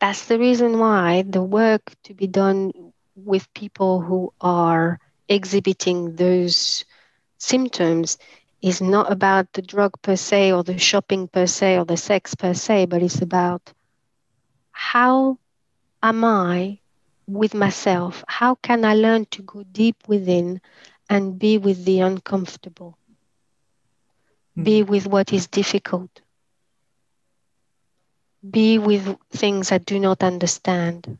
That's 0.00 0.26
the 0.26 0.38
reason 0.38 0.78
why 0.78 1.22
the 1.26 1.42
work 1.42 1.94
to 2.04 2.14
be 2.14 2.26
done 2.26 2.72
with 3.14 3.52
people 3.54 4.00
who 4.00 4.32
are 4.40 4.98
exhibiting 5.28 6.16
those 6.16 6.84
symptoms 7.38 8.18
is 8.62 8.80
not 8.80 9.10
about 9.12 9.52
the 9.52 9.62
drug 9.62 10.00
per 10.02 10.16
se 10.16 10.52
or 10.52 10.62
the 10.64 10.78
shopping 10.78 11.28
per 11.28 11.46
se 11.46 11.78
or 11.78 11.84
the 11.84 11.96
sex 11.96 12.34
per 12.34 12.54
se, 12.54 12.86
but 12.86 13.02
it's 13.02 13.20
about 13.22 13.72
how 14.72 15.38
am 16.02 16.24
I 16.24 16.80
with 17.34 17.54
myself? 17.54 18.24
How 18.28 18.54
can 18.56 18.84
I 18.84 18.94
learn 18.94 19.26
to 19.32 19.42
go 19.42 19.62
deep 19.64 19.96
within 20.08 20.60
and 21.08 21.38
be 21.38 21.58
with 21.58 21.84
the 21.84 22.00
uncomfortable? 22.00 22.98
Mm-hmm. 24.56 24.62
Be 24.62 24.82
with 24.82 25.06
what 25.06 25.32
is 25.32 25.46
difficult. 25.48 26.20
Be 28.48 28.78
with 28.78 29.16
things 29.30 29.72
I 29.72 29.78
do 29.78 29.98
not 29.98 30.22
understand. 30.22 31.18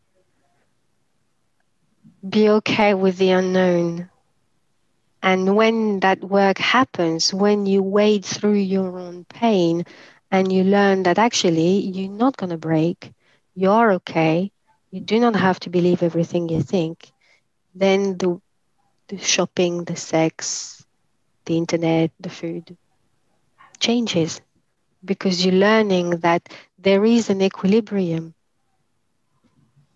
Be 2.29 2.48
okay 2.48 2.94
with 2.94 3.18
the 3.18 3.31
unknown 3.31 4.11
and 5.22 5.57
when 5.57 6.01
that 6.01 6.22
work 6.22 6.59
happens, 6.59 7.33
when 7.33 7.66
you 7.66 7.83
wade 7.83 8.25
through 8.25 8.55
your 8.55 8.98
own 8.98 9.25
pain 9.25 9.85
and 10.31 10.53
you 10.53 10.64
learn 10.64 11.03
that 11.05 11.18
actually 11.18 11.79
you're 11.81 12.11
not 12.11 12.37
going 12.37 12.51
to 12.51 12.59
break, 12.59 13.12
you're 13.55 13.92
okay, 13.94 14.53
you 14.92 15.00
do 15.00 15.18
not 15.18 15.35
have 15.35 15.59
to 15.61 15.70
believe 15.70 16.02
everything 16.02 16.48
you 16.48 16.62
think, 16.62 17.11
then 17.74 18.18
the, 18.18 18.40
the 19.09 19.18
shopping, 19.18 19.85
the 19.85 19.96
sex, 19.96 20.85
the 21.46 21.57
internet, 21.57 22.11
the 22.20 22.31
food 22.31 22.76
changes 23.81 24.40
because 25.05 25.44
you're 25.44 25.55
learning 25.55 26.11
that 26.20 26.48
there 26.78 27.05
is 27.05 27.31
an 27.31 27.42
equilibrium. 27.42 28.35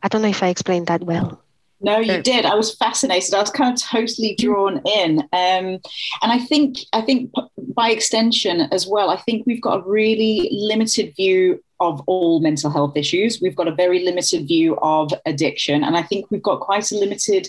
I 0.02 0.08
don't 0.08 0.22
know 0.22 0.28
if 0.28 0.42
I 0.42 0.48
explained 0.48 0.88
that 0.88 1.02
well. 1.02 1.42
No, 1.80 1.98
you 1.98 2.22
did. 2.22 2.46
I 2.46 2.54
was 2.54 2.74
fascinated. 2.74 3.34
I 3.34 3.40
was 3.40 3.50
kind 3.50 3.74
of 3.74 3.82
totally 3.82 4.34
drawn 4.38 4.80
in, 4.86 5.20
um, 5.20 5.28
and 5.32 5.80
I 6.22 6.38
think 6.38 6.78
I 6.94 7.02
think 7.02 7.30
by 7.74 7.90
extension 7.90 8.62
as 8.72 8.86
well. 8.86 9.10
I 9.10 9.18
think 9.18 9.44
we've 9.46 9.60
got 9.60 9.80
a 9.80 9.88
really 9.88 10.48
limited 10.52 11.14
view 11.16 11.62
of 11.80 12.02
all 12.06 12.40
mental 12.40 12.70
health 12.70 12.96
issues. 12.96 13.40
We've 13.40 13.56
got 13.56 13.68
a 13.68 13.74
very 13.74 14.04
limited 14.04 14.46
view 14.46 14.76
of 14.82 15.12
addiction, 15.24 15.84
and 15.84 15.96
I 15.96 16.02
think 16.02 16.30
we've 16.30 16.42
got 16.42 16.60
quite 16.60 16.90
a 16.90 16.96
limited 16.96 17.48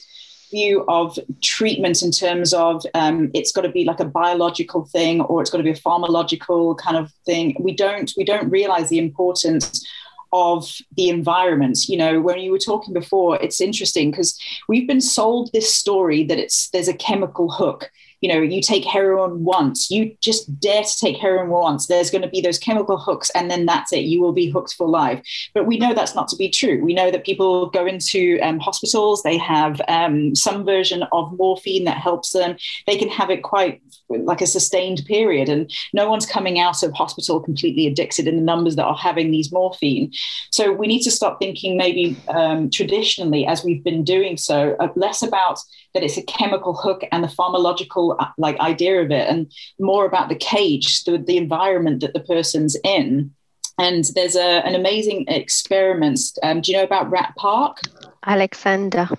view 0.51 0.85
of 0.87 1.19
treatment 1.41 2.01
in 2.01 2.11
terms 2.11 2.53
of 2.53 2.85
um, 2.93 3.29
it's 3.33 3.51
got 3.51 3.61
to 3.61 3.69
be 3.69 3.83
like 3.83 3.99
a 3.99 4.05
biological 4.05 4.85
thing 4.85 5.21
or 5.21 5.41
it's 5.41 5.49
got 5.49 5.57
to 5.57 5.63
be 5.63 5.71
a 5.71 5.75
pharmacological 5.75 6.77
kind 6.77 6.97
of 6.97 7.11
thing. 7.25 7.55
We 7.59 7.75
don't 7.75 8.11
we 8.17 8.23
don't 8.23 8.49
realize 8.49 8.89
the 8.89 8.99
importance 8.99 9.85
of 10.33 10.77
the 10.95 11.09
environment. 11.09 11.87
You 11.87 11.97
know, 11.97 12.21
when 12.21 12.39
you 12.39 12.51
were 12.51 12.59
talking 12.59 12.93
before, 12.93 13.41
it's 13.41 13.61
interesting 13.61 14.11
because 14.11 14.39
we've 14.67 14.87
been 14.87 15.01
sold 15.01 15.51
this 15.53 15.73
story 15.73 16.23
that 16.25 16.37
it's 16.37 16.69
there's 16.69 16.87
a 16.87 16.93
chemical 16.93 17.51
hook 17.51 17.91
you 18.21 18.29
know, 18.29 18.41
you 18.41 18.61
take 18.61 18.85
heroin 18.85 19.43
once, 19.43 19.91
you 19.91 20.15
just 20.21 20.59
dare 20.59 20.83
to 20.83 20.99
take 20.99 21.17
heroin 21.17 21.49
once, 21.49 21.87
there's 21.87 22.09
going 22.09 22.21
to 22.21 22.27
be 22.27 22.41
those 22.41 22.57
chemical 22.57 22.97
hooks, 22.97 23.29
and 23.31 23.49
then 23.49 23.65
that's 23.65 23.93
it. 23.93 24.05
You 24.05 24.21
will 24.21 24.33
be 24.33 24.49
hooked 24.49 24.73
for 24.73 24.87
life. 24.87 25.21
But 25.53 25.67
we 25.67 25.77
know 25.77 25.93
that's 25.93 26.15
not 26.15 26.27
to 26.29 26.35
be 26.35 26.49
true. 26.49 26.83
We 26.83 26.93
know 26.93 27.11
that 27.11 27.25
people 27.25 27.69
go 27.69 27.85
into 27.85 28.39
um, 28.41 28.59
hospitals, 28.59 29.23
they 29.23 29.37
have 29.37 29.81
um, 29.87 30.35
some 30.35 30.65
version 30.65 31.03
of 31.11 31.37
morphine 31.37 31.83
that 31.85 31.97
helps 31.97 32.31
them. 32.31 32.57
They 32.85 32.97
can 32.97 33.09
have 33.09 33.29
it 33.29 33.43
quite 33.43 33.81
like 34.09 34.41
a 34.41 34.47
sustained 34.47 35.03
period, 35.05 35.49
and 35.49 35.71
no 35.93 36.09
one's 36.09 36.25
coming 36.25 36.59
out 36.59 36.83
of 36.83 36.93
hospital 36.93 37.39
completely 37.39 37.87
addicted 37.87 38.27
in 38.27 38.35
the 38.37 38.41
numbers 38.41 38.75
that 38.75 38.85
are 38.85 38.97
having 38.97 39.31
these 39.31 39.51
morphine. 39.51 40.11
So 40.51 40.71
we 40.71 40.87
need 40.87 41.01
to 41.03 41.11
stop 41.11 41.39
thinking 41.39 41.77
maybe 41.77 42.17
um, 42.29 42.69
traditionally, 42.69 43.45
as 43.45 43.63
we've 43.63 43.83
been 43.83 44.03
doing 44.03 44.37
so, 44.37 44.75
uh, 44.79 44.89
less 44.95 45.21
about 45.21 45.59
that 45.93 46.03
it's 46.03 46.17
a 46.17 46.23
chemical 46.23 46.73
hook 46.73 47.03
and 47.11 47.23
the 47.23 47.27
pharmacological 47.27 48.15
uh, 48.19 48.27
like 48.37 48.59
idea 48.59 49.01
of 49.01 49.11
it 49.11 49.27
and 49.27 49.51
more 49.79 50.05
about 50.05 50.29
the 50.29 50.35
cage 50.35 51.03
the, 51.03 51.17
the 51.17 51.37
environment 51.37 52.01
that 52.01 52.13
the 52.13 52.19
person's 52.19 52.77
in. 52.83 53.31
And 53.79 54.05
there's 54.15 54.35
a, 54.35 54.65
an 54.65 54.73
amazing 54.73 55.25
experiment. 55.27 56.19
Um, 56.41 56.61
do 56.61 56.71
you 56.71 56.77
know 56.77 56.83
about 56.83 57.11
rat 57.11 57.33
park? 57.37 57.81
Alexander 58.25 59.09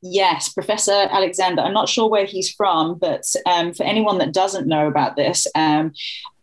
Yes, 0.00 0.48
Professor 0.48 1.08
Alexander. 1.10 1.62
I'm 1.62 1.72
not 1.72 1.88
sure 1.88 2.08
where 2.08 2.24
he's 2.24 2.52
from, 2.52 2.98
but 2.98 3.24
um, 3.46 3.74
for 3.74 3.82
anyone 3.82 4.18
that 4.18 4.32
doesn't 4.32 4.68
know 4.68 4.86
about 4.86 5.16
this, 5.16 5.46
um, 5.54 5.92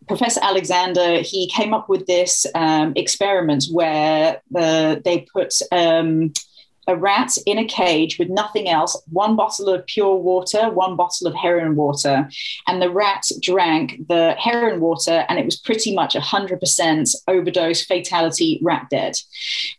Professor 0.08 0.42
Alexander 0.44 1.22
he 1.22 1.50
came 1.50 1.74
up 1.74 1.90
with 1.90 2.06
this 2.06 2.46
um, 2.54 2.94
experiment 2.96 3.66
where 3.72 4.42
uh, 4.56 4.98
they 5.04 5.26
put 5.34 5.54
um, 5.72 6.32
a 6.88 6.96
rat 6.96 7.38
in 7.46 7.58
a 7.58 7.66
cage 7.66 8.20
with 8.20 8.30
nothing 8.30 8.70
else, 8.70 9.00
one 9.12 9.36
bottle 9.36 9.70
of 9.70 9.86
pure 9.88 10.16
water, 10.16 10.70
one 10.70 10.96
bottle 10.96 11.28
of 11.28 11.36
heroin 11.36 11.76
water. 11.76 12.30
And 12.68 12.82
the 12.82 12.92
rat 12.92 13.26
drank 13.42 14.08
the 14.08 14.36
heroin 14.38 14.80
water, 14.80 15.26
and 15.30 15.40
it 15.40 15.46
was 15.46 15.58
pretty 15.58 15.96
much 15.96 16.16
100% 16.16 17.16
overdose, 17.28 17.86
fatality, 17.86 18.60
rat 18.62 18.88
dead. 18.90 19.16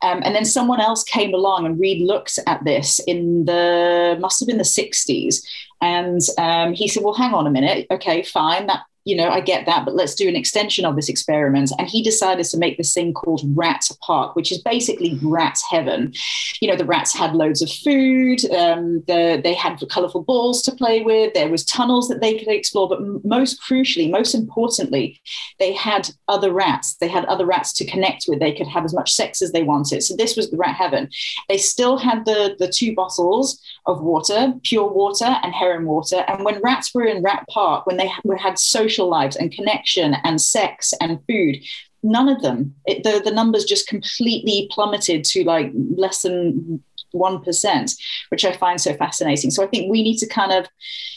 Um, 0.03 0.21
and 0.25 0.35
then 0.35 0.45
someone 0.45 0.81
else 0.81 1.05
came 1.05 1.35
along 1.35 1.67
and 1.67 1.79
re 1.79 2.05
looked 2.05 2.39
at 2.47 2.65
this 2.65 3.01
in 3.07 3.45
the, 3.45 4.17
must 4.21 4.41
have 4.41 4.47
been 4.47 4.59
the 4.59 4.65
60s. 4.65 5.45
And 5.81 6.21
um, 6.39 6.73
he 6.73 6.89
said, 6.89 7.03
Well, 7.03 7.15
hang 7.15 7.35
on 7.35 7.47
a 7.47 7.51
minute. 7.51 7.87
Okay, 7.91 8.23
fine. 8.23 8.67
That 8.67 8.85
you 9.07 9.15
know, 9.15 9.29
I 9.29 9.41
get 9.41 9.67
that, 9.67 9.85
but 9.85 9.95
let's 9.95 10.17
do 10.17 10.29
an 10.29 10.35
extension 10.35 10.85
of 10.85 10.97
this 10.97 11.09
experiment. 11.09 11.71
And 11.79 11.89
he 11.89 12.03
decided 12.03 12.45
to 12.47 12.59
make 12.59 12.77
this 12.77 12.93
thing 12.93 13.15
called 13.15 13.43
Rat 13.55 13.89
Park, 14.03 14.35
which 14.35 14.51
is 14.51 14.59
basically 14.59 15.17
rat 15.23 15.57
heaven. 15.71 16.13
You 16.61 16.69
know, 16.69 16.77
the 16.77 16.85
rats 16.85 17.15
had 17.15 17.37
loads 17.37 17.63
of 17.63 17.71
food, 17.71 18.45
um, 18.51 19.05
the, 19.07 19.41
they 19.43 19.55
had 19.55 19.81
colorful 19.91 20.25
balls 20.25 20.61
to 20.63 20.73
play 20.73 21.03
with, 21.03 21.35
there 21.35 21.49
was 21.49 21.65
tunnels 21.65 22.09
that 22.09 22.21
they 22.21 22.37
could 22.37 22.49
explore, 22.49 22.89
but 22.89 23.25
most 23.25 23.63
crucially, 23.63 24.11
most 24.11 24.35
importantly, 24.35 25.21
they 25.61 25.73
had 25.73 26.11
other 26.27 26.53
rats. 26.53 26.97
They 26.97 27.09
had 27.09 27.25
other 27.27 27.47
rats 27.47 27.73
to 27.75 27.85
connect 27.87 28.25
with. 28.27 28.41
They 28.41 28.57
could 28.57 28.67
have 28.67 28.85
as 28.85 28.95
much 28.95 29.13
sex 29.13 29.41
as 29.41 29.53
they 29.53 29.63
wanted. 29.63 30.03
So 30.03 30.17
this 30.17 30.37
was 30.37 30.51
the 30.51 30.57
rat 30.57 30.75
heaven. 30.75 31.09
They 31.49 31.59
still 31.59 31.97
had 31.97 32.25
the, 32.25 32.57
the 32.59 32.69
two 32.69 32.93
bottles 32.93 33.63
of 33.87 34.03
water, 34.03 34.55
pure 34.65 34.89
water 34.89 35.37
and 35.45 35.55
heroin 35.55 35.87
water. 35.87 36.25
And 36.27 36.45
when 36.45 36.61
rats 36.61 36.93
were 36.93 37.05
in 37.05 37.23
Rat 37.23 37.47
Park, 37.49 37.87
when 37.87 37.99
they 37.99 38.11
had 38.39 38.59
social 38.59 38.96
social 38.97 39.09
lives 39.09 39.37
and 39.37 39.53
connection 39.53 40.15
and 40.25 40.41
sex 40.41 40.93
and 41.01 41.19
food 41.29 41.57
none 42.03 42.29
of 42.29 42.41
them 42.43 42.75
it, 42.87 43.03
the, 43.03 43.21
the 43.25 43.35
numbers 43.35 43.65
just 43.65 43.89
completely 43.89 44.69
plummeted 44.71 45.25
to 45.25 45.45
like 45.45 45.73
less 45.75 46.23
than 46.23 46.83
1%, 47.15 47.97
which 48.29 48.45
I 48.45 48.53
find 48.53 48.81
so 48.81 48.95
fascinating. 48.95 49.51
So 49.51 49.63
I 49.63 49.67
think 49.67 49.91
we 49.91 50.03
need 50.03 50.19
to 50.19 50.27
kind 50.27 50.53
of 50.53 50.69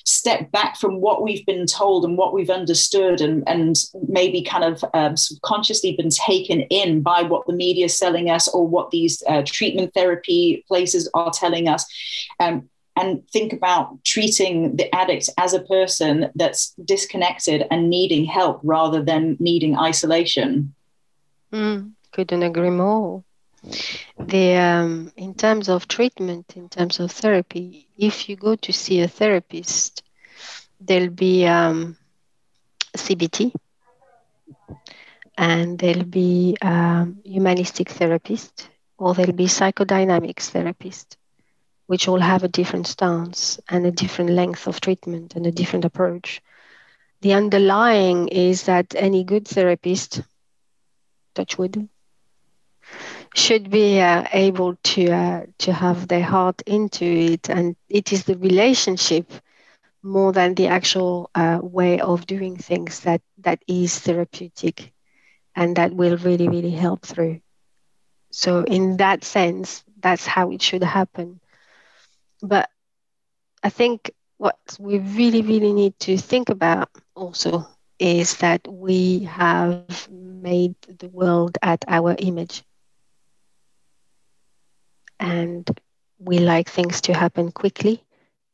step 0.05 0.51
back 0.51 0.77
from 0.77 1.01
what 1.01 1.23
we've 1.23 1.45
been 1.45 1.65
told 1.65 2.05
and 2.05 2.17
what 2.17 2.33
we've 2.33 2.49
understood 2.49 3.21
and, 3.21 3.43
and 3.47 3.75
maybe 4.07 4.41
kind 4.41 4.63
of 4.63 4.83
um, 4.93 5.17
subconsciously 5.17 5.95
been 5.95 6.09
taken 6.09 6.61
in 6.61 7.01
by 7.01 7.23
what 7.23 7.45
the 7.47 7.53
media 7.53 7.85
is 7.85 7.97
selling 7.97 8.29
us 8.29 8.47
or 8.47 8.65
what 8.67 8.91
these 8.91 9.21
uh, 9.27 9.43
treatment 9.45 9.93
therapy 9.93 10.63
places 10.67 11.09
are 11.13 11.31
telling 11.31 11.67
us. 11.67 11.85
Um, 12.39 12.69
and 12.99 13.27
think 13.29 13.53
about 13.53 14.03
treating 14.03 14.75
the 14.75 14.93
addict 14.93 15.29
as 15.37 15.53
a 15.53 15.61
person 15.61 16.29
that's 16.35 16.73
disconnected 16.83 17.65
and 17.71 17.89
needing 17.89 18.25
help 18.25 18.59
rather 18.63 19.01
than 19.01 19.37
needing 19.39 19.77
isolation. 19.77 20.73
Mm, 21.53 21.93
couldn't 22.11 22.43
agree 22.43 22.69
more. 22.69 23.23
The 24.19 24.55
um, 24.55 25.11
in 25.15 25.33
terms 25.33 25.69
of 25.69 25.87
treatment, 25.87 26.53
in 26.55 26.67
terms 26.69 26.99
of 26.99 27.11
therapy, 27.11 27.87
if 27.97 28.27
you 28.27 28.35
go 28.35 28.55
to 28.55 28.71
see 28.73 29.01
a 29.01 29.07
therapist, 29.07 30.03
there'll 30.79 31.17
be 31.27 31.45
um, 31.45 31.97
CBT, 32.95 33.53
and 35.37 35.79
there'll 35.79 36.11
be 36.23 36.57
um, 36.61 37.19
humanistic 37.23 37.89
therapist, 37.89 38.69
or 38.97 39.13
there'll 39.13 39.41
be 39.45 39.45
psychodynamics 39.45 40.49
therapist 40.49 41.18
which 41.89 42.09
all 42.09 42.21
have 42.21 42.45
a 42.45 42.49
different 42.59 42.87
stance 42.87 43.59
and 43.69 43.85
a 43.85 43.91
different 43.91 44.31
length 44.31 44.67
of 44.67 44.81
treatment 44.81 45.35
and 45.35 45.47
a 45.47 45.51
different 45.51 45.85
approach. 45.85 46.41
The 47.21 47.33
underlying 47.33 48.29
is 48.29 48.63
that 48.65 48.95
any 48.95 49.23
good 49.23 49.47
therapist, 49.47 50.21
touch 51.35 51.57
wood, 51.57 51.89
should 53.35 53.69
be 53.71 53.99
uh, 54.01 54.25
able 54.33 54.75
to 54.83 55.11
uh, 55.11 55.41
to 55.59 55.73
have 55.73 56.07
their 56.07 56.23
heart 56.23 56.61
into 56.65 57.05
it, 57.05 57.49
and 57.49 57.75
it 57.89 58.13
is 58.13 58.25
the 58.25 58.37
relationship 58.37 59.31
more 60.03 60.31
than 60.33 60.55
the 60.55 60.67
actual 60.67 61.29
uh, 61.35 61.59
way 61.61 61.99
of 61.99 62.25
doing 62.27 62.57
things 62.57 63.01
that 63.01 63.21
that 63.39 63.59
is 63.67 63.99
therapeutic, 63.99 64.93
and 65.55 65.75
that 65.77 65.93
will 65.93 66.17
really 66.17 66.49
really 66.49 66.71
help 66.71 67.01
through. 67.05 67.41
So 68.31 68.63
in 68.63 68.97
that 68.97 69.23
sense, 69.23 69.83
that's 70.01 70.27
how 70.27 70.51
it 70.51 70.61
should 70.61 70.83
happen. 70.83 71.39
But 72.41 72.69
I 73.63 73.69
think 73.69 74.11
what 74.37 74.57
we 74.79 74.99
really, 74.99 75.41
really 75.41 75.73
need 75.73 75.99
to 75.99 76.17
think 76.17 76.49
about 76.49 76.89
also 77.15 77.67
is 77.99 78.37
that 78.37 78.65
we 78.67 79.25
have 79.25 80.07
made 80.09 80.75
the 80.87 81.09
world 81.09 81.57
at 81.61 81.83
our 81.87 82.15
image. 82.17 82.63
And 85.19 85.69
we 86.17 86.39
like 86.39 86.69
things 86.69 87.01
to 87.01 87.13
happen 87.13 87.51
quickly. 87.51 88.03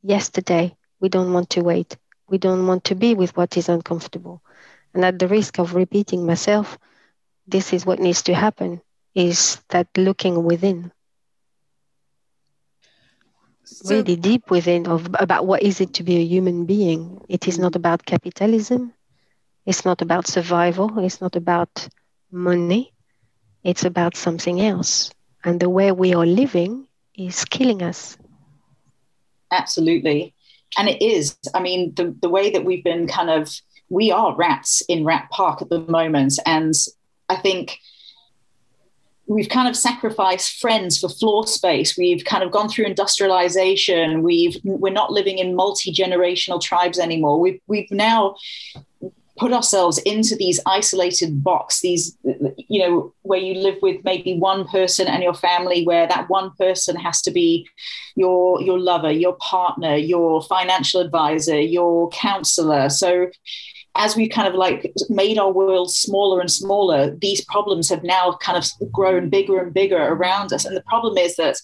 Yesterday, 0.01 0.75
we 0.99 1.09
don't 1.09 1.33
want 1.33 1.51
to 1.51 1.61
wait. 1.61 1.95
We 2.27 2.39
don't 2.39 2.65
want 2.65 2.85
to 2.85 2.95
be 2.95 3.13
with 3.13 3.37
what 3.37 3.55
is 3.55 3.69
uncomfortable. 3.69 4.41
And 4.93 5.05
at 5.05 5.19
the 5.19 5.27
risk 5.27 5.59
of 5.59 5.75
repeating 5.75 6.25
myself, 6.25 6.79
this 7.47 7.73
is 7.73 7.85
what 7.85 7.99
needs 7.99 8.23
to 8.23 8.33
happen 8.33 8.81
is 9.13 9.61
that 9.69 9.87
looking 9.95 10.43
within. 10.43 10.91
So, 13.65 13.95
really 13.95 14.15
deep 14.15 14.51
within 14.51 14.87
of 14.87 15.07
about 15.19 15.47
what 15.47 15.63
is 15.63 15.81
it 15.81 15.93
to 15.95 16.03
be 16.03 16.17
a 16.17 16.23
human 16.23 16.65
being. 16.65 17.21
It 17.27 17.47
is 17.47 17.57
not 17.57 17.73
mm. 17.73 17.77
about 17.77 18.05
capitalism. 18.05 18.93
It's 19.65 19.83
not 19.83 20.01
about 20.01 20.27
survival. 20.27 20.99
It's 20.99 21.19
not 21.19 21.35
about 21.35 21.87
money. 22.31 22.93
It's 23.63 23.83
about 23.83 24.15
something 24.15 24.61
else. 24.61 25.11
And 25.43 25.59
the 25.59 25.69
way 25.69 25.91
we 25.91 26.13
are 26.13 26.25
living 26.25 26.87
is 27.15 27.45
killing 27.45 27.81
us. 27.81 28.17
Absolutely. 29.51 30.35
And 30.77 30.87
it 30.87 31.01
is. 31.01 31.35
I 31.53 31.59
mean, 31.59 31.93
the, 31.95 32.15
the 32.21 32.29
way 32.29 32.51
that 32.51 32.65
we've 32.65 32.83
been 32.83 33.07
kind 33.07 33.29
of 33.29 33.49
we 33.89 34.11
are 34.11 34.35
rats 34.35 34.81
in 34.87 35.05
Rat 35.05 35.29
Park 35.31 35.61
at 35.61 35.69
the 35.69 35.79
moment. 35.79 36.39
And 36.45 36.73
I 37.29 37.35
think 37.35 37.79
we've 39.27 39.49
kind 39.49 39.67
of 39.67 39.75
sacrificed 39.75 40.59
friends 40.59 40.99
for 40.99 41.09
floor 41.09 41.47
space. 41.47 41.97
We've 41.97 42.23
kind 42.23 42.43
of 42.43 42.51
gone 42.51 42.69
through 42.69 42.85
industrialization. 42.85 44.21
We've 44.21 44.57
we're 44.63 44.93
not 44.93 45.11
living 45.11 45.39
in 45.39 45.55
multi-generational 45.55 46.61
tribes 46.61 46.99
anymore. 46.99 47.39
We've 47.39 47.59
we've 47.67 47.91
now 47.91 48.35
put 49.37 49.51
ourselves 49.51 49.97
into 49.99 50.33
these 50.35 50.61
isolated 50.65 51.43
box 51.43 51.81
these 51.81 52.17
you 52.23 52.79
know 52.79 53.13
where 53.23 53.39
you 53.39 53.53
live 53.55 53.75
with 53.81 54.01
maybe 54.05 54.37
one 54.37 54.65
person 54.67 55.07
and 55.07 55.21
your 55.21 55.33
family 55.33 55.83
where 55.85 56.07
that 56.07 56.29
one 56.29 56.51
person 56.51 56.95
has 56.95 57.21
to 57.21 57.31
be 57.31 57.67
your 58.15 58.61
your 58.61 58.79
lover 58.79 59.11
your 59.11 59.35
partner 59.37 59.95
your 59.95 60.41
financial 60.43 61.01
advisor 61.01 61.59
your 61.59 62.09
counselor 62.11 62.89
so 62.89 63.29
as 63.95 64.15
we 64.15 64.27
kind 64.27 64.47
of 64.47 64.55
like 64.55 64.93
made 65.09 65.37
our 65.37 65.51
world 65.51 65.91
smaller 65.91 66.41
and 66.41 66.51
smaller, 66.51 67.15
these 67.15 67.43
problems 67.45 67.89
have 67.89 68.03
now 68.03 68.37
kind 68.41 68.57
of 68.57 68.91
grown 68.91 69.29
bigger 69.29 69.59
and 69.59 69.73
bigger 69.73 69.97
around 69.97 70.51
us. 70.51 70.65
And 70.65 70.75
the 70.75 70.83
problem 70.83 71.17
is 71.17 71.35
that 71.37 71.59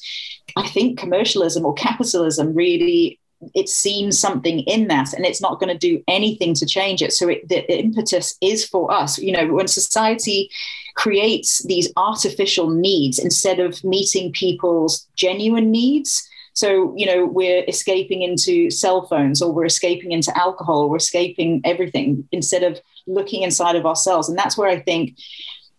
I 0.56 0.68
think 0.68 0.98
commercialism 0.98 1.66
or 1.66 1.74
capitalism 1.74 2.54
really 2.54 3.20
it 3.56 3.68
seems 3.68 4.20
something 4.20 4.60
in 4.62 4.88
that 4.88 5.14
and 5.14 5.26
it's 5.26 5.42
not 5.42 5.60
going 5.60 5.72
to 5.72 5.78
do 5.78 6.04
anything 6.08 6.54
to 6.54 6.64
change 6.64 7.02
it 7.02 7.12
so 7.12 7.28
it, 7.28 7.50
the 7.50 7.68
impetus 7.76 8.38
is 8.40 8.64
for 8.64 8.94
us 8.94 9.18
you 9.18 9.32
know 9.32 9.52
when 9.52 9.68
society 9.68 10.48
creates 10.94 11.64
these 11.66 11.92
artificial 11.98 12.70
needs 12.70 13.18
instead 13.18 13.60
of 13.60 13.84
meeting 13.84 14.32
people's 14.32 15.08
genuine 15.16 15.72
needs 15.72 16.30
so, 16.62 16.94
you 16.96 17.08
know, 17.08 17.26
we're 17.26 17.64
escaping 17.68 18.22
into 18.22 18.70
cell 18.70 19.08
phones 19.08 19.42
or 19.42 19.52
we're 19.52 19.66
escaping 19.66 20.12
into 20.12 20.32
alcohol, 20.38 20.92
we're 20.92 20.98
escaping 20.98 21.60
everything 21.64 22.28
instead 22.32 22.62
of 22.62 22.80
looking 23.08 23.42
inside 23.42 23.76
of 23.76 23.88
ourselves. 23.88 24.30
And 24.30 24.38
that's 24.38 24.60
where 24.60 24.70
I 24.70 24.80
think 24.80 25.18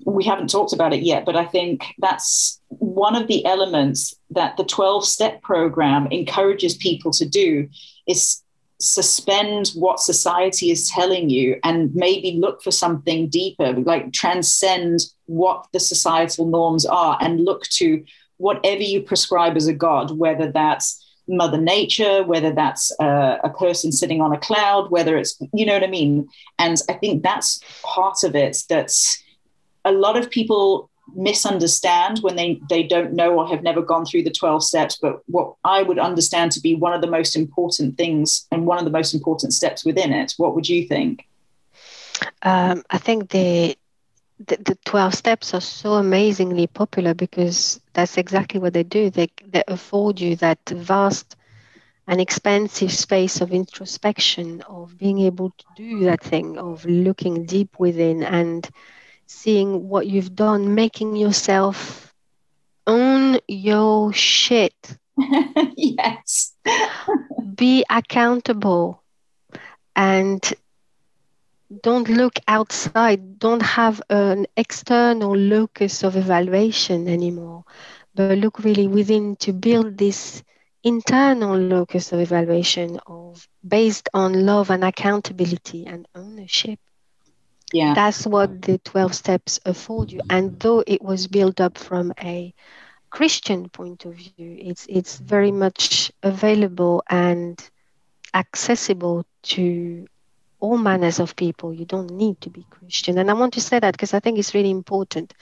we 0.05 0.25
haven't 0.25 0.51
talked 0.51 0.73
about 0.73 0.93
it 0.93 1.05
yet, 1.05 1.25
but 1.25 1.37
I 1.37 1.45
think 1.45 1.85
that's 1.99 2.61
one 2.71 3.15
of 3.15 3.29
the 3.29 3.47
elements 3.47 4.17
that 4.31 4.57
the 4.57 4.65
12 4.65 5.07
step 5.07 5.41
program 5.41 6.09
encourages 6.09 6.77
people 6.77 7.13
to 7.13 7.29
do 7.29 7.69
is 8.09 8.43
suspend 8.81 9.69
what 9.77 10.01
society 10.01 10.73
is 10.73 10.91
telling 10.91 11.31
you 11.31 11.61
and 11.63 11.95
maybe 11.95 12.41
look 12.41 12.61
for 12.61 12.73
something 12.73 13.29
deeper, 13.29 13.73
like 13.75 14.13
transcend 14.13 14.99
what 15.27 15.69
the 15.73 15.79
societal 15.79 16.47
norms 16.47 16.85
are 16.85 17.17
and 17.21 17.45
look 17.45 17.63
to 17.69 18.05
whatever 18.43 18.83
you 18.83 19.01
prescribe 19.01 19.57
as 19.57 19.69
a 19.69 19.73
god, 19.73 20.19
whether 20.19 20.51
that's 20.51 20.99
Mother 21.29 21.61
Nature, 21.61 22.25
whether 22.25 22.53
that's 22.53 22.91
a, 23.01 23.39
a 23.45 23.51
person 23.51 23.93
sitting 23.93 24.21
on 24.21 24.33
a 24.33 24.39
cloud, 24.39 24.91
whether 24.91 25.17
it's, 25.17 25.41
you 25.55 25.65
know 25.65 25.75
what 25.75 25.85
I 25.85 25.87
mean? 25.87 26.29
And 26.59 26.77
I 26.89 26.95
think 26.95 27.23
that's 27.23 27.61
part 27.83 28.25
of 28.25 28.35
it 28.35 28.65
that's 28.69 29.23
a 29.85 29.93
lot 29.93 30.17
of 30.17 30.29
people 30.29 30.91
misunderstand 31.15 32.19
when 32.21 32.35
they, 32.35 32.61
they 32.69 32.83
don't 32.83 33.13
know 33.13 33.39
or 33.39 33.47
have 33.47 33.63
never 33.63 33.81
gone 33.81 34.05
through 34.05 34.25
the 34.25 34.31
12 34.31 34.65
steps. 34.65 34.99
But 35.01 35.21
what 35.27 35.55
I 35.65 35.83
would 35.83 36.01
understand 36.01 36.51
to 36.53 36.61
be 36.61 36.75
one 36.75 36.95
of 36.95 37.01
the 37.01 37.11
most 37.11 37.37
important 37.37 37.97
things 37.97 38.47
and 38.51 38.67
one 38.67 38.79
of 38.79 38.85
the 38.85 38.91
most 38.91 39.15
important 39.15 39.53
steps 39.53 39.85
within 39.85 40.13
it, 40.13 40.35
what 40.37 40.57
would 40.57 40.69
you 40.69 40.89
think? 40.89 41.29
Um, 42.43 42.83
I 42.91 42.99
think 42.99 43.31
the 43.31 43.77
the, 44.47 44.57
the 44.57 44.79
12 44.85 45.15
steps 45.15 45.55
are 45.55 45.61
so 45.61 45.95
amazingly 45.95 46.67
popular 46.67 47.15
because 47.15 47.81
that's 47.93 48.17
exactly 48.17 48.61
what 48.61 48.73
they 48.73 48.83
do. 48.83 49.11
They, 49.11 49.29
they 49.47 49.65
afford 49.69 50.21
you 50.21 50.37
that 50.37 50.59
vast 50.69 51.37
and 52.07 52.21
expansive 52.21 52.93
space 52.93 53.41
of 53.41 53.53
introspection, 53.53 54.63
of 54.63 54.99
being 54.99 55.21
able 55.21 55.51
to 55.51 55.65
do 55.77 56.05
that 56.05 56.23
thing, 56.23 56.59
of 56.59 56.85
looking 56.85 57.47
deep 57.47 57.79
within 57.79 58.23
and 58.23 58.69
seeing 59.27 59.89
what 59.89 60.07
you've 60.07 60.35
done, 60.35 60.75
making 60.75 61.17
yourself 61.17 62.13
own 62.87 63.39
your 63.47 64.13
shit. 64.13 64.75
yes. 65.77 66.55
Be 67.55 67.85
accountable 67.89 69.03
and 69.95 70.53
don't 71.81 72.09
look 72.09 72.39
outside, 72.49 73.39
don't 73.39 73.63
have 73.63 74.01
an 74.11 74.47
external 74.57 75.37
locus 75.37 76.03
of 76.03 76.17
evaluation 76.17 77.09
anymore, 77.09 77.65
but 78.15 78.31
look 78.31 78.59
really 78.59 78.87
within 78.87 79.37
to 79.37 79.53
build 79.53 79.99
this 79.99 80.43
internal 80.83 81.57
locus 81.57 82.13
of 82.13 82.19
evaluation 82.21 82.99
of 83.07 83.47
based 83.67 84.09
on 84.13 84.45
love 84.47 84.71
and 84.71 84.85
accountability 84.85 85.87
and 85.87 86.07
ownership. 86.15 86.79
Yeah. 87.73 87.97
That's 87.97 88.27
what 88.27 88.63
the 88.63 88.79
12 88.79 89.15
steps 89.15 89.61
afford 89.65 90.13
you. 90.13 90.21
And 90.31 90.59
though 90.61 90.83
it 90.87 91.03
was 91.03 91.29
built 91.29 91.61
up 91.61 91.79
from 91.79 92.13
a 92.21 92.55
Christian 93.11 93.69
point 93.69 94.05
of 94.07 94.15
view, 94.15 94.57
it's 94.61 94.87
it's 94.89 95.19
very 95.19 95.51
much 95.51 96.11
available 96.23 97.03
and 97.09 97.59
accessible 98.35 99.25
to 99.55 100.07
all 100.63 100.79
manners 100.79 101.19
of 101.19 101.35
people. 101.35 101.75
You 101.75 101.85
don't 101.85 102.11
need 102.13 102.41
to 102.41 102.49
be 102.49 102.65
Christian. 102.71 103.19
And 103.19 103.29
I 103.29 103.35
want 103.35 103.53
to 103.55 103.61
say 103.61 103.81
that 103.81 103.93
because 103.93 104.15
I 104.15 104.21
think 104.21 104.39
it's 104.39 104.55
really 104.55 104.71
important 104.71 105.35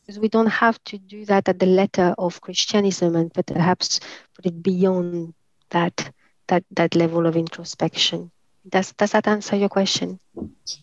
because 0.00 0.18
we 0.18 0.28
don't 0.28 0.46
have 0.46 0.82
to 0.84 0.98
do 0.98 1.26
that 1.26 1.48
at 1.48 1.58
the 1.58 1.66
letter 1.66 2.14
of 2.18 2.40
Christianism 2.40 3.14
and 3.14 3.32
perhaps 3.32 4.00
put 4.34 4.46
it 4.46 4.62
beyond 4.62 5.34
that 5.70 6.10
that 6.48 6.64
that 6.70 6.94
level 6.94 7.26
of 7.26 7.36
introspection. 7.36 8.30
Does 8.66 8.92
does 8.92 9.12
that 9.12 9.28
answer 9.28 9.54
your 9.54 9.68
question? 9.68 10.18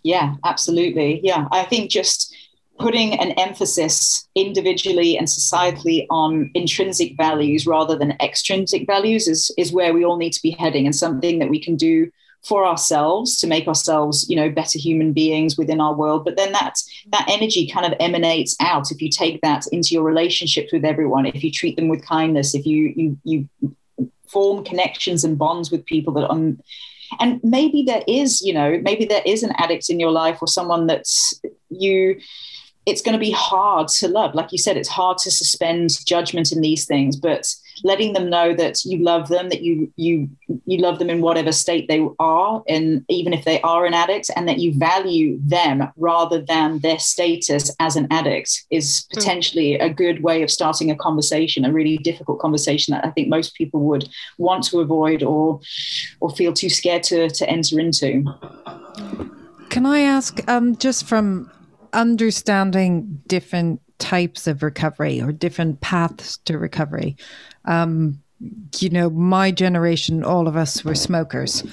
Yeah, 0.04 0.36
absolutely. 0.44 1.20
Yeah. 1.24 1.48
I 1.52 1.63
think 1.63 1.89
just 1.89 2.36
putting 2.80 3.20
an 3.20 3.32
emphasis 3.32 4.28
individually 4.36 5.17
and 5.17 5.28
societally 5.28 6.06
on 6.10 6.52
intrinsic 6.54 7.15
values 7.17 7.67
rather 7.67 7.98
than 7.98 8.17
extrinsic 8.20 8.88
values 8.88 9.28
is, 9.28 9.52
is 9.58 9.72
where 9.72 9.94
we 9.94 10.04
all 10.04 10.17
need 10.17 10.34
to 10.34 10.41
be 10.41 10.52
heading 10.52 10.86
and 10.86 10.96
something 10.96 11.38
that 11.39 11.50
we 11.50 11.60
can 11.60 11.76
do 11.76 12.10
for 12.43 12.65
ourselves 12.65 13.38
to 13.39 13.47
make 13.47 13.67
ourselves 13.67 14.27
you 14.30 14.36
know 14.36 14.49
better 14.49 14.80
human 14.80 15.13
beings 15.13 15.58
within 15.58 15.80
our 15.80 15.93
world. 15.93 16.25
But 16.25 16.38
then 16.38 16.51
that 16.54 16.82
that 17.12 17.27
energy 17.30 17.67
kind 17.67 17.86
of 17.86 17.97
emanates 17.99 18.56
out 18.60 18.91
if 18.91 19.01
you 19.01 19.10
take 19.10 19.41
that 19.41 19.65
into 19.71 19.89
your 19.93 20.04
relationships 20.04 20.73
with 20.73 20.86
everyone 20.86 21.25
if 21.25 21.43
you 21.43 21.51
treat 21.51 21.75
them 21.75 21.88
with 21.88 22.06
kindness 22.06 22.56
if 22.56 22.65
you 22.65 22.93
you 22.95 23.17
you 23.23 23.75
form 24.27 24.63
connections 24.63 25.23
and 25.23 25.38
bonds 25.38 25.69
with 25.71 25.86
people 25.86 26.13
that 26.13 26.30
um 26.30 26.58
and 27.19 27.41
maybe 27.43 27.84
there 27.84 28.04
is 28.08 28.41
you 28.41 28.54
know 28.54 28.80
maybe 28.84 29.06
there 29.06 29.23
is 29.25 29.43
an 29.43 29.51
addict 29.58 29.89
in 29.89 29.99
your 29.99 30.12
life 30.12 30.38
or 30.41 30.47
someone 30.47 30.88
that's 30.88 31.39
you 31.69 32.19
it's 32.88 33.01
going 33.01 33.13
to 33.13 33.19
be 33.19 33.30
hard 33.30 33.88
to 33.88 34.08
love. 34.08 34.34
Like 34.34 34.51
you 34.51 34.58
said 34.58 34.75
it's 34.75 34.89
hard 34.89 35.19
to 35.19 35.30
suspend 35.30 36.04
judgment 36.06 36.51
in 36.51 36.62
these 36.62 36.86
things 36.86 37.15
but 37.15 37.54
letting 37.84 38.13
them 38.13 38.30
know 38.30 38.54
that 38.54 38.84
you 38.86 38.98
love 39.00 39.28
them, 39.30 39.50
that 39.50 39.62
you 39.62 39.91
you 39.96 40.30
you 40.65 40.78
love 40.78 41.00
them 41.00 41.10
in 41.10 41.22
whatever 41.22 41.52
state 41.52 41.88
they 41.88 42.06
are, 42.20 42.63
and 42.67 43.04
even 43.10 43.34
if 43.34 43.46
they 43.46 43.62
are 43.62 43.86
an 43.86 43.94
addict, 43.94 44.30
and 44.36 44.48
that 44.48 44.60
you 44.60 44.74
value 44.74 45.39
them 45.44 45.91
rather 45.98 46.41
than 46.41 46.80
their 46.80 47.00
status 47.00 47.74
as 47.80 47.96
an 47.96 48.08
addict 48.12 48.65
is 48.70 49.06
hmm. 49.12 49.20
potentially 49.20 49.76
a 49.76 49.89
good 49.89 50.24
way 50.24 50.44
of 50.44 50.52
starting 50.52 50.91
a 50.91 50.96
conversation, 50.96 51.65
a 51.65 51.72
really 51.72 51.98
difficult 51.98 52.39
conversation 52.39 52.94
that 52.94 53.06
I 53.06 53.12
think 53.12 53.28
most 53.28 53.56
people 53.56 53.82
would 53.82 54.08
want 54.38 54.63
to 54.65 54.80
avoid 54.80 55.24
or 55.24 55.60
or 56.20 56.30
feel 56.32 56.54
too 56.54 56.70
scared 56.70 57.04
to 57.04 57.30
to 57.30 57.50
enter 57.50 57.80
into. 57.80 58.24
Can 59.70 59.86
I 59.86 60.02
ask, 60.02 60.41
um, 60.50 60.76
just 60.76 61.08
from 61.08 61.50
understanding 61.94 63.21
different 63.27 63.82
types 64.02 64.47
of 64.47 64.63
recovery 64.63 65.21
or 65.21 65.31
different 65.31 65.79
paths 65.79 66.37
to 66.45 66.58
recovery. 66.58 67.15
Um, 67.65 68.19
you 68.79 68.89
know, 68.89 69.10
my 69.10 69.52
generation, 69.52 70.23
all 70.23 70.47
of 70.47 70.58
us 70.58 70.83
were 70.83 70.95
smokers. 70.95 71.63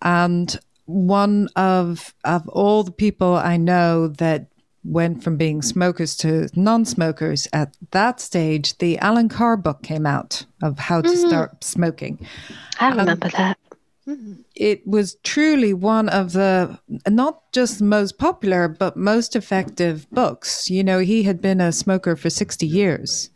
And 0.00 0.58
one 0.86 1.48
of 1.56 2.14
of 2.24 2.48
all 2.48 2.82
the 2.82 2.92
people 2.92 3.34
I 3.34 3.56
know 3.56 4.08
that 4.08 4.46
went 4.82 5.22
from 5.22 5.36
being 5.36 5.62
smokers 5.62 6.16
to 6.16 6.48
non-smokers 6.54 7.48
at 7.52 7.76
that 7.90 8.20
stage, 8.20 8.78
the 8.78 8.98
Allen 8.98 9.28
Carr 9.28 9.56
book 9.56 9.82
came 9.82 10.06
out 10.06 10.46
of 10.62 10.78
how 10.78 11.02
to 11.02 11.08
mm-hmm. 11.08 11.28
start 11.28 11.64
smoking. 11.64 12.26
I 12.80 12.90
remember 12.90 13.26
um, 13.26 13.32
that. 13.36 13.58
It 14.54 14.86
was 14.86 15.16
truly 15.24 15.72
one 15.72 16.08
of 16.08 16.32
the 16.32 16.78
not 17.08 17.50
just 17.52 17.82
most 17.82 18.18
popular 18.18 18.68
but 18.68 18.96
most 18.96 19.34
effective 19.34 20.08
books. 20.10 20.70
You 20.70 20.84
know, 20.84 21.00
he 21.00 21.24
had 21.24 21.40
been 21.40 21.60
a 21.60 21.72
smoker 21.72 22.14
for 22.14 22.30
sixty 22.30 22.66
years, 22.66 23.30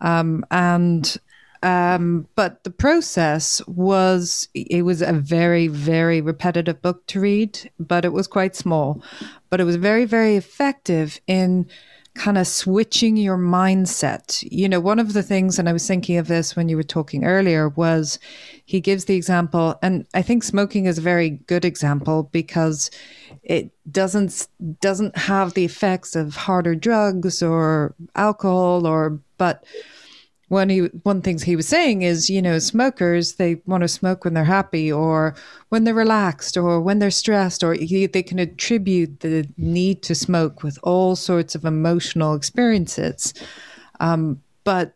um, 0.00 0.44
and 0.50 1.16
um, 1.62 2.28
but 2.34 2.64
the 2.64 2.70
process 2.70 3.60
was 3.66 4.48
it 4.54 4.84
was 4.84 5.02
a 5.02 5.12
very 5.12 5.66
very 5.66 6.20
repetitive 6.20 6.80
book 6.82 7.06
to 7.08 7.20
read, 7.20 7.70
but 7.80 8.04
it 8.04 8.12
was 8.12 8.26
quite 8.26 8.54
small, 8.54 9.02
but 9.50 9.60
it 9.60 9.64
was 9.64 9.76
very 9.76 10.04
very 10.04 10.36
effective 10.36 11.20
in 11.26 11.66
kind 12.14 12.36
of 12.36 12.46
switching 12.46 13.16
your 13.16 13.38
mindset. 13.38 14.46
You 14.50 14.68
know, 14.68 14.80
one 14.80 14.98
of 14.98 15.12
the 15.12 15.22
things, 15.22 15.58
and 15.58 15.68
I 15.68 15.72
was 15.72 15.86
thinking 15.86 16.18
of 16.18 16.28
this 16.28 16.54
when 16.54 16.68
you 16.68 16.76
were 16.76 16.82
talking 16.82 17.24
earlier, 17.24 17.68
was 17.70 18.18
he 18.64 18.80
gives 18.80 19.06
the 19.06 19.16
example, 19.16 19.78
and 19.82 20.06
I 20.14 20.22
think 20.22 20.44
smoking 20.44 20.86
is 20.86 20.98
a 20.98 21.02
very 21.02 21.30
good 21.30 21.64
example 21.64 22.24
because 22.32 22.90
it 23.42 23.70
doesn't 23.90 24.46
doesn't 24.80 25.16
have 25.16 25.54
the 25.54 25.64
effects 25.64 26.14
of 26.14 26.36
harder 26.36 26.74
drugs 26.74 27.42
or 27.42 27.94
alcohol 28.14 28.86
or 28.86 29.20
but 29.38 29.64
one 30.52 30.68
he 30.68 30.80
one 31.02 31.22
things 31.22 31.42
he 31.42 31.56
was 31.56 31.66
saying 31.66 32.02
is 32.02 32.28
you 32.28 32.42
know 32.42 32.58
smokers 32.58 33.36
they 33.36 33.54
want 33.64 33.80
to 33.80 33.88
smoke 33.88 34.22
when 34.22 34.34
they're 34.34 34.44
happy 34.44 34.92
or 34.92 35.34
when 35.70 35.84
they're 35.84 35.94
relaxed 35.94 36.58
or 36.58 36.78
when 36.78 36.98
they're 36.98 37.10
stressed 37.10 37.64
or 37.64 37.72
he, 37.72 38.04
they 38.04 38.22
can 38.22 38.38
attribute 38.38 39.20
the 39.20 39.48
need 39.56 40.02
to 40.02 40.14
smoke 40.14 40.62
with 40.62 40.78
all 40.82 41.16
sorts 41.16 41.54
of 41.54 41.64
emotional 41.64 42.34
experiences. 42.34 43.32
Um, 43.98 44.42
but 44.62 44.92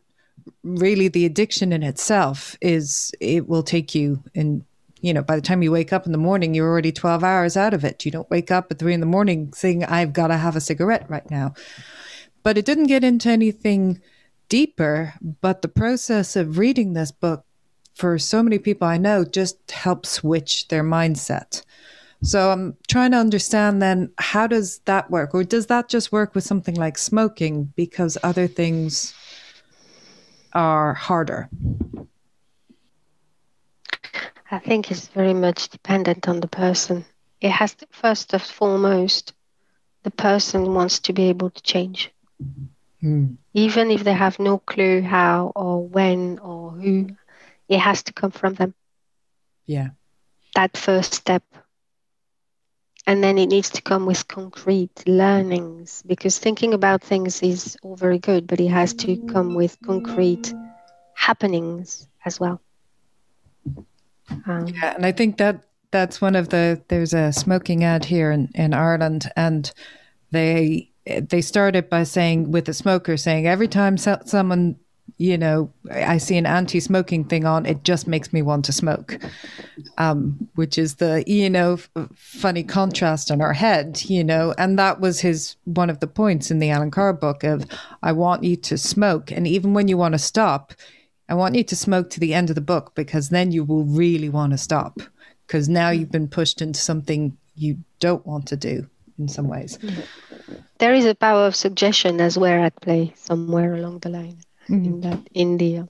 really 0.63 1.09
the 1.09 1.25
addiction 1.25 1.73
in 1.73 1.83
itself 1.83 2.59
is 2.61 3.11
it 3.19 3.49
will 3.49 3.63
take 3.63 3.95
you 3.95 4.23
in 4.35 4.63
you 5.01 5.15
know 5.15 5.23
by 5.23 5.37
the 5.37 5.43
time 5.43 5.63
you 5.63 5.73
wake 5.73 5.91
up 5.91 6.05
in 6.05 6.13
the 6.13 6.19
morning 6.19 6.53
you're 6.53 6.69
already 6.69 6.93
12 6.93 7.25
hours 7.25 7.57
out 7.57 7.73
of 7.73 7.83
it. 7.83 8.05
You 8.05 8.11
don't 8.11 8.31
wake 8.31 8.51
up 8.51 8.71
at 8.71 8.79
3 8.79 8.93
in 8.93 9.01
the 9.01 9.07
morning 9.07 9.55
saying 9.55 9.87
i've 9.87 10.13
got 10.13 10.27
to 10.27 10.37
have 10.37 10.55
a 10.55 10.61
cigarette 10.61 11.09
right 11.09 11.31
now. 11.31 11.55
But 12.43 12.59
it 12.59 12.67
didn't 12.67 12.89
get 12.89 13.03
into 13.03 13.31
anything 13.31 14.03
deeper, 14.49 15.15
but 15.41 15.63
the 15.63 15.69
process 15.69 16.37
of 16.37 16.59
reading 16.59 16.93
this 16.93 17.11
book 17.11 17.45
for 17.95 18.19
so 18.19 18.43
many 18.43 18.59
people 18.59 18.87
I 18.87 18.99
know 18.99 19.25
just 19.25 19.71
helps 19.71 20.11
switch 20.11 20.69
their 20.69 20.85
mindset. 20.85 21.63
So 22.23 22.51
I'm 22.51 22.77
trying 22.89 23.13
to 23.13 23.19
understand 23.19 23.81
then 23.81 24.11
how 24.19 24.47
does 24.47 24.79
that 24.81 25.11
work? 25.11 25.35
Or 25.35 25.45
does 25.45 25.67
that 25.67 25.89
just 25.89 26.13
work 26.13 26.35
with 26.35 26.45
something 26.45 26.75
like 26.75 26.99
smoking 26.99 27.73
because 27.77 28.19
other 28.23 28.47
things 28.47 29.15
are 30.53 30.95
harder? 30.95 31.49
I 34.51 34.59
think 34.59 34.91
it's 34.91 35.09
very 35.09 35.35
much 35.35 35.69
dependent 35.69 36.29
on 36.29 36.41
the 36.41 36.49
person. 36.49 37.05
It 37.41 37.51
has 37.51 37.75
to, 37.75 37.87
first 37.91 38.33
and 38.33 38.43
foremost, 38.43 39.35
the 40.05 40.11
person 40.11 40.73
wants 40.73 41.01
to 41.01 41.13
be 41.13 41.25
able 41.25 41.51
to 41.51 41.63
change. 41.63 42.13
Mm. 43.03 43.37
Even 43.57 43.91
if 43.91 44.05
they 44.05 44.13
have 44.13 44.39
no 44.39 44.59
clue 44.59 45.01
how 45.01 45.51
or 45.57 45.83
when 45.83 46.39
or 46.41 46.73
who, 46.73 47.09
it 47.71 47.79
has 47.79 48.03
to 48.03 48.13
come 48.13 48.31
from 48.31 48.53
them. 48.53 48.75
Yeah. 49.65 49.89
That 50.55 50.77
first 50.77 51.15
step. 51.15 51.43
And 53.07 53.25
then 53.25 53.39
it 53.39 53.47
needs 53.47 53.71
to 53.71 53.81
come 53.81 54.05
with 54.05 54.29
concrete 54.29 55.09
learnings 55.09 56.03
because 56.07 56.39
thinking 56.39 56.75
about 56.75 57.03
things 57.03 57.43
is 57.43 57.79
all 57.83 57.97
very 57.97 58.19
good, 58.19 58.47
but 58.47 58.61
it 58.61 58.69
has 58.69 58.93
to 58.95 59.17
come 59.27 59.55
with 59.55 59.79
concrete 59.83 60.53
happenings 61.15 62.07
as 62.27 62.39
well. 62.39 62.61
Um, 64.47 64.67
yeah, 64.67 64.95
and 64.95 65.07
I 65.07 65.13
think 65.13 65.39
that 65.39 65.65
that's 65.93 66.21
one 66.21 66.37
of 66.37 66.51
the 66.51 66.83
there's 66.89 67.15
a 67.15 67.33
smoking 67.33 67.85
ad 67.85 68.05
here 68.05 68.31
in, 68.31 68.51
in 68.55 68.75
Ireland 68.75 69.31
and 69.35 69.73
they 70.31 70.91
they 71.07 71.41
started 71.41 71.89
by 71.89 72.03
saying 72.03 72.51
with 72.51 72.65
the 72.65 72.75
smoker 72.75 73.17
saying 73.17 73.47
every 73.47 73.69
time 73.69 73.97
so- 73.97 74.21
someone 74.25 74.77
you 75.19 75.39
know 75.39 75.73
i 75.91 76.19
see 76.19 76.37
an 76.37 76.47
anti-smoking 76.47 77.25
thing 77.25 77.45
on 77.47 77.65
it 77.65 77.85
just 77.85 78.07
makes 78.07 78.33
me 78.33 78.43
want 78.43 78.65
to 78.65 78.73
smoke. 78.73 79.19
Um, 79.99 80.49
which 80.57 80.79
is 80.79 80.97
the 80.97 81.23
you 81.27 81.49
know 81.49 81.75
f- 81.75 82.09
funny 82.15 82.63
contrast 82.65 83.31
in 83.31 83.41
our 83.41 83.53
head 83.53 84.03
you 84.05 84.25
know? 84.25 84.55
And 84.59 84.79
that 84.79 85.01
was 85.01 85.21
his 85.21 85.57
one 85.65 85.91
of 85.91 86.01
the 86.01 86.07
points 86.07 86.51
in 86.51 86.59
the 86.59 86.71
Allen 86.71 86.91
Carr 86.91 87.13
book 87.13 87.45
of 87.45 87.65
i 88.03 88.13
want 88.13 88.43
you 88.43 88.57
to 88.57 88.77
smoke. 88.77 89.31
And 89.31 89.47
even 89.47 89.75
when 89.75 89.89
you 89.89 89.97
want 89.97 90.13
to 90.15 90.19
stop 90.19 90.75
i 91.29 91.35
want 91.35 91.55
you 91.55 91.65
to 91.65 91.77
smoke 91.77 92.11
to 92.11 92.21
the 92.21 92.35
end 92.35 92.51
of 92.51 92.57
the 92.57 92.61
book 92.61 92.95
because 92.95 93.29
then 93.29 93.53
you 93.53 93.65
will 93.65 93.85
really 93.85 94.29
want 94.29 94.53
to 94.53 94.59
stop 94.59 94.99
because 95.47 95.69
now 95.69 95.91
you've 95.91 96.11
been 96.11 96.29
pushed 96.29 96.61
into 96.61 96.81
something 96.81 97.37
you 97.55 97.79
don't 98.01 98.27
want 98.27 98.47
to 98.49 98.57
do 98.57 98.89
in 99.19 99.29
some 99.29 99.49
ways 99.49 99.79
there 100.79 100.95
is 100.95 101.07
a 101.07 101.15
power 101.15 101.47
of 101.47 101.57
suggestion 101.57 102.21
as 102.21 102.39
well 102.39 102.63
at 102.63 102.81
play 102.81 103.13
somewhere 103.17 103.75
along 103.75 103.99
the 104.01 104.09
line 104.09 104.39
mm-hmm. 104.69 104.85
in 104.85 105.01
that 105.01 105.21
in 105.33 105.57
the 105.57 105.89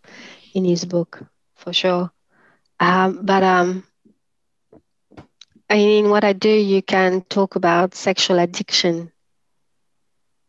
in 0.55 0.65
his 0.65 0.85
book 0.85 1.27
for 1.55 1.73
sure. 1.73 2.11
Um, 2.79 3.21
but 3.23 3.43
um, 3.43 3.85
in 5.69 6.11
what 6.11 6.25
I 6.25 6.33
do, 6.33 6.49
you 6.49 6.83
can 6.83 7.23
talk 7.23 7.57
about 7.57 7.95
sexual 7.95 8.39
addiction 8.39 9.13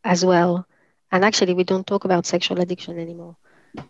as 0.04 0.24
well. 0.24 0.68
And 1.12 1.24
actually, 1.24 1.54
we 1.54 1.64
don't 1.64 1.88
talk 1.88 2.06
about 2.06 2.26
sexual 2.26 2.60
addiction 2.60 3.00
anymore 3.00 3.38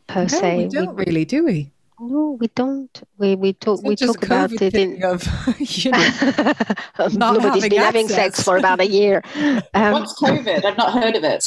per 0.07 0.23
no, 0.23 0.27
se. 0.27 0.57
We 0.57 0.67
don't 0.69 0.95
we, 0.95 1.03
really, 1.05 1.25
do 1.25 1.45
we? 1.45 1.71
No, 1.99 2.37
we 2.39 2.47
don't. 2.53 3.01
We 3.17 3.35
we 3.35 3.53
talk 3.53 3.81
we 3.81 3.95
talk 3.95 4.23
about 4.23 4.51
it 4.53 4.75
in 4.75 5.03
of 5.03 5.25
you 5.59 5.91
know, 5.91 6.09
nobody's 7.13 7.63
been 7.63 7.79
access. 7.79 7.85
having 7.85 8.07
sex 8.07 8.43
for 8.43 8.57
about 8.57 8.81
a 8.81 8.87
year. 8.87 9.23
Um, 9.73 9.93
What's 9.93 10.13
COVID? 10.21 10.63
I've 10.63 10.77
not 10.77 10.93
heard 10.93 11.15
of 11.15 11.23
it. 11.23 11.43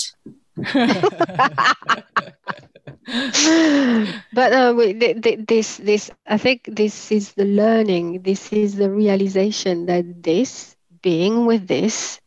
but 4.34 4.52
uh, 4.52 4.74
we, 4.76 4.92
this 4.92 5.76
this 5.76 6.10
I 6.26 6.36
think 6.36 6.64
this 6.66 7.12
is 7.12 7.32
the 7.34 7.44
learning. 7.44 8.22
This 8.22 8.52
is 8.52 8.74
the 8.76 8.90
realization 8.90 9.86
that 9.86 10.22
this 10.22 10.76
being 11.02 11.46
with 11.46 11.68
this 11.68 12.20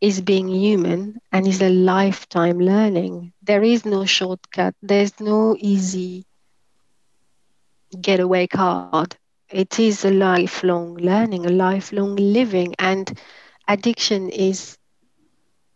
is 0.00 0.20
being 0.20 0.48
human 0.48 1.18
and 1.32 1.46
is 1.46 1.60
a 1.62 1.70
lifetime 1.70 2.60
learning. 2.60 3.32
There 3.42 3.62
is 3.62 3.84
no 3.84 4.04
shortcut. 4.04 4.74
There's 4.82 5.18
no 5.20 5.56
easy 5.58 6.27
getaway 8.00 8.46
card. 8.46 8.98
It 9.32 9.62
is 9.62 9.88
a 9.88 10.10
lifelong 10.10 10.78
learning, 10.96 11.46
a 11.46 11.50
lifelong 11.50 12.16
living, 12.16 12.74
and 12.78 13.10
addiction 13.66 14.28
is, 14.28 14.76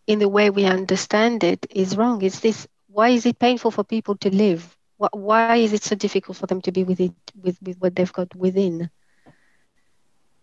in 0.06 0.18
the 0.18 0.28
way 0.28 0.50
we 0.50 0.64
understand 0.64 1.42
it, 1.44 1.66
is 1.70 1.96
wrong. 1.96 2.22
It's 2.22 2.40
this. 2.40 2.66
Why 2.88 3.08
is 3.10 3.26
it 3.26 3.38
painful 3.38 3.70
for 3.70 3.84
people 3.84 4.16
to 4.18 4.30
live? 4.34 4.76
Why 4.96 5.46
is 5.46 5.60
it 5.60 5.70
so 5.70 5.82
difficult 5.84 6.24
for 6.26 6.34
them 6.34 6.48
to 6.50 6.60
be 6.60 6.72
with 6.72 6.88
it, 6.90 7.04
with, 7.30 7.48
with 7.52 7.68
what 7.70 7.88
they've 7.88 8.06
got 8.06 8.28
within? 8.34 8.88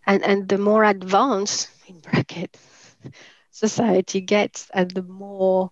And 0.06 0.24
and 0.24 0.48
the 0.48 0.58
more 0.58 0.84
advanced 0.84 1.70
in 1.88 2.00
brackets 2.00 2.96
society 3.52 4.22
gets, 4.22 4.70
and 4.74 4.92
the 4.92 5.04
more 5.04 5.72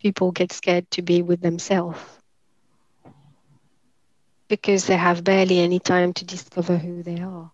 people 0.00 0.30
get 0.32 0.52
scared 0.52 0.90
to 0.92 1.02
be 1.02 1.22
with 1.22 1.40
themselves 1.42 2.21
because 4.52 4.88
they 4.90 5.00
have 5.00 5.30
barely 5.32 5.64
any 5.68 5.88
time 5.90 6.18
to 6.20 6.30
discover 6.34 6.82
who 6.84 7.02
they 7.04 7.20
are 7.22 7.52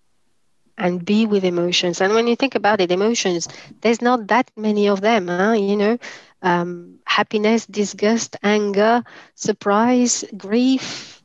and 0.79 1.05
be 1.07 1.27
with 1.27 1.45
emotions. 1.45 2.01
And 2.03 2.15
when 2.15 2.29
you 2.29 2.37
think 2.37 2.57
about 2.57 2.81
it, 2.83 2.93
emotions, 2.93 3.49
there's 3.83 4.03
not 4.03 4.29
that 4.29 4.51
many 4.57 4.89
of 4.89 5.03
them, 5.03 5.29
huh? 5.29 5.53
you 5.57 5.77
know, 5.77 5.99
um, 6.43 6.99
happiness, 7.07 7.67
disgust, 7.67 8.37
anger, 8.43 9.03
surprise, 9.35 10.25
grief. 10.37 11.23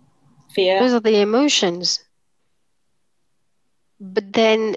Fear. 0.50 0.80
Those 0.80 0.94
are 0.94 1.02
the 1.02 1.20
emotions. 1.22 2.00
But 4.00 4.34
then 4.34 4.76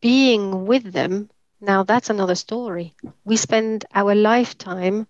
being 0.00 0.66
with 0.66 0.92
them, 0.92 1.30
now 1.60 1.84
that's 1.84 2.10
another 2.10 2.34
story. 2.36 2.94
We 3.24 3.36
spend 3.36 3.84
our 3.94 4.14
lifetime 4.14 5.06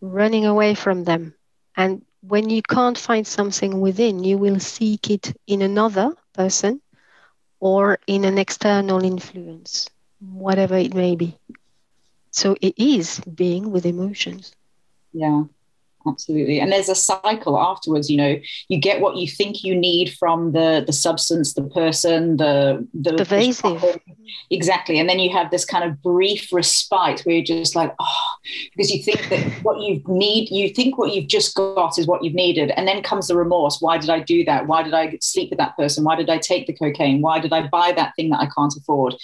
running 0.00 0.46
away 0.46 0.74
from 0.74 1.04
them 1.04 1.34
and 1.76 2.04
when 2.26 2.50
you 2.50 2.62
can't 2.62 2.96
find 2.96 3.26
something 3.26 3.80
within, 3.80 4.24
you 4.24 4.38
will 4.38 4.60
seek 4.60 5.10
it 5.10 5.36
in 5.46 5.62
another 5.62 6.12
person 6.32 6.80
or 7.60 7.98
in 8.06 8.24
an 8.24 8.38
external 8.38 9.04
influence, 9.04 9.88
whatever 10.20 10.76
it 10.76 10.94
may 10.94 11.16
be. 11.16 11.36
So 12.30 12.56
it 12.60 12.74
is 12.76 13.20
being 13.20 13.70
with 13.70 13.86
emotions. 13.86 14.52
Yeah. 15.12 15.44
absolutely 16.06 16.60
and 16.60 16.70
there's 16.72 16.88
a 16.88 16.94
cycle 16.94 17.58
afterwards 17.58 18.10
you 18.10 18.16
know 18.16 18.36
you 18.68 18.78
get 18.78 19.00
what 19.00 19.16
you 19.16 19.26
think 19.26 19.64
you 19.64 19.74
need 19.74 20.12
from 20.12 20.52
the 20.52 20.82
the 20.86 20.92
substance 20.92 21.54
the 21.54 21.62
person 21.62 22.36
the 22.36 22.86
the, 22.92 23.12
pervasive 23.16 23.80
the 23.80 24.00
exactly. 24.50 24.98
And 24.98 25.08
then 25.08 25.18
you 25.18 25.30
have 25.30 25.50
this 25.50 25.64
kind 25.64 25.84
of 25.84 26.02
brief 26.02 26.52
respite 26.52 27.20
where 27.20 27.36
you're 27.36 27.44
just 27.44 27.76
like 27.76 27.94
oh 27.98 28.34
because 28.72 28.90
you 28.90 29.02
think 29.02 29.28
that 29.28 29.44
what 29.62 29.80
you 29.80 30.02
need 30.06 30.50
you 30.50 30.68
think 30.68 30.98
what 30.98 31.12
you've 31.12 31.28
just 31.28 31.54
got 31.54 31.98
is 31.98 32.06
what 32.06 32.22
you've 32.22 32.34
needed. 32.34 32.70
And 32.76 32.86
then 32.86 33.02
comes 33.02 33.28
the 33.28 33.36
remorse. 33.36 33.78
Why 33.80 33.98
did 33.98 34.10
i 34.10 34.20
do 34.20 34.44
that? 34.44 34.66
Why 34.66 34.82
did 34.82 34.94
i 34.94 35.16
sleep 35.20 35.50
with 35.50 35.58
that 35.58 35.76
person? 35.76 36.04
Why 36.04 36.16
did 36.16 36.30
i 36.30 36.38
take 36.38 36.66
the 36.66 36.72
cocaine? 36.72 37.20
Why 37.20 37.38
did 37.38 37.52
i 37.52 37.66
buy 37.66 37.92
that 37.92 38.14
thing 38.16 38.30
that 38.30 38.40
i 38.40 38.48
can't 38.56 38.74
afford? 38.76 39.14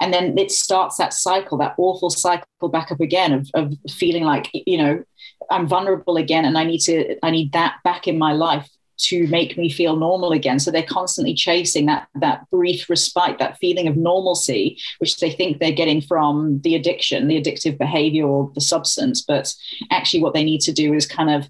And 0.00 0.12
then 0.12 0.36
it 0.38 0.50
starts 0.50 0.96
that 0.96 1.12
cycle 1.12 1.58
that 1.58 1.74
awful 1.78 2.10
cycle 2.10 2.68
back 2.70 2.90
up 2.90 3.00
again 3.00 3.32
of, 3.32 3.50
of 3.54 3.74
feeling 3.90 4.24
like 4.24 4.50
you 4.52 4.78
know 4.78 5.04
I'm 5.50 5.66
vulnerable 5.66 6.16
again 6.16 6.44
and 6.44 6.58
I 6.58 6.64
need 6.64 6.80
to 6.80 7.16
I 7.22 7.30
need 7.30 7.52
that 7.52 7.76
back 7.84 8.08
in 8.08 8.18
my 8.18 8.32
life 8.32 8.68
to 8.98 9.26
make 9.28 9.56
me 9.56 9.70
feel 9.70 9.96
normal 9.96 10.32
again. 10.32 10.58
So 10.58 10.70
they're 10.70 10.82
constantly 10.82 11.34
chasing 11.34 11.86
that 11.86 12.08
that 12.16 12.48
brief 12.50 12.90
respite, 12.90 13.38
that 13.38 13.58
feeling 13.58 13.88
of 13.88 13.96
normalcy, 13.96 14.78
which 14.98 15.18
they 15.18 15.30
think 15.30 15.58
they're 15.58 15.72
getting 15.72 16.00
from 16.00 16.60
the 16.62 16.74
addiction, 16.74 17.28
the 17.28 17.40
addictive 17.40 17.78
behavior 17.78 18.26
or 18.26 18.50
the 18.54 18.60
substance. 18.60 19.22
But 19.22 19.54
actually 19.90 20.22
what 20.22 20.34
they 20.34 20.44
need 20.44 20.60
to 20.62 20.72
do 20.72 20.94
is 20.94 21.06
kind 21.06 21.30
of 21.30 21.48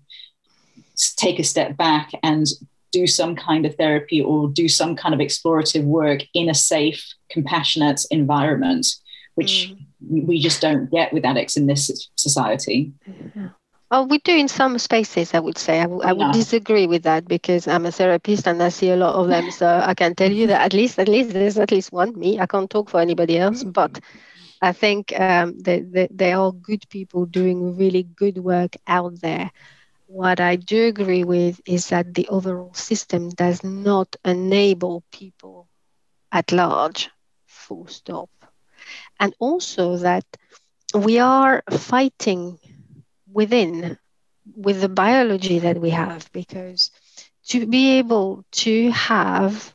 take 1.16 1.38
a 1.38 1.44
step 1.44 1.76
back 1.76 2.10
and 2.22 2.46
do 2.90 3.06
some 3.06 3.36
kind 3.36 3.66
of 3.66 3.74
therapy 3.76 4.20
or 4.20 4.48
do 4.48 4.68
some 4.68 4.96
kind 4.96 5.14
of 5.14 5.20
explorative 5.20 5.84
work 5.84 6.20
in 6.34 6.48
a 6.48 6.54
safe, 6.54 7.06
compassionate 7.30 8.00
environment, 8.10 8.86
which 9.34 9.72
mm. 9.72 10.26
we 10.26 10.40
just 10.40 10.60
don't 10.60 10.90
get 10.90 11.12
with 11.12 11.24
addicts 11.24 11.56
in 11.56 11.66
this 11.66 12.08
society. 12.16 12.92
Yeah. 13.36 13.48
Oh, 13.90 14.04
we 14.04 14.18
do 14.18 14.34
in 14.36 14.48
some 14.48 14.78
spaces, 14.78 15.34
I 15.34 15.40
would 15.40 15.58
say. 15.58 15.78
I, 15.80 15.82
w- 15.84 16.02
I 16.02 16.12
would 16.12 16.30
disagree 16.30 16.86
with 16.86 17.02
that 17.04 17.26
because 17.26 17.66
I'm 17.68 17.86
a 17.86 17.92
therapist 17.92 18.46
and 18.46 18.62
I 18.62 18.68
see 18.70 18.90
a 18.90 18.96
lot 18.96 19.14
of 19.14 19.28
them. 19.28 19.50
So 19.50 19.66
I 19.66 19.94
can 19.94 20.14
tell 20.14 20.30
you 20.32 20.48
that 20.48 20.62
at 20.62 20.72
least, 20.74 20.98
at 20.98 21.08
least 21.08 21.30
there's 21.32 21.56
at 21.58 21.70
least 21.70 21.92
one 21.92 22.12
me. 22.18 22.38
I 22.38 22.46
can't 22.46 22.68
talk 22.70 22.88
for 22.88 23.00
anybody 23.00 23.38
else, 23.38 23.62
but 23.64 23.98
I 24.60 24.72
think 24.72 25.18
um, 25.18 25.54
they, 25.58 25.80
they, 25.80 26.02
they 26.10 26.32
are 26.32 26.46
good 26.52 26.82
people 26.88 27.24
doing 27.26 27.76
really 27.76 28.02
good 28.04 28.38
work 28.38 28.74
out 28.86 29.20
there. 29.20 29.50
What 30.06 30.40
I 30.40 30.56
do 30.56 30.86
agree 30.86 31.24
with 31.24 31.60
is 31.66 31.88
that 31.88 32.14
the 32.14 32.28
overall 32.28 32.74
system 32.74 33.30
does 33.30 33.62
not 33.64 34.16
enable 34.24 35.02
people 35.12 35.68
at 36.32 36.52
large, 36.52 37.10
full 37.46 37.86
stop. 37.86 38.30
And 39.20 39.34
also 39.38 39.96
that 39.98 40.24
we 40.94 41.18
are 41.18 41.62
fighting 41.70 42.58
within 43.38 43.98
with 44.66 44.80
the 44.80 44.88
biology 44.88 45.58
that 45.60 45.78
we 45.80 45.90
have 45.90 46.30
because 46.32 46.90
to 47.50 47.66
be 47.66 47.98
able 47.98 48.44
to 48.50 48.90
have 48.90 49.74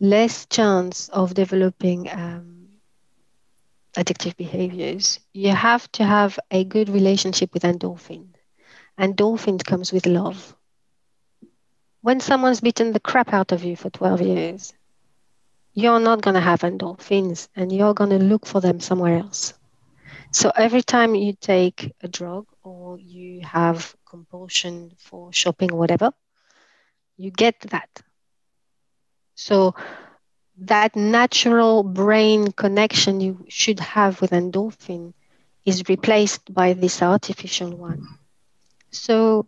less 0.00 0.46
chance 0.46 1.08
of 1.10 1.34
developing 1.34 2.08
um, 2.10 2.68
addictive 3.96 4.36
behaviors 4.36 5.20
you 5.32 5.50
have 5.50 5.90
to 5.92 6.04
have 6.04 6.38
a 6.50 6.64
good 6.64 6.88
relationship 6.88 7.52
with 7.54 7.62
endorphin. 7.64 8.26
And 8.98 9.16
endorphin 9.16 9.64
comes 9.64 9.92
with 9.92 10.06
love. 10.06 10.56
When 12.02 12.20
someone's 12.20 12.60
beaten 12.60 12.92
the 12.92 13.00
crap 13.00 13.32
out 13.32 13.52
of 13.52 13.64
you 13.64 13.76
for 13.76 13.90
12 13.90 14.22
years 14.22 14.72
you're 15.74 16.00
not 16.00 16.22
going 16.22 16.34
to 16.34 16.40
have 16.40 16.60
endorphins 16.62 17.48
and 17.56 17.72
you're 17.72 17.94
going 17.94 18.10
to 18.10 18.18
look 18.18 18.46
for 18.46 18.60
them 18.60 18.80
somewhere 18.80 19.18
else. 19.18 19.54
So 20.32 20.50
every 20.56 20.82
time 20.82 21.14
you 21.14 21.34
take 21.34 21.92
a 22.02 22.08
drug 22.08 22.46
or 22.62 22.98
you 22.98 23.40
have 23.44 23.94
compulsion 24.08 24.92
for 24.98 25.32
shopping 25.32 25.72
or 25.72 25.78
whatever, 25.78 26.12
you 27.16 27.30
get 27.30 27.60
that. 27.70 28.02
So 29.36 29.74
that 30.58 30.96
natural 30.96 31.82
brain 31.82 32.52
connection 32.52 33.20
you 33.20 33.44
should 33.48 33.80
have 33.80 34.20
with 34.20 34.30
endorphin 34.30 35.12
is 35.64 35.88
replaced 35.88 36.52
by 36.52 36.72
this 36.74 37.02
artificial 37.02 37.70
one. 37.76 38.06
So 38.90 39.46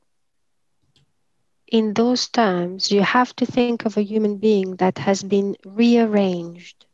in 1.69 1.95
those 1.95 2.29
terms, 2.29 2.91
you 2.91 3.01
have 3.03 3.35
to 3.37 3.47
think 3.47 3.85
of 3.85 3.97
a 3.97 4.03
human 4.03 4.37
being 4.39 4.77
that 4.77 4.99
has 4.99 5.23
been 5.23 5.57
rearranged. 5.65 6.87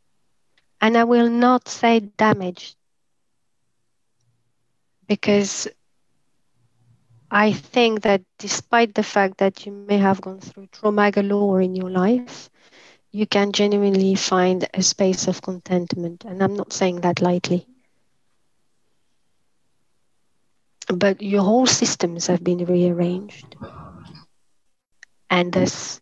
And 0.81 0.97
I 0.97 1.03
will 1.03 1.29
not 1.29 1.67
say 1.67 1.99
damaged 1.99 2.75
because 5.07 5.67
I 7.31 7.53
think 7.53 8.01
that 8.01 8.21
despite 8.37 8.93
the 8.95 9.03
fact 9.03 9.37
that 9.39 9.65
you 9.65 9.71
may 9.71 9.97
have 9.97 10.21
gone 10.21 10.39
through 10.39 10.67
trauma 10.71 11.11
galore 11.11 11.61
in 11.61 11.75
your 11.75 11.89
life, 11.89 12.49
you 13.11 13.25
can 13.25 13.51
genuinely 13.51 14.15
find 14.15 14.67
a 14.73 14.81
space 14.81 15.27
of 15.27 15.41
contentment. 15.41 16.25
And 16.25 16.41
I'm 16.43 16.55
not 16.55 16.73
saying 16.73 17.01
that 17.01 17.21
lightly. 17.21 17.67
But 20.87 21.21
your 21.21 21.43
whole 21.43 21.67
systems 21.67 22.27
have 22.27 22.43
been 22.43 22.65
rearranged. 22.65 23.55
And 25.29 25.51
thus, 25.53 26.01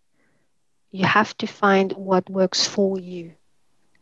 you 0.91 1.05
have 1.05 1.37
to 1.37 1.47
find 1.47 1.91
what 1.93 2.29
works 2.29 2.65
for 2.67 2.99
you. 2.99 3.33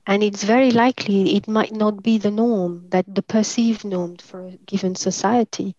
And 0.06 0.24
it's 0.24 0.44
very 0.44 0.72
likely 0.72 1.36
it 1.36 1.48
might 1.48 1.72
not 1.72 2.04
be 2.04 2.18
the 2.18 2.32
norm, 2.32 2.88
that 2.90 3.06
the 3.14 3.22
perceived 3.22 3.84
norm 3.84 4.18
for 4.18 4.46
a 4.46 4.58
given 4.66 4.96
society. 4.96 5.76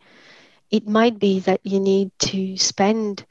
It 0.71 0.87
might 0.87 1.19
be 1.19 1.41
that 1.41 1.61
you 1.65 1.81
need 1.81 2.11
to 2.21 2.57
spend 2.57 3.25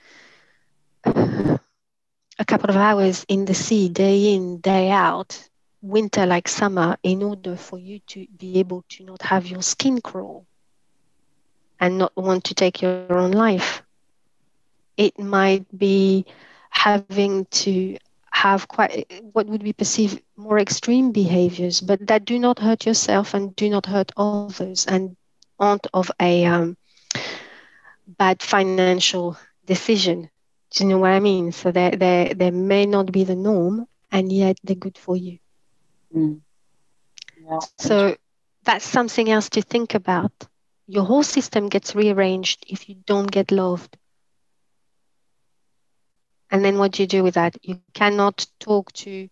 a 1.05 2.45
couple 2.45 2.69
of 2.69 2.75
hours 2.75 3.25
in 3.27 3.45
the 3.45 3.53
sea 3.53 3.89
day 3.89 4.33
in, 4.33 4.59
day 4.59 4.89
out, 4.89 5.49
winter 5.81 6.25
like 6.25 6.47
summer, 6.47 6.97
in 7.03 7.23
order 7.23 7.55
for 7.55 7.77
you 7.79 7.99
to 8.07 8.25
be 8.37 8.59
able 8.59 8.83
to 8.89 9.03
not 9.05 9.21
have 9.23 9.47
your 9.47 9.61
skin 9.61 10.01
crawl 10.01 10.45
and 11.79 11.97
not 11.97 12.15
want 12.15 12.43
to 12.45 12.53
take 12.55 12.81
your 12.81 12.95
own 12.95 13.31
life. 13.31 13.61
It 14.97 15.19
might 15.19 15.65
be 15.77 16.25
having 16.69 17.45
to 17.45 17.97
have 18.31 18.67
quite 18.67 19.05
what 19.33 19.47
would 19.47 19.63
be 19.63 19.73
perceived 19.73 20.21
more 20.35 20.59
extreme 20.59 21.11
behaviors, 21.11 21.81
but 21.81 22.07
that 22.07 22.25
do 22.25 22.39
not 22.39 22.59
hurt 22.59 22.85
yourself 22.85 23.33
and 23.33 23.55
do 23.55 23.69
not 23.69 23.87
hurt 23.87 24.11
others 24.17 24.85
and 24.85 25.15
aren't 25.59 25.87
of 25.93 26.11
a 26.19 26.45
um, 26.45 26.77
bad 28.07 28.41
financial 28.41 29.27
decision. 29.53 30.29
Do 30.71 30.83
you 30.83 30.89
know 30.89 30.97
what 30.99 31.11
I 31.11 31.19
mean? 31.19 31.51
So 31.51 31.71
they, 31.71 31.89
they, 31.91 32.33
they 32.35 32.51
may 32.51 32.85
not 32.85 33.11
be 33.11 33.23
the 33.23 33.35
norm 33.35 33.85
and 34.11 34.31
yet 34.31 34.57
they're 34.63 34.75
good 34.75 34.97
for 34.97 35.15
you. 35.15 35.39
Mm. 36.15 36.41
Yeah. 37.37 37.59
So 37.77 38.15
that's 38.63 38.85
something 38.85 39.29
else 39.29 39.49
to 39.49 39.61
think 39.61 39.93
about. 39.95 40.31
Your 40.87 41.03
whole 41.05 41.23
system 41.23 41.69
gets 41.69 41.95
rearranged 41.95 42.65
if 42.67 42.89
you 42.89 42.95
don't 43.05 43.31
get 43.31 43.51
loved 43.51 43.97
and 46.51 46.63
then 46.63 46.77
what 46.77 46.91
do 46.93 47.03
you 47.03 47.07
do 47.07 47.23
with 47.23 47.35
that? 47.35 47.57
You 47.63 47.75
cannot 47.93 48.45
talk 48.45 48.91
to 48.93 49.27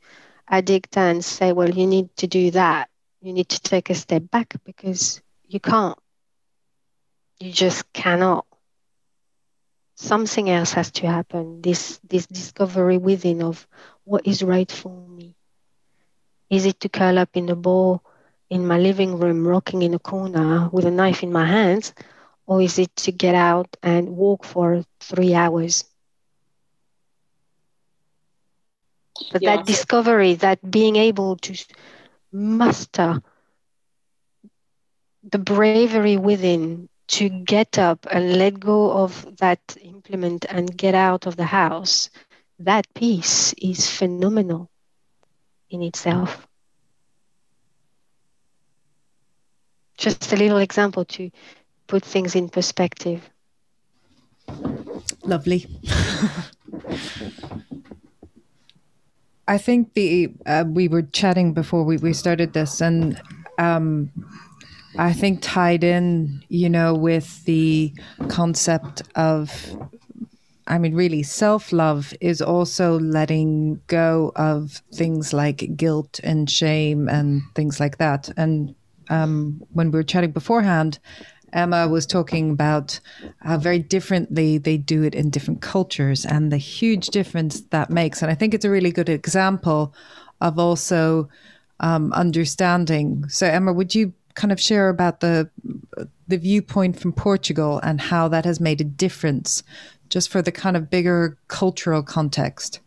addict 0.50 0.98
and 0.98 1.24
say, 1.24 1.52
well, 1.54 1.70
you 1.70 1.86
need 1.88 2.16
to 2.18 2.28
do 2.28 2.52
that. 2.52 2.90
You 3.22 3.34
need 3.34 3.50
to 3.50 3.62
take 3.62 3.90
a 3.90 3.96
step 3.96 4.24
back 4.30 4.56
because 4.66 5.22
you 5.48 5.60
can't. 5.60 5.98
You 7.40 7.52
just 7.52 7.92
cannot. 7.94 8.46
Something 10.04 10.50
else 10.50 10.74
has 10.74 10.92
to 11.00 11.08
happen. 11.08 11.62
This 11.62 12.00
this 12.10 12.28
discovery 12.28 12.98
within 12.98 13.42
of 13.42 13.68
what 14.06 14.28
is 14.28 14.44
right 14.44 14.72
for 14.72 15.08
me. 15.08 15.36
Is 16.50 16.66
it 16.66 16.80
to 16.82 16.90
curl 16.90 17.18
up 17.20 17.30
in 17.36 17.50
a 17.50 17.56
ball 17.56 18.04
in 18.50 18.68
my 18.68 18.78
living 18.78 19.18
room, 19.20 19.48
rocking 19.48 19.82
in 19.82 19.94
a 19.94 20.00
corner 20.00 20.70
with 20.72 20.86
a 20.86 20.92
knife 20.92 21.24
in 21.24 21.32
my 21.32 21.46
hands, 21.46 21.94
or 22.46 22.62
is 22.62 22.78
it 22.80 22.96
to 22.98 23.12
get 23.12 23.36
out 23.36 23.76
and 23.84 24.16
walk 24.18 24.44
for 24.46 24.84
three 25.02 25.34
hours? 25.34 25.86
But 29.32 29.44
yeah. 29.44 29.46
that 29.46 29.66
discovery, 29.66 30.36
that 30.36 30.72
being 30.72 30.96
able 30.96 31.38
to 31.38 31.56
muster 32.32 33.22
the 35.24 35.40
bravery 35.40 36.18
within 36.18 36.90
to 37.14 37.30
get 37.30 37.78
up 37.78 38.08
and 38.10 38.38
let 38.38 38.60
go 38.60 38.92
of 38.92 39.38
that 39.38 39.60
implement 39.82 40.46
and 40.50 40.76
get 40.76 40.96
out 40.96 41.28
of 41.28 41.36
the 41.36 41.46
house, 41.46 42.10
that 42.58 42.92
piece 42.96 43.54
is 43.54 43.88
phenomenal 43.88 44.68
in 45.70 45.84
itself. 45.84 46.48
Just 49.96 50.34
a 50.34 50.36
little 50.36 50.58
example 50.58 51.06
to 51.06 51.30
put 51.86 52.04
things 52.04 52.34
in 52.34 52.50
perspective. 52.50 53.30
Lovely. 55.24 55.68
I 59.48 59.60
think 59.60 59.94
the 59.94 60.32
uh, 60.48 60.64
we 60.68 60.88
were 60.88 61.04
chatting 61.04 61.54
before 61.54 61.84
we, 61.84 61.98
we 61.98 62.14
started 62.14 62.54
this, 62.54 62.82
and 62.82 63.22
um, 63.60 64.10
I 64.98 65.14
think 65.14 65.40
tied 65.42 65.84
in, 65.84 66.44
you 66.50 66.70
know, 66.70 66.94
with 66.94 67.44
the 67.46 67.94
concept 68.28 69.02
of, 69.16 69.52
I 70.68 70.78
mean, 70.78 70.94
really, 70.94 71.24
self 71.24 71.72
love 71.72 72.14
is 72.22 72.42
also 72.42 73.00
letting 73.00 73.82
go 73.88 74.32
of 74.36 74.82
things 74.94 75.34
like 75.34 75.76
guilt 75.76 76.20
and 76.24 76.50
shame 76.50 77.10
and 77.10 77.42
things 77.56 77.80
like 77.80 77.98
that. 77.98 78.30
And 78.38 78.76
um, 79.10 79.64
when 79.74 79.92
we 79.92 80.00
were 80.00 80.04
chatting 80.04 80.32
beforehand, 80.32 81.00
Emma 81.54 81.88
was 81.88 82.06
talking 82.06 82.52
about 82.52 83.00
how 83.42 83.58
very 83.58 83.80
differently 83.80 84.58
they 84.58 84.78
do 84.78 85.04
it 85.04 85.14
in 85.14 85.30
different 85.30 85.62
cultures 85.62 86.26
and 86.26 86.52
the 86.52 86.58
huge 86.58 87.08
difference 87.08 87.62
that 87.70 87.90
makes. 87.90 88.22
And 88.22 88.32
I 88.32 88.36
think 88.36 88.54
it's 88.54 88.66
a 88.66 88.72
really 88.72 88.92
good 88.92 89.10
example 89.10 89.94
of 90.42 90.58
also 90.58 91.30
um, 91.80 92.12
understanding. 92.14 93.28
So, 93.30 93.46
Emma, 93.46 93.72
would 93.72 93.94
you 93.94 94.14
kind 94.36 94.52
of 94.52 94.60
share 94.60 94.90
about 94.90 95.20
the 95.20 95.50
the 96.28 96.38
viewpoint 96.38 97.00
from 97.00 97.14
Portugal 97.14 97.80
and 97.84 98.00
how 98.00 98.28
that 98.28 98.46
has 98.46 98.60
made 98.60 98.82
a 98.82 98.86
difference, 98.86 99.64
just 100.10 100.30
for 100.30 100.42
the 100.42 100.52
kind 100.52 100.78
of 100.78 100.90
bigger 100.90 101.38
cultural 101.48 102.04
context? 102.04 102.80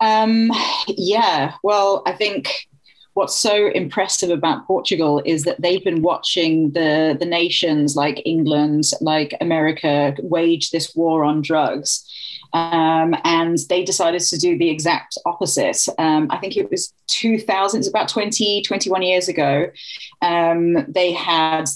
Um, 0.00 0.50
yeah, 0.88 1.54
well, 1.62 2.02
I 2.06 2.12
think 2.12 2.68
what's 3.14 3.34
so 3.34 3.68
impressive 3.68 4.28
about 4.28 4.66
Portugal 4.66 5.22
is 5.24 5.44
that 5.44 5.60
they've 5.60 5.82
been 5.82 6.02
watching 6.02 6.72
the 6.72 7.16
the 7.18 7.26
nations 7.26 7.96
like 7.96 8.22
England, 8.24 8.90
like 9.00 9.34
America, 9.40 10.14
wage 10.22 10.70
this 10.70 10.94
war 10.94 11.24
on 11.24 11.42
drugs. 11.42 12.04
Um, 12.52 13.14
and 13.24 13.58
they 13.68 13.84
decided 13.84 14.20
to 14.22 14.38
do 14.38 14.56
the 14.56 14.70
exact 14.70 15.18
opposite. 15.26 15.86
Um, 15.98 16.28
I 16.30 16.38
think 16.38 16.56
it 16.56 16.70
was 16.70 16.92
2000, 17.08 17.78
it's 17.78 17.88
about 17.88 18.08
20, 18.08 18.62
21 18.62 19.02
years 19.02 19.28
ago. 19.28 19.70
Um, 20.22 20.84
they 20.88 21.12
had 21.12 21.66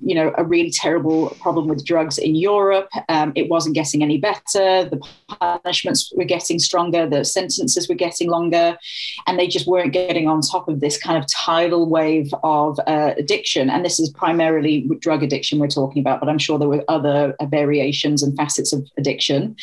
you 0.00 0.14
know, 0.14 0.32
a 0.38 0.44
really 0.44 0.70
terrible 0.70 1.30
problem 1.40 1.68
with 1.68 1.84
drugs 1.84 2.16
in 2.18 2.34
Europe. 2.34 2.88
Um, 3.08 3.32
it 3.34 3.48
wasn't 3.50 3.74
getting 3.74 4.02
any 4.02 4.16
better. 4.16 4.88
The 4.88 5.00
punishments 5.28 6.12
were 6.16 6.24
getting 6.24 6.58
stronger. 6.58 7.06
The 7.08 7.24
sentences 7.24 7.88
were 7.88 7.94
getting 7.94 8.30
longer, 8.30 8.78
and 9.26 9.38
they 9.38 9.46
just 9.46 9.66
weren't 9.66 9.92
getting 9.92 10.28
on 10.28 10.40
top 10.40 10.68
of 10.68 10.80
this 10.80 10.98
kind 10.98 11.22
of 11.22 11.28
tidal 11.28 11.88
wave 11.88 12.32
of 12.42 12.78
uh, 12.86 13.12
addiction. 13.18 13.68
And 13.68 13.84
this 13.84 14.00
is 14.00 14.08
primarily 14.10 14.88
drug 14.98 15.22
addiction 15.22 15.58
we're 15.58 15.68
talking 15.68 16.00
about, 16.00 16.20
but 16.20 16.28
I'm 16.28 16.38
sure 16.38 16.58
there 16.58 16.68
were 16.68 16.84
other 16.88 17.36
variations 17.42 18.22
and 18.22 18.36
facets 18.36 18.72
of 18.72 18.88
addiction. 18.96 19.56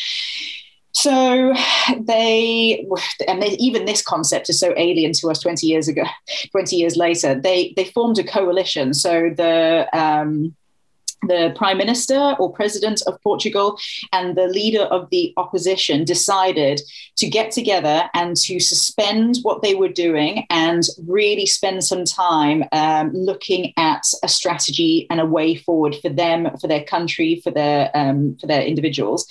So 0.92 1.54
they, 2.00 2.86
and 3.28 3.42
they, 3.42 3.50
even 3.60 3.86
this 3.86 4.02
concept 4.02 4.50
is 4.50 4.60
so 4.60 4.74
alien 4.76 5.14
to 5.14 5.30
us 5.30 5.40
20 5.40 5.66
years 5.68 5.88
ago, 5.88 6.04
20 6.52 6.76
years 6.76 6.98
later, 6.98 7.40
they, 7.40 7.74
they 7.76 7.86
formed 7.86 8.18
a 8.20 8.24
coalition. 8.24 8.94
So 8.94 9.30
the, 9.36 9.88
um, 9.94 10.56
the 11.28 11.54
prime 11.56 11.78
minister 11.78 12.36
or 12.40 12.52
president 12.52 13.02
of 13.08 13.22
Portugal 13.22 13.78
and 14.14 14.36
the 14.36 14.48
leader 14.48 14.84
of 14.84 15.10
the 15.10 15.34
opposition 15.38 16.04
decided 16.06 16.82
to 17.18 17.28
get 17.28 17.52
together 17.52 18.10
and 18.14 18.38
to 18.38 18.60
suspend 18.60 19.38
what 19.42 19.62
they 19.62 19.76
were 19.76 19.90
doing 19.90 20.46
and 20.50 20.84
really 21.08 21.46
spend 21.46 21.84
some 21.84 22.06
time 22.06 22.64
um, 22.72 23.12
looking 23.14 23.74
at 23.78 24.04
a 24.24 24.28
strategy 24.28 25.06
and 25.10 25.20
a 25.20 25.26
way 25.26 25.56
forward 25.56 25.96
for 26.02 26.10
them, 26.10 26.50
for 26.60 26.68
their 26.68 26.84
country, 26.84 27.42
for 27.44 27.52
their 27.52 27.92
um, 27.94 28.38
for 28.40 28.48
their 28.48 28.62
individuals. 28.62 29.28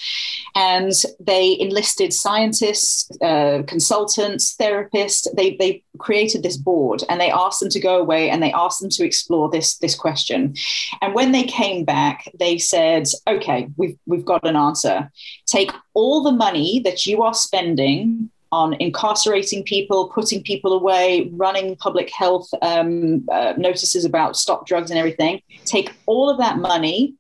And 0.55 0.93
they 1.19 1.59
enlisted 1.59 2.13
scientists, 2.13 3.11
uh, 3.21 3.63
consultants, 3.67 4.57
therapists. 4.57 5.27
They 5.35 5.57
they 5.57 5.83
created 5.99 6.43
this 6.43 6.57
board 6.57 7.03
and 7.09 7.21
they 7.21 7.31
asked 7.31 7.61
them 7.61 7.71
to 7.71 7.81
go 7.81 7.99
away 7.99 8.31
and 8.31 8.43
they 8.43 8.53
asked 8.53 8.81
them 8.81 8.91
to 8.91 9.05
explore 9.05 9.51
this 9.51 9.79
this 9.79 9.95
question. 9.95 10.55
And 11.01 11.15
when 11.15 11.33
they 11.33 11.45
came 11.45 11.78
came 11.79 11.85
back, 11.85 12.31
they 12.39 12.59
said, 12.59 13.07
okay, 13.27 13.69
we've, 13.77 13.97
we've 14.07 14.25
got 14.25 14.47
an 14.47 14.57
answer. 14.57 15.11
Take 15.47 15.71
all 15.95 16.23
the 16.23 16.33
money 16.33 16.81
that 16.85 17.07
you 17.07 17.23
are 17.23 17.35
spending 17.35 18.31
on 18.51 18.75
incarcerating 18.81 19.63
people, 19.63 20.09
putting 20.09 20.43
people 20.43 20.73
away, 20.73 21.29
running 21.33 21.77
public 21.77 22.11
health 22.11 22.49
um, 22.63 23.27
uh, 23.31 23.53
notices 23.59 24.05
about 24.05 24.37
stop 24.37 24.67
drugs 24.67 24.91
and 24.91 24.99
everything. 24.99 25.41
Take 25.67 25.93
all 26.07 26.31
of 26.31 26.39
that 26.39 26.59
money 26.59 27.15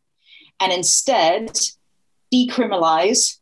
and 0.60 0.72
instead 0.72 1.50
decriminalize 2.32 3.38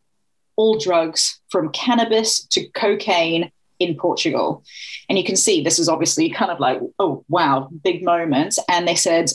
all 0.57 0.79
drugs 0.79 1.41
from 1.49 1.71
cannabis 1.71 2.45
to 2.47 2.69
cocaine 2.71 3.53
in 3.79 3.95
Portugal. 3.95 4.65
And 5.09 5.19
you 5.19 5.25
can 5.25 5.37
see 5.37 5.63
this 5.63 5.79
is 5.79 5.89
obviously 5.89 6.31
kind 6.31 6.51
of 6.51 6.59
like, 6.59 6.81
oh, 6.99 7.25
wow, 7.29 7.69
big 7.85 8.03
moment. 8.03 8.59
And 8.69 8.89
they 8.89 8.95
said, 8.97 9.31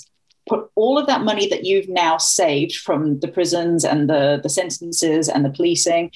put 0.52 0.70
all 0.76 0.98
of 0.98 1.08
that 1.08 1.22
money 1.22 1.48
that 1.48 1.64
you've 1.64 1.88
now 1.88 2.18
saved 2.18 2.76
from 2.76 3.20
the 3.22 3.28
prisons 3.28 3.86
and 3.86 4.10
the, 4.10 4.40
the 4.44 4.50
sentences 4.50 5.30
and 5.30 5.46
the 5.46 5.50
policing, 5.50 6.12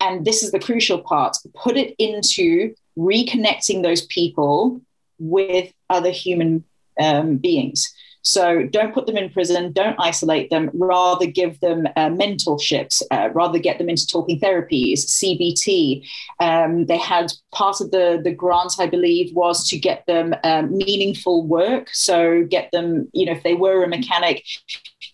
and 0.00 0.24
this 0.24 0.42
is 0.44 0.52
the 0.52 0.60
crucial 0.60 1.00
part, 1.00 1.36
put 1.54 1.76
it 1.76 1.94
into 1.98 2.74
reconnecting 2.96 3.82
those 3.82 4.06
people 4.06 4.80
with 5.18 5.72
other 5.90 6.10
human 6.10 6.64
um, 7.00 7.36
beings. 7.36 7.92
So 8.24 8.64
don't 8.64 8.94
put 8.94 9.06
them 9.06 9.18
in 9.18 9.30
prison, 9.30 9.72
don't 9.72 9.96
isolate 9.98 10.48
them, 10.48 10.70
rather 10.72 11.26
give 11.26 11.60
them 11.60 11.86
uh, 11.94 12.08
mentorships, 12.08 13.02
uh, 13.10 13.28
rather 13.34 13.58
get 13.58 13.76
them 13.76 13.90
into 13.90 14.06
talking 14.06 14.40
therapies, 14.40 15.04
CBT. 15.04 16.06
Um, 16.40 16.86
they 16.86 16.96
had 16.96 17.32
part 17.52 17.82
of 17.82 17.90
the, 17.90 18.20
the 18.24 18.32
grant, 18.32 18.76
I 18.78 18.86
believe, 18.86 19.34
was 19.34 19.68
to 19.68 19.78
get 19.78 20.06
them 20.06 20.34
um, 20.42 20.76
meaningful 20.76 21.46
work. 21.46 21.90
So 21.92 22.44
get 22.44 22.70
them, 22.72 23.10
you 23.12 23.26
know, 23.26 23.32
if 23.32 23.42
they 23.42 23.54
were 23.54 23.84
a 23.84 23.88
mechanic, 23.88 24.42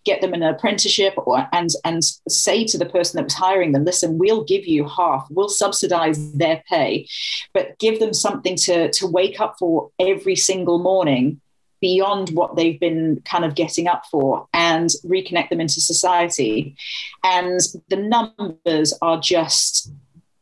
get 0.05 0.21
them 0.21 0.33
an 0.33 0.43
apprenticeship 0.45 1.15
or 1.17 1.47
and 1.53 1.71
and 1.85 2.03
say 2.29 2.65
to 2.65 2.79
the 2.79 2.87
person 2.87 3.17
that 3.17 3.25
was 3.25 3.35
hiring 3.35 3.73
them 3.73 3.85
listen 3.85 4.19
we'll 4.19 4.45
give 4.45 4.67
you 4.67 4.89
half 4.89 5.27
we'll 5.31 5.49
subsidize 5.49 6.33
their 6.33 6.63
pay 6.69 7.07
but 7.53 7.79
give 7.79 7.99
them 8.01 8.15
something 8.15 8.57
to 8.57 8.91
to 8.93 9.07
wake 9.07 9.41
up 9.41 9.57
for 9.59 9.91
every 9.99 10.37
single 10.37 10.79
morning 10.79 11.41
beyond 11.81 12.31
what 12.31 12.57
they've 12.57 12.78
been 12.78 13.22
kind 13.24 13.45
of 13.45 13.55
getting 13.55 13.89
up 13.89 14.05
for 14.11 14.47
and 14.53 14.91
reconnect 15.05 15.49
them 15.49 15.61
into 15.61 15.81
society. 15.81 16.76
And 17.24 17.61
the 17.89 17.97
numbers 17.97 18.97
are 19.01 19.20
just 19.20 19.93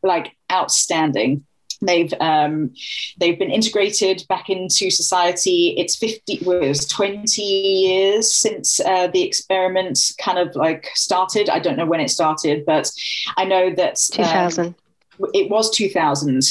like 0.03 0.35
outstanding. 0.51 1.45
They've 1.81 2.13
um, 2.19 2.73
they've 3.19 3.39
been 3.39 3.51
integrated 3.51 4.25
back 4.27 4.49
into 4.49 4.89
society. 4.91 5.75
It's 5.77 5.95
fifty 5.95 6.39
was 6.43 6.85
twenty 6.85 7.41
years 7.41 8.33
since 8.33 8.81
uh, 8.81 9.07
the 9.07 9.23
experiment 9.23 9.97
kind 10.19 10.37
of 10.39 10.55
like 10.55 10.89
started. 10.95 11.49
I 11.49 11.59
don't 11.59 11.77
know 11.77 11.85
when 11.85 12.01
it 12.01 12.09
started, 12.09 12.65
but 12.65 12.91
I 13.37 13.45
know 13.45 13.73
that 13.75 13.95
two 14.11 14.23
thousand. 14.23 14.75
Um, 15.21 15.29
it 15.33 15.49
was 15.49 15.69
two 15.69 15.89
thousand 15.89 16.43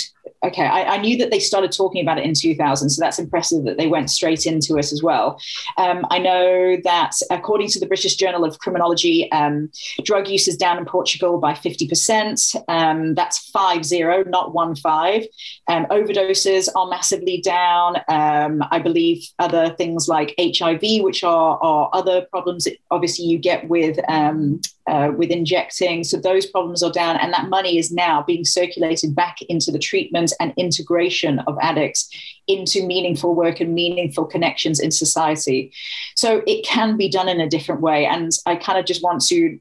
okay, 0.45 0.67
I, 0.67 0.95
I, 0.95 0.99
knew 0.99 1.17
that 1.19 1.31
they 1.31 1.41
started 1.41 1.73
talking 1.73 2.03
about 2.03 2.19
it 2.19 2.25
in 2.25 2.35
2000, 2.35 2.91
so 2.91 3.01
that's 3.01 3.19
impressive 3.19 3.65
that 3.65 3.77
they 3.77 3.87
went 3.87 4.11
straight 4.11 4.47
into 4.47 4.77
it 4.77 4.93
as 4.93 5.03
well. 5.03 5.41
Um, 5.77 6.07
I 6.11 6.19
know 6.19 6.77
that 6.85 7.13
according 7.31 7.69
to 7.69 7.81
the 7.81 7.87
British 7.87 8.17
Journal 8.17 8.45
of 8.45 8.59
Criminology, 8.59 9.31
um, 9.33 9.71
drug 10.05 10.29
use 10.29 10.49
is 10.49 10.57
down 10.57 10.79
in 10.79 10.85
Portugal 10.85 11.39
by 11.39 11.53
50%. 11.53 12.57
Um, 12.69 13.15
that's 13.15 13.51
5 13.51 13.85
0, 13.85 14.25
not 14.29 14.55
1 14.55 14.77
5. 14.77 15.23
Um, 15.69 15.87
overdoses 15.87 16.69
are 16.75 16.89
massively 16.89 17.41
down. 17.41 17.97
Um, 18.09 18.63
I 18.71 18.79
believe 18.79 19.27
other 19.39 19.71
things 19.71 20.09
like 20.09 20.35
HIV, 20.39 21.03
which 21.03 21.25
are, 21.25 21.59
are 21.63 21.91
other 21.93 22.23
problems 22.31 22.69
obviously 22.91 23.27
you 23.27 23.39
get 23.39 23.69
with 23.69 23.99
um, 24.09 24.61
uh, 24.89 25.13
with 25.17 25.31
injecting. 25.31 26.03
So 26.03 26.17
those 26.17 26.47
problems 26.47 26.83
are 26.83 26.91
down, 26.91 27.17
and 27.19 27.33
that 27.33 27.49
money 27.49 27.79
is 27.79 27.93
now 27.93 28.23
being 28.23 28.45
circulated 28.45 29.15
back 29.15 29.37
into 29.49 29.71
the 29.71 29.79
treatment 29.79 30.33
and 30.41 30.53
integration 30.57 31.41
of 31.41 31.57
addicts 31.61 32.09
into 32.47 32.87
meaningful 32.87 33.35
work 33.35 33.61
and 33.61 33.75
meaningful 33.75 34.25
connections 34.25 34.81
in 34.81 34.91
society. 34.91 35.73
So 36.17 36.43
it 36.47 36.65
can 36.65 36.97
be 36.97 37.09
done 37.09 37.29
in 37.29 37.41
a 37.41 37.49
different 37.49 37.83
way. 37.83 38.07
And 38.07 38.31
I 38.47 38.57
kind 38.57 38.79
of 38.79 38.87
just 38.87 39.03
want 39.03 39.25
to 39.27 39.59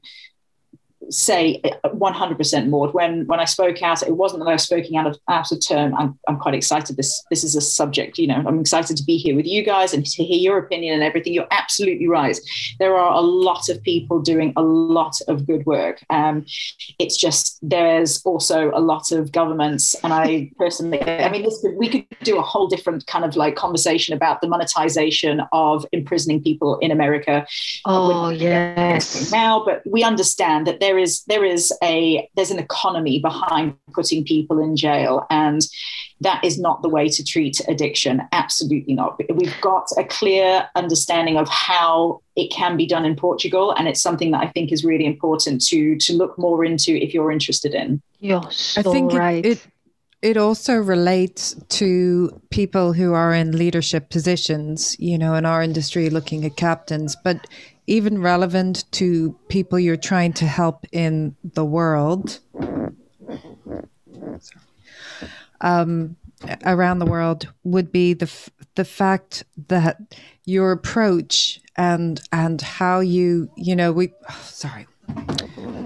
say 1.10 1.60
100% 1.84 2.68
Maud. 2.68 2.94
When 2.94 3.26
when 3.26 3.40
I 3.40 3.44
spoke 3.44 3.82
out, 3.82 4.02
it 4.02 4.16
wasn't 4.16 4.42
that 4.42 4.50
I 4.50 4.52
was 4.52 4.64
speaking 4.64 4.96
out 4.96 5.06
of 5.06 5.18
out 5.28 5.50
of 5.52 5.66
turn. 5.66 5.94
I'm, 5.94 6.18
I'm 6.28 6.38
quite 6.38 6.54
excited. 6.54 6.96
This 6.96 7.22
this 7.30 7.44
is 7.44 7.54
a 7.56 7.60
subject. 7.60 8.18
You 8.18 8.28
know, 8.28 8.42
I'm 8.46 8.60
excited 8.60 8.96
to 8.96 9.04
be 9.04 9.16
here 9.16 9.34
with 9.34 9.46
you 9.46 9.62
guys 9.62 9.94
and 9.94 10.04
to 10.04 10.24
hear 10.24 10.38
your 10.38 10.58
opinion 10.58 10.94
and 10.94 11.02
everything. 11.02 11.32
You're 11.32 11.48
absolutely 11.50 12.08
right. 12.08 12.38
There 12.78 12.94
are 12.96 13.12
a 13.12 13.20
lot 13.20 13.68
of 13.68 13.82
people 13.82 14.20
doing 14.20 14.52
a 14.56 14.62
lot 14.62 15.16
of 15.28 15.46
good 15.46 15.64
work. 15.66 16.04
Um, 16.10 16.44
it's 16.98 17.16
just 17.16 17.58
there's 17.62 18.22
also 18.24 18.70
a 18.74 18.80
lot 18.80 19.12
of 19.12 19.32
governments, 19.32 19.96
and 20.02 20.12
I 20.12 20.50
personally, 20.58 21.02
I 21.02 21.30
mean, 21.30 21.42
this, 21.42 21.64
we 21.76 21.88
could 21.88 22.06
do 22.22 22.38
a 22.38 22.42
whole 22.42 22.68
different 22.68 23.06
kind 23.06 23.24
of 23.24 23.36
like 23.36 23.56
conversation 23.56 24.14
about 24.14 24.40
the 24.40 24.48
monetization 24.48 25.42
of 25.52 25.86
imprisoning 25.92 26.42
people 26.42 26.78
in 26.78 26.90
America. 26.90 27.46
Oh 27.84 28.30
yes. 28.30 29.30
Now, 29.32 29.64
but 29.64 29.82
we 29.86 30.02
understand 30.02 30.66
that 30.66 30.80
there 30.80 30.97
there 30.98 31.04
is 31.04 31.22
there 31.24 31.44
is 31.44 31.72
a 31.82 32.28
there's 32.34 32.50
an 32.50 32.58
economy 32.58 33.20
behind 33.20 33.74
putting 33.92 34.24
people 34.24 34.58
in 34.58 34.76
jail, 34.76 35.26
and 35.30 35.62
that 36.20 36.42
is 36.44 36.58
not 36.58 36.82
the 36.82 36.88
way 36.88 37.08
to 37.08 37.24
treat 37.24 37.60
addiction. 37.68 38.22
Absolutely 38.32 38.94
not. 38.94 39.20
We've 39.32 39.60
got 39.60 39.88
a 39.96 40.04
clear 40.04 40.68
understanding 40.74 41.36
of 41.36 41.48
how 41.48 42.20
it 42.34 42.50
can 42.50 42.76
be 42.76 42.86
done 42.86 43.04
in 43.04 43.14
Portugal, 43.14 43.72
and 43.72 43.86
it's 43.86 44.02
something 44.02 44.32
that 44.32 44.42
I 44.42 44.48
think 44.48 44.72
is 44.72 44.84
really 44.84 45.06
important 45.06 45.64
to 45.66 45.96
to 45.96 46.12
look 46.14 46.36
more 46.38 46.64
into 46.64 46.92
if 46.96 47.14
you're 47.14 47.30
interested 47.30 47.74
in. 47.74 48.02
You're 48.18 48.50
so 48.50 48.80
I 48.80 48.92
think 48.92 49.12
right. 49.12 49.44
it, 49.44 49.52
it 49.52 49.66
it 50.20 50.36
also 50.36 50.74
relates 50.74 51.54
to 51.68 52.40
people 52.50 52.92
who 52.92 53.14
are 53.14 53.32
in 53.32 53.56
leadership 53.56 54.10
positions, 54.10 54.96
you 54.98 55.16
know, 55.16 55.34
in 55.34 55.46
our 55.46 55.62
industry 55.62 56.10
looking 56.10 56.44
at 56.44 56.56
captains, 56.56 57.14
but 57.22 57.46
even 57.88 58.20
relevant 58.20 58.84
to 58.92 59.32
people 59.48 59.78
you're 59.78 59.96
trying 59.96 60.32
to 60.34 60.46
help 60.46 60.84
in 60.92 61.34
the 61.42 61.64
world. 61.64 62.40
Um, 65.60 66.16
around 66.64 66.98
the 66.98 67.06
world 67.06 67.52
would 67.64 67.90
be 67.90 68.14
the 68.14 68.26
f- 68.26 68.50
the 68.76 68.84
fact 68.84 69.44
that 69.68 69.98
your 70.44 70.70
approach 70.70 71.60
and 71.76 72.20
and 72.32 72.60
how 72.60 73.00
you 73.00 73.50
you 73.56 73.74
know 73.74 73.90
we 73.90 74.12
oh, 74.30 74.40
sorry 74.44 74.86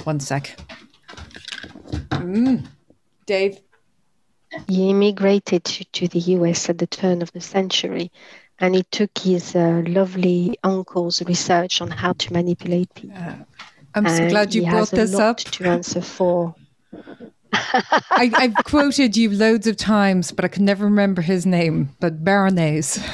one 0.05 0.20
sec 0.20 0.59
mm. 2.11 2.66
Dave 3.24 3.59
He 4.68 4.90
immigrated 4.90 5.64
to, 5.64 5.84
to 5.84 6.09
the 6.09 6.18
US 6.36 6.68
at 6.68 6.76
the 6.76 6.86
turn 6.86 7.22
of 7.22 7.32
the 7.32 7.40
century 7.40 8.12
and 8.62 8.76
he 8.76 8.84
took 8.84 9.18
his 9.18 9.56
uh, 9.56 9.82
lovely 9.86 10.58
uncle's 10.64 11.22
research 11.24 11.82
on 11.82 11.90
how 11.90 12.14
to 12.14 12.32
manipulate 12.32 12.94
people. 12.94 13.46
I'm 13.94 14.08
so 14.08 14.24
And 14.24 14.30
glad 14.30 14.54
you 14.54 14.62
he 14.62 14.68
brought 14.70 14.90
has 14.90 14.94
a 14.94 14.96
this 14.96 15.12
lot 15.14 15.20
up. 15.20 15.38
to 15.38 15.64
answer 15.66 16.02
for. 16.02 16.56
I, 17.52 18.30
I've 18.34 18.64
quoted 18.64 19.16
you 19.16 19.30
loads 19.30 19.66
of 19.66 19.76
times, 19.76 20.32
but 20.32 20.44
I 20.44 20.48
can 20.48 20.64
never 20.64 20.86
remember 20.86 21.22
his 21.22 21.46
name. 21.46 21.90
But 22.00 22.24
Baroness. 22.24 22.98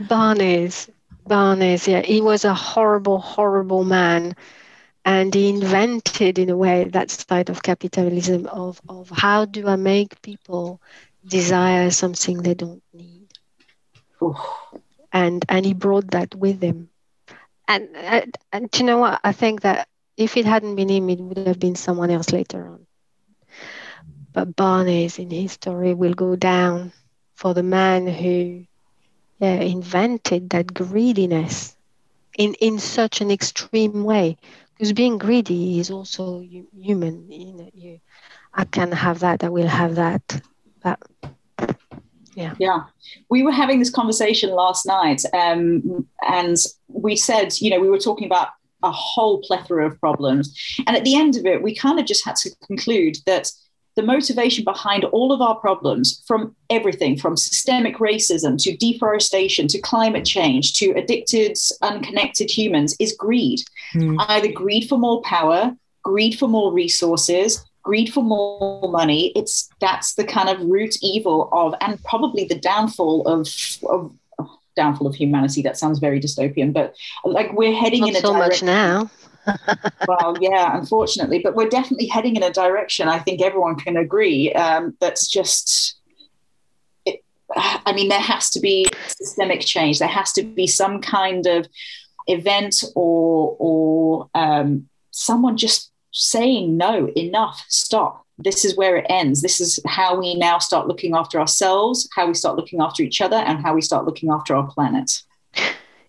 Bernays, 0.00 0.88
Bernays, 1.28 1.86
yeah, 1.86 2.02
he 2.02 2.20
was 2.20 2.44
a 2.44 2.54
horrible, 2.54 3.18
horrible 3.20 3.84
man, 3.84 4.34
and 5.04 5.34
he 5.34 5.48
invented, 5.50 6.38
in 6.38 6.50
a 6.50 6.56
way, 6.56 6.84
that 6.84 7.10
side 7.10 7.50
of 7.50 7.62
capitalism 7.62 8.46
of 8.46 8.80
of 8.88 9.10
how 9.10 9.44
do 9.46 9.68
I 9.68 9.76
make 9.76 10.22
people 10.22 10.80
desire 11.26 11.90
something 11.90 12.42
they 12.42 12.54
don't 12.54 12.82
need. 12.94 13.19
And 15.12 15.44
and 15.48 15.64
he 15.64 15.72
brought 15.74 16.10
that 16.12 16.34
with 16.34 16.60
him, 16.62 16.88
and 17.68 17.88
and, 17.96 18.36
and 18.52 18.68
you 18.78 18.84
know 18.84 18.98
what? 18.98 19.20
I 19.24 19.32
think 19.32 19.62
that 19.62 19.88
if 20.16 20.36
it 20.36 20.46
hadn't 20.46 20.76
been 20.76 20.90
him, 20.90 21.08
it 21.10 21.20
would 21.20 21.38
have 21.38 21.58
been 21.58 21.74
someone 21.76 22.10
else 22.10 22.32
later 22.32 22.58
on. 22.58 22.78
But 24.32 24.54
Bernays 24.56 25.18
in 25.18 25.30
history 25.30 25.94
will 25.94 26.14
go 26.14 26.36
down 26.36 26.92
for 27.34 27.54
the 27.54 27.62
man 27.62 28.06
who 28.06 28.64
yeah, 29.38 29.54
invented 29.60 30.50
that 30.50 30.74
greediness 30.74 31.76
in, 32.36 32.54
in 32.60 32.78
such 32.78 33.20
an 33.20 33.30
extreme 33.30 34.04
way. 34.04 34.36
Because 34.74 34.92
being 34.92 35.18
greedy 35.18 35.78
is 35.80 35.90
also 35.90 36.40
human. 36.72 37.30
You 37.30 37.52
know, 37.54 37.70
you, 37.74 37.98
I 38.54 38.64
can 38.64 38.92
have 38.92 39.20
that. 39.20 39.44
I 39.44 39.48
will 39.48 39.68
have 39.68 39.96
that. 39.96 40.40
But 40.82 40.98
yeah, 42.40 42.54
Yeah, 42.58 42.82
we 43.28 43.42
were 43.42 43.52
having 43.52 43.78
this 43.78 43.90
conversation 43.90 44.50
last 44.50 44.86
night, 44.86 45.22
um, 45.34 46.06
and 46.28 46.56
we 46.88 47.16
said, 47.16 47.60
you 47.60 47.70
know, 47.70 47.80
we 47.80 47.90
were 47.90 47.98
talking 47.98 48.26
about 48.26 48.48
a 48.82 48.90
whole 48.90 49.42
plethora 49.42 49.86
of 49.86 49.98
problems, 50.00 50.56
and 50.86 50.96
at 50.96 51.04
the 51.04 51.16
end 51.16 51.36
of 51.36 51.46
it, 51.46 51.62
we 51.62 51.74
kind 51.74 51.98
of 52.00 52.06
just 52.06 52.24
had 52.24 52.36
to 52.36 52.50
conclude 52.66 53.16
that 53.26 53.50
the 53.96 54.02
motivation 54.02 54.64
behind 54.64 55.04
all 55.04 55.32
of 55.32 55.40
our 55.40 55.56
problems, 55.56 56.22
from 56.26 56.54
everything 56.70 57.18
from 57.18 57.36
systemic 57.36 57.96
racism 57.96 58.56
to 58.62 58.76
deforestation 58.76 59.66
to 59.68 59.80
climate 59.80 60.24
change 60.24 60.74
to 60.74 60.92
addicted, 60.92 61.58
unconnected 61.82 62.50
humans, 62.50 62.96
is 62.98 63.12
greed. 63.12 63.60
Either 64.20 64.50
greed 64.52 64.88
for 64.88 64.96
more 64.96 65.20
power, 65.22 65.76
greed 66.02 66.38
for 66.38 66.48
more 66.48 66.72
resources, 66.72 67.64
greed 67.82 68.12
for 68.12 68.22
more 68.22 68.90
money. 68.90 69.32
It's 69.34 69.68
that's 69.80 70.14
the 70.14 70.24
kind 70.24 70.48
of 70.48 70.60
root 70.60 70.96
evil 71.02 71.48
of, 71.52 71.74
and 71.80 72.02
probably 72.04 72.44
the 72.44 72.58
downfall 72.58 73.26
of, 73.26 73.48
of 73.88 74.16
downfall 74.76 75.06
of 75.06 75.14
humanity. 75.14 75.62
That 75.62 75.76
sounds 75.76 75.98
very 75.98 76.20
dystopian, 76.20 76.72
but 76.72 76.94
like 77.24 77.52
we're 77.52 77.74
heading 77.74 78.06
in 78.06 78.16
a 78.16 78.20
so 78.20 78.32
much 78.32 78.60
direction. 78.60 78.66
now. 78.66 79.10
well, 80.08 80.36
yeah, 80.40 80.76
unfortunately, 80.76 81.40
but 81.42 81.54
we're 81.54 81.68
definitely 81.68 82.06
heading 82.06 82.36
in 82.36 82.42
a 82.42 82.50
direction. 82.50 83.08
I 83.08 83.18
think 83.18 83.40
everyone 83.40 83.76
can 83.76 83.96
agree 83.96 84.52
um, 84.52 84.96
that's 85.00 85.26
just. 85.26 85.96
It, 87.06 87.24
I 87.56 87.92
mean, 87.94 88.08
there 88.08 88.20
has 88.20 88.50
to 88.50 88.60
be 88.60 88.86
systemic 89.06 89.60
change. 89.60 89.98
There 89.98 90.08
has 90.08 90.32
to 90.34 90.42
be 90.42 90.66
some 90.66 91.00
kind 91.00 91.46
of 91.46 91.66
event 92.26 92.84
or 92.94 93.56
or 93.58 94.30
um, 94.34 94.88
someone 95.10 95.56
just 95.56 95.90
saying 96.12 96.76
no, 96.76 97.08
enough, 97.16 97.64
stop. 97.68 98.24
This 98.38 98.64
is 98.64 98.76
where 98.76 98.96
it 98.96 99.06
ends. 99.08 99.42
This 99.42 99.60
is 99.60 99.78
how 99.86 100.18
we 100.18 100.34
now 100.34 100.58
start 100.58 100.86
looking 100.86 101.14
after 101.14 101.38
ourselves, 101.38 102.08
how 102.14 102.26
we 102.26 102.34
start 102.34 102.56
looking 102.56 102.80
after 102.80 103.02
each 103.02 103.20
other, 103.20 103.36
and 103.36 103.60
how 103.60 103.74
we 103.74 103.82
start 103.82 104.06
looking 104.06 104.30
after 104.30 104.54
our 104.54 104.66
planet. 104.66 105.22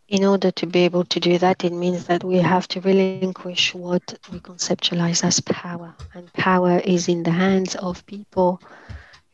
In 0.07 0.25
order 0.25 0.51
to 0.51 0.65
be 0.65 0.79
able 0.79 1.05
to 1.05 1.19
do 1.19 1.37
that, 1.37 1.63
it 1.63 1.71
means 1.71 2.05
that 2.07 2.23
we 2.23 2.37
have 2.37 2.67
to 2.69 2.81
relinquish 2.81 3.73
what 3.73 4.17
we 4.31 4.39
conceptualize 4.39 5.23
as 5.23 5.39
power. 5.39 5.93
And 6.13 6.31
power 6.33 6.79
is 6.79 7.07
in 7.07 7.23
the 7.23 7.31
hands 7.31 7.75
of 7.75 8.05
people 8.05 8.61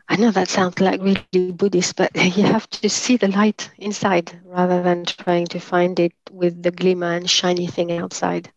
I 0.10 0.18
know 0.18 0.32
that 0.32 0.50
sounds 0.50 0.80
like 0.82 1.02
really 1.02 1.52
Buddhist, 1.52 1.96
but 1.96 2.12
you 2.38 2.44
have 2.44 2.70
to 2.72 2.90
see 2.90 3.18
the 3.18 3.28
light 3.30 3.72
inside 3.78 4.40
rather 4.46 4.82
than 4.84 5.06
trying 5.06 5.48
to 5.48 5.60
find 5.60 6.00
it 6.00 6.14
with 6.32 6.64
the 6.64 6.72
glimmer 6.72 7.12
and 7.14 7.30
shiny 7.30 7.68
thing 7.68 7.92
outside 7.92 8.52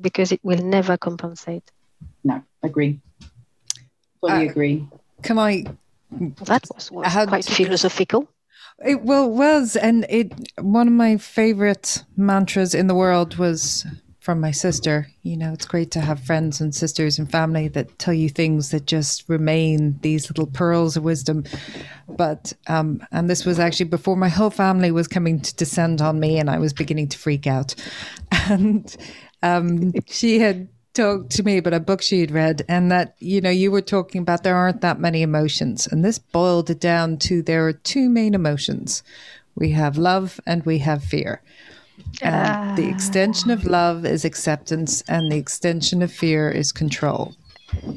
because 0.00 0.32
it 0.32 0.40
will 0.42 0.58
never 0.58 0.96
compensate. 0.96 1.70
no 2.24 2.42
agree 2.62 3.00
fully 4.20 4.46
Uh, 4.46 4.50
agree 4.50 4.86
Can 5.22 5.38
I? 5.38 5.64
That 6.44 6.64
was, 6.74 6.90
was 6.90 7.06
had 7.06 7.28
quite 7.28 7.44
philosophical. 7.44 8.28
It 8.84 9.02
well 9.02 9.30
was, 9.30 9.76
and 9.76 10.04
it 10.08 10.32
one 10.60 10.88
of 10.88 10.92
my 10.94 11.16
favorite 11.16 12.04
mantras 12.16 12.74
in 12.74 12.86
the 12.86 12.94
world 12.94 13.36
was 13.36 13.86
from 14.22 14.40
my 14.40 14.52
sister. 14.52 15.08
You 15.22 15.36
know, 15.36 15.52
it's 15.52 15.66
great 15.66 15.90
to 15.90 16.00
have 16.00 16.20
friends 16.20 16.60
and 16.60 16.72
sisters 16.72 17.18
and 17.18 17.28
family 17.28 17.66
that 17.68 17.98
tell 17.98 18.14
you 18.14 18.28
things 18.28 18.70
that 18.70 18.86
just 18.86 19.28
remain 19.28 19.98
these 20.02 20.30
little 20.30 20.46
pearls 20.46 20.96
of 20.96 21.02
wisdom. 21.02 21.42
But, 22.08 22.52
um, 22.68 23.04
and 23.10 23.28
this 23.28 23.44
was 23.44 23.58
actually 23.58 23.86
before 23.86 24.16
my 24.16 24.28
whole 24.28 24.50
family 24.50 24.92
was 24.92 25.08
coming 25.08 25.40
to 25.40 25.54
descend 25.56 26.00
on 26.00 26.20
me 26.20 26.38
and 26.38 26.48
I 26.48 26.58
was 26.58 26.72
beginning 26.72 27.08
to 27.08 27.18
freak 27.18 27.46
out. 27.46 27.74
And 28.48 28.96
um, 29.42 29.92
she 30.08 30.40
had 30.40 30.68
talked 30.94 31.30
to 31.30 31.42
me 31.42 31.58
about 31.58 31.74
a 31.74 31.80
book 31.80 32.02
she 32.02 32.20
had 32.20 32.32
read 32.32 32.62
and 32.68 32.90
that, 32.90 33.14
you 33.20 33.40
know, 33.40 33.50
you 33.50 33.70
were 33.70 33.80
talking 33.80 34.20
about 34.20 34.42
there 34.42 34.56
aren't 34.56 34.80
that 34.80 34.98
many 34.98 35.22
emotions. 35.22 35.86
And 35.86 36.04
this 36.04 36.18
boiled 36.18 36.70
it 36.70 36.80
down 36.80 37.18
to 37.18 37.40
there 37.42 37.66
are 37.68 37.72
two 37.72 38.08
main 38.08 38.34
emotions 38.34 39.02
we 39.54 39.70
have 39.70 39.96
love 39.96 40.40
and 40.46 40.64
we 40.64 40.78
have 40.78 41.04
fear. 41.04 41.40
And 42.22 42.56
the 42.74 42.88
extension 42.88 43.50
of 43.50 43.64
love 43.64 44.04
is 44.04 44.24
acceptance, 44.24 45.02
and 45.08 45.30
the 45.30 45.36
extension 45.36 46.02
of 46.02 46.12
fear 46.12 46.50
is 46.50 46.72
control. 46.72 47.34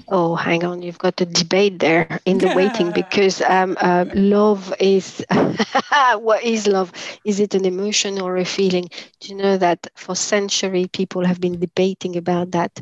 Oh, 0.10 0.36
hang 0.36 0.64
on. 0.66 0.82
You've 0.82 0.99
got 0.99 1.22
a 1.22 1.26
debate 1.26 1.80
there 1.80 2.10
in 2.26 2.38
the 2.39 2.49
waiting 2.49 2.91
because 2.91 3.41
um, 3.41 3.78
uh, 3.80 4.06
love 4.14 4.74
is 4.80 5.24
what 6.20 6.43
is 6.43 6.68
love? 6.68 6.91
Is 7.24 7.39
it 7.39 7.53
an 7.56 7.66
emotion 7.66 8.20
or 8.20 8.38
a 8.38 8.45
feeling? 8.45 8.89
Do 9.20 9.30
you 9.30 9.36
know 9.36 9.58
that 9.58 9.88
for 9.95 10.16
centuries 10.16 10.88
people 10.91 11.26
have 11.26 11.39
been 11.41 11.60
debating 11.60 12.16
about 12.18 12.51
that 12.51 12.82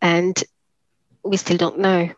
and 0.00 0.42
we 1.24 1.36
still 1.36 1.56
don't 1.58 1.78
know. 1.78 2.10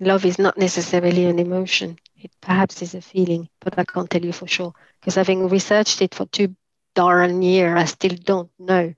Love 0.00 0.24
is 0.24 0.38
not 0.38 0.58
necessarily 0.58 1.24
an 1.26 1.38
emotion. 1.38 1.98
It 2.16 2.30
perhaps 2.40 2.82
is 2.82 2.94
a 2.94 3.00
feeling, 3.00 3.48
but 3.60 3.78
I 3.78 3.84
can't 3.84 4.10
tell 4.10 4.24
you 4.24 4.32
for 4.32 4.46
sure 4.46 4.72
because 5.00 5.14
having 5.16 5.48
researched 5.48 6.02
it 6.02 6.14
for 6.14 6.26
two 6.26 6.54
darn 6.96 7.42
year, 7.42 7.76
I 7.76 7.84
still 7.84 8.16
don't 8.24 8.50
know. 8.58 8.94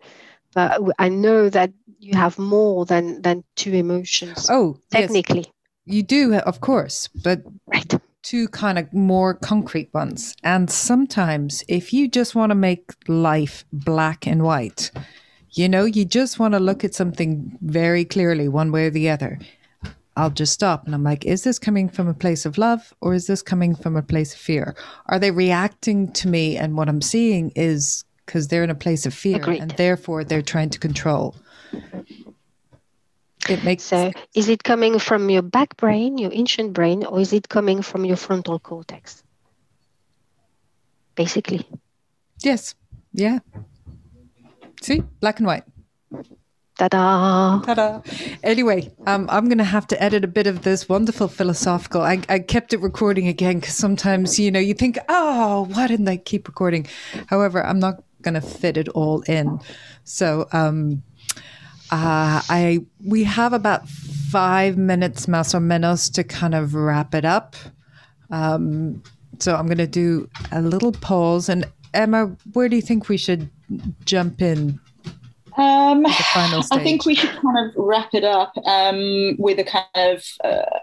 But 0.54 0.80
I 0.98 1.10
know 1.10 1.50
that 1.50 1.72
you 1.98 2.16
have 2.16 2.38
more 2.38 2.86
than 2.86 3.20
than 3.22 3.44
two 3.56 3.74
emotions. 3.74 4.48
Oh, 4.50 4.78
technically, 4.90 5.44
yes. 5.44 5.52
you 5.84 6.02
do, 6.02 6.34
uh, 6.34 6.38
of 6.46 6.60
course, 6.60 7.08
but 7.22 7.42
right. 7.66 7.94
two 8.22 8.48
kind 8.48 8.78
of 8.78 8.92
more 8.94 9.34
concrete 9.34 9.90
ones. 9.92 10.34
And 10.42 10.70
sometimes, 10.70 11.62
if 11.68 11.92
you 11.92 12.08
just 12.08 12.34
want 12.34 12.50
to 12.50 12.54
make 12.54 12.92
life 13.08 13.64
black 13.72 14.26
and 14.26 14.42
white, 14.42 14.90
you 15.52 15.68
know, 15.68 15.84
you 15.84 16.04
just 16.04 16.38
want 16.38 16.54
to 16.54 16.60
look 16.60 16.84
at 16.84 16.94
something 16.94 17.58
very 17.60 18.04
clearly, 18.04 18.48
one 18.48 18.72
way 18.72 18.86
or 18.86 18.90
the 18.90 19.10
other. 19.10 19.38
I'll 20.18 20.30
just 20.30 20.52
stop 20.52 20.84
and 20.84 20.96
I'm 20.96 21.04
like, 21.04 21.24
is 21.24 21.44
this 21.44 21.60
coming 21.60 21.88
from 21.88 22.08
a 22.08 22.12
place 22.12 22.44
of 22.44 22.58
love 22.58 22.92
or 23.00 23.14
is 23.14 23.28
this 23.28 23.40
coming 23.40 23.76
from 23.76 23.94
a 23.94 24.02
place 24.02 24.34
of 24.34 24.40
fear? 24.40 24.74
Are 25.06 25.20
they 25.20 25.30
reacting 25.30 26.10
to 26.14 26.26
me 26.26 26.56
and 26.56 26.76
what 26.76 26.88
I'm 26.88 27.00
seeing 27.00 27.52
is 27.54 28.04
because 28.26 28.48
they're 28.48 28.64
in 28.64 28.70
a 28.70 28.74
place 28.74 29.06
of 29.06 29.14
fear 29.14 29.36
Agreed. 29.36 29.62
and 29.62 29.70
therefore 29.70 30.24
they're 30.24 30.42
trying 30.42 30.70
to 30.70 30.78
control? 30.80 31.36
It 33.48 33.62
makes 33.62 33.84
so 33.84 34.12
is 34.34 34.48
it 34.48 34.64
coming 34.64 34.98
from 34.98 35.30
your 35.30 35.42
back 35.42 35.76
brain, 35.76 36.18
your 36.18 36.32
ancient 36.32 36.72
brain, 36.72 37.04
or 37.04 37.20
is 37.20 37.32
it 37.32 37.48
coming 37.48 37.80
from 37.80 38.04
your 38.04 38.16
frontal 38.16 38.58
cortex? 38.58 39.22
Basically. 41.14 41.64
Yes. 42.42 42.74
Yeah. 43.12 43.38
See, 44.82 45.04
black 45.20 45.38
and 45.38 45.46
white. 45.46 45.64
Ta-da. 46.78 47.60
Ta-da. 47.60 48.00
Anyway, 48.44 48.88
um, 49.08 49.26
I'm 49.30 49.46
going 49.46 49.58
to 49.58 49.64
have 49.64 49.88
to 49.88 50.00
edit 50.00 50.22
a 50.22 50.28
bit 50.28 50.46
of 50.46 50.62
this 50.62 50.88
wonderful 50.88 51.26
philosophical. 51.26 52.02
I, 52.02 52.22
I 52.28 52.38
kept 52.38 52.72
it 52.72 52.80
recording 52.80 53.26
again 53.26 53.58
because 53.58 53.74
sometimes, 53.74 54.38
you 54.38 54.52
know, 54.52 54.60
you 54.60 54.74
think, 54.74 54.96
oh, 55.08 55.66
why 55.72 55.88
didn't 55.88 56.06
I 56.06 56.18
keep 56.18 56.46
recording? 56.46 56.86
However, 57.26 57.66
I'm 57.66 57.80
not 57.80 58.04
going 58.22 58.34
to 58.34 58.40
fit 58.40 58.76
it 58.76 58.88
all 58.90 59.22
in. 59.22 59.58
So 60.04 60.46
um, 60.52 61.02
uh, 61.90 62.42
I 62.48 62.86
we 63.04 63.24
have 63.24 63.52
about 63.52 63.88
five 63.88 64.76
minutes, 64.76 65.26
más 65.26 65.56
o 65.56 65.58
menos, 65.58 66.12
to 66.12 66.22
kind 66.22 66.54
of 66.54 66.74
wrap 66.74 67.12
it 67.12 67.24
up. 67.24 67.56
Um, 68.30 69.02
so 69.40 69.56
I'm 69.56 69.66
going 69.66 69.78
to 69.78 69.86
do 69.88 70.28
a 70.52 70.62
little 70.62 70.92
pause. 70.92 71.48
And 71.48 71.66
Emma, 71.92 72.36
where 72.52 72.68
do 72.68 72.76
you 72.76 72.82
think 72.82 73.08
we 73.08 73.16
should 73.16 73.50
jump 74.04 74.40
in 74.42 74.78
um, 75.58 76.06
I 76.06 76.80
think 76.82 77.04
we 77.04 77.16
should 77.16 77.30
kind 77.30 77.58
of 77.58 77.72
wrap 77.76 78.10
it 78.14 78.24
up 78.24 78.52
um, 78.64 79.36
with 79.38 79.58
a 79.58 79.64
kind 79.64 79.86
of 79.96 80.24
uh, 80.44 80.78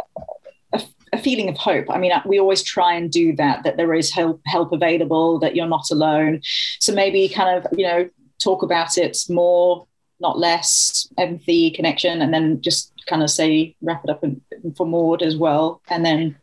a, 0.74 0.84
a, 1.14 1.18
feeling 1.18 1.48
of 1.48 1.58
hope. 1.58 1.90
I 1.90 1.98
mean, 1.98 2.12
uh, 2.12 2.22
we 2.26 2.40
always 2.40 2.62
try 2.62 2.94
and 2.94 3.10
do 3.10 3.34
that, 3.38 3.64
that 3.64 3.78
there 3.78 3.94
is 3.94 4.12
help, 4.12 4.42
help 4.46 4.74
available, 4.74 5.40
that 5.40 5.56
you're 5.56 5.66
not 5.66 5.90
alone. 5.92 6.42
So 6.80 6.94
maybe 6.94 7.30
kind 7.30 7.58
of, 7.58 7.66
you 7.78 7.88
know, 7.88 8.10
talk 8.44 8.64
about 8.64 8.98
it 8.98 9.18
more, 9.30 9.88
not 10.20 10.38
less, 10.38 11.08
empathy, 11.18 11.72
connection, 11.72 12.22
and 12.22 12.34
then 12.34 12.62
just 12.62 12.92
kind 13.08 13.24
of 13.24 13.30
say, 13.30 13.78
wrap 13.82 14.04
it 14.04 14.10
up 14.10 14.24
and, 14.24 14.42
for 14.76 14.86
Maud 14.86 15.22
as 15.22 15.38
well. 15.38 15.82
And 15.90 16.06
then 16.06 16.36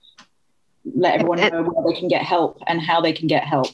let 0.94 1.16
everyone 1.16 1.38
know 1.38 1.64
where 1.64 1.92
they 1.92 1.98
can 1.98 2.08
get 2.08 2.22
help 2.22 2.62
and 2.66 2.80
how 2.80 3.02
they 3.02 3.12
can 3.12 3.26
get 3.26 3.44
help. 3.44 3.68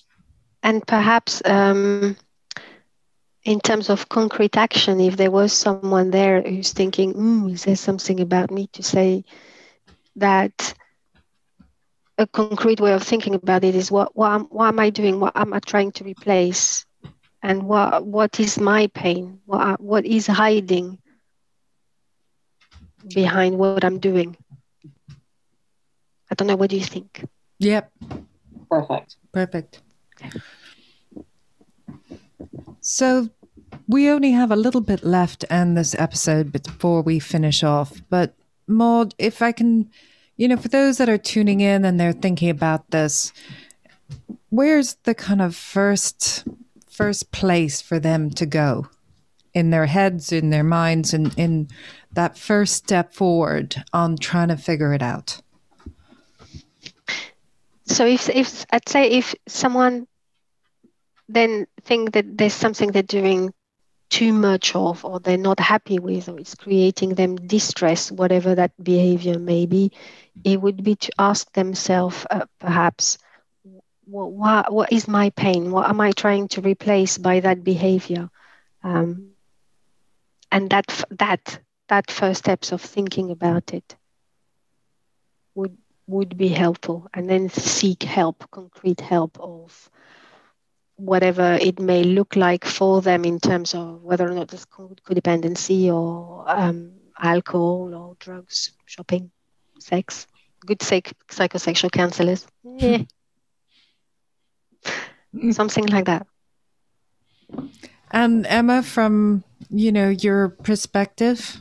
And 0.64 0.84
perhaps 0.84 1.40
um, 1.44 2.16
in 3.48 3.60
terms 3.60 3.88
of 3.88 4.10
concrete 4.10 4.58
action, 4.58 5.00
if 5.00 5.16
there 5.16 5.30
was 5.30 5.54
someone 5.54 6.10
there 6.10 6.42
who's 6.42 6.74
thinking, 6.74 7.14
mm, 7.14 7.50
is 7.50 7.64
there 7.64 7.76
something 7.76 8.20
about 8.20 8.50
me 8.50 8.66
to 8.74 8.82
say 8.82 9.24
that 10.16 10.74
a 12.18 12.26
concrete 12.26 12.78
way 12.78 12.92
of 12.92 13.02
thinking 13.02 13.34
about 13.34 13.64
it 13.64 13.74
is 13.74 13.90
what, 13.90 14.14
what, 14.14 14.32
am, 14.32 14.44
what 14.50 14.66
am 14.66 14.78
I 14.78 14.90
doing? 14.90 15.18
What 15.18 15.34
am 15.34 15.54
I 15.54 15.60
trying 15.60 15.92
to 15.92 16.04
replace? 16.04 16.84
And 17.42 17.62
what, 17.62 18.04
what 18.04 18.38
is 18.38 18.60
my 18.60 18.88
pain? 18.88 19.40
What, 19.46 19.80
what 19.80 20.04
is 20.04 20.26
hiding 20.26 20.98
behind 23.14 23.56
what 23.56 23.82
I'm 23.82 23.98
doing? 23.98 24.36
I 26.30 26.34
don't 26.34 26.48
know. 26.48 26.56
What 26.56 26.68
do 26.68 26.76
you 26.76 26.84
think? 26.84 27.24
Yep. 27.60 27.90
Perfect. 28.68 29.16
Perfect. 29.32 29.80
So 32.80 33.30
we 33.88 34.10
only 34.10 34.32
have 34.32 34.52
a 34.52 34.56
little 34.56 34.82
bit 34.82 35.02
left 35.02 35.44
in 35.44 35.74
this 35.74 35.94
episode 35.98 36.52
before 36.52 37.00
we 37.00 37.18
finish 37.18 37.64
off. 37.64 38.02
But 38.10 38.34
Maud, 38.66 39.14
if 39.18 39.40
I 39.40 39.50
can, 39.50 39.90
you 40.36 40.46
know, 40.46 40.58
for 40.58 40.68
those 40.68 40.98
that 40.98 41.08
are 41.08 41.18
tuning 41.18 41.60
in 41.60 41.86
and 41.86 41.98
they're 41.98 42.12
thinking 42.12 42.50
about 42.50 42.90
this, 42.90 43.32
where's 44.50 44.94
the 45.04 45.14
kind 45.14 45.40
of 45.40 45.56
first 45.56 46.46
first 46.90 47.32
place 47.32 47.80
for 47.80 47.98
them 47.98 48.28
to 48.28 48.44
go 48.44 48.88
in 49.54 49.70
their 49.70 49.86
heads, 49.86 50.32
in 50.32 50.50
their 50.50 50.64
minds, 50.64 51.14
and 51.14 51.32
in 51.38 51.68
that 52.12 52.36
first 52.36 52.74
step 52.74 53.14
forward 53.14 53.82
on 53.92 54.18
trying 54.18 54.48
to 54.48 54.56
figure 54.56 54.92
it 54.92 55.02
out? 55.02 55.40
So 57.86 58.04
if 58.04 58.28
if 58.28 58.66
I'd 58.70 58.86
say 58.86 59.08
if 59.12 59.34
someone 59.46 60.06
then 61.30 61.66
think 61.84 62.12
that 62.12 62.36
there's 62.36 62.54
something 62.54 62.90
they're 62.90 63.02
doing 63.02 63.52
too 64.10 64.32
much 64.32 64.74
of 64.74 65.04
or 65.04 65.20
they're 65.20 65.36
not 65.36 65.60
happy 65.60 65.98
with 65.98 66.28
or 66.28 66.38
it's 66.38 66.54
creating 66.54 67.14
them 67.14 67.36
distress 67.36 68.10
whatever 68.10 68.54
that 68.54 68.72
behavior 68.82 69.38
may 69.38 69.66
be 69.66 69.90
it 70.44 70.60
would 70.60 70.82
be 70.82 70.94
to 70.94 71.10
ask 71.18 71.52
themselves 71.52 72.26
uh, 72.30 72.44
perhaps 72.60 73.18
what, 74.04 74.32
what, 74.32 74.72
what 74.72 74.92
is 74.92 75.06
my 75.08 75.30
pain? 75.30 75.70
What 75.70 75.88
am 75.88 76.00
i 76.00 76.12
trying 76.12 76.48
to 76.48 76.60
replace 76.60 77.18
by 77.18 77.40
that 77.40 77.64
behavior? 77.64 78.30
Um, 78.82 79.32
and 80.50 80.70
that 80.70 81.04
that 81.10 81.60
that 81.88 82.10
first 82.10 82.40
steps 82.40 82.72
of 82.72 82.80
thinking 82.80 83.30
about 83.30 83.72
it 83.74 83.96
would 85.54 85.76
would 86.06 86.36
be 86.36 86.48
helpful. 86.48 87.06
And 87.14 87.28
then 87.28 87.48
seek 87.48 88.02
help 88.02 88.44
concrete 88.50 89.00
help 89.00 89.38
of 89.40 89.90
whatever 90.98 91.56
it 91.60 91.78
may 91.80 92.02
look 92.02 92.36
like 92.36 92.64
for 92.64 93.00
them 93.00 93.24
in 93.24 93.38
terms 93.38 93.74
of 93.74 94.02
whether 94.02 94.28
or 94.28 94.34
not 94.34 94.52
it's 94.52 94.66
codependency 94.66 95.92
or 95.92 96.44
um, 96.46 96.92
alcohol 97.18 97.94
or 97.94 98.16
drugs, 98.18 98.72
shopping, 98.84 99.30
sex, 99.78 100.26
good 100.66 100.82
psych- 100.82 101.16
psychosexual 101.28 101.90
counselors. 101.90 102.46
Yeah. 102.64 103.02
Something 105.52 105.86
like 105.86 106.06
that. 106.06 106.26
And 108.10 108.46
Emma, 108.46 108.82
from 108.82 109.44
you 109.70 109.92
know 109.92 110.08
your 110.08 110.48
perspective, 110.48 111.60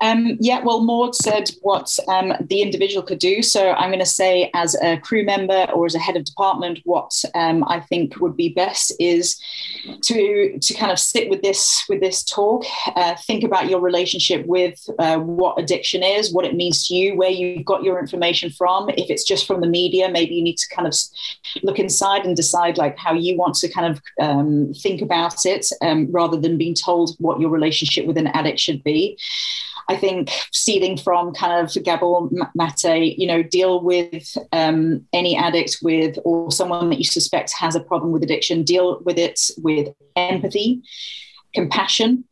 Um, 0.00 0.36
yeah, 0.40 0.62
well, 0.62 0.82
Maud 0.82 1.14
said 1.14 1.50
what 1.62 1.96
um, 2.08 2.32
the 2.40 2.62
individual 2.62 3.02
could 3.02 3.18
do. 3.18 3.42
So 3.42 3.72
I'm 3.72 3.90
going 3.90 3.98
to 4.00 4.06
say, 4.06 4.50
as 4.54 4.74
a 4.82 4.98
crew 4.98 5.24
member 5.24 5.66
or 5.74 5.86
as 5.86 5.94
a 5.94 5.98
head 5.98 6.16
of 6.16 6.24
department, 6.24 6.80
what 6.84 7.12
um, 7.34 7.64
I 7.68 7.80
think 7.80 8.20
would 8.20 8.36
be 8.36 8.50
best 8.50 8.92
is 8.98 9.40
to 10.02 10.58
to 10.58 10.74
kind 10.74 10.92
of 10.92 10.98
sit 10.98 11.28
with 11.30 11.42
this 11.42 11.84
with 11.88 12.00
this 12.00 12.24
talk, 12.24 12.64
uh, 12.96 13.14
think 13.26 13.44
about 13.44 13.68
your 13.68 13.80
relationship 13.80 14.46
with 14.46 14.88
uh, 14.98 15.18
what 15.18 15.58
addiction 15.58 16.02
is, 16.02 16.32
what 16.32 16.44
it 16.44 16.54
means 16.54 16.86
to 16.88 16.94
you, 16.94 17.16
where 17.16 17.30
you 17.30 17.62
got 17.64 17.82
your 17.82 17.98
information 17.98 18.50
from. 18.50 18.88
If 18.90 19.10
it's 19.10 19.24
just 19.24 19.46
from 19.46 19.60
the 19.60 19.66
media, 19.66 20.08
maybe 20.08 20.34
you 20.34 20.42
need 20.42 20.58
to 20.58 20.74
kind 20.74 20.88
of 20.88 20.94
look 21.62 21.78
inside 21.78 22.24
and 22.24 22.36
decide 22.36 22.78
like 22.78 22.96
how 22.98 23.12
you 23.12 23.36
want 23.36 23.54
to 23.56 23.68
kind 23.68 23.92
of 23.92 24.02
um, 24.20 24.72
think 24.74 25.00
about 25.00 25.46
it, 25.46 25.66
um, 25.82 26.10
rather 26.10 26.36
than 26.36 26.58
being 26.58 26.74
told 26.74 27.16
what 27.18 27.40
your 27.40 27.50
relationship 27.50 28.06
with 28.06 28.16
an 28.16 28.28
addict 28.28 28.58
should 28.58 28.82
be. 28.82 29.18
I 29.88 29.96
think 29.96 30.30
stealing 30.52 30.96
from 30.96 31.34
kind 31.34 31.64
of 31.64 31.84
Gabor 31.84 32.28
Mate, 32.54 33.18
you 33.18 33.26
know, 33.26 33.42
deal 33.42 33.82
with 33.82 34.36
um, 34.52 35.06
any 35.12 35.36
addict 35.36 35.78
with 35.82 36.18
or 36.24 36.50
someone 36.50 36.90
that 36.90 36.98
you 36.98 37.04
suspect 37.04 37.52
has 37.52 37.74
a 37.74 37.80
problem 37.80 38.12
with 38.12 38.22
addiction, 38.22 38.62
deal 38.62 39.00
with 39.04 39.18
it 39.18 39.40
with 39.58 39.94
empathy, 40.16 40.82
compassion, 41.54 42.24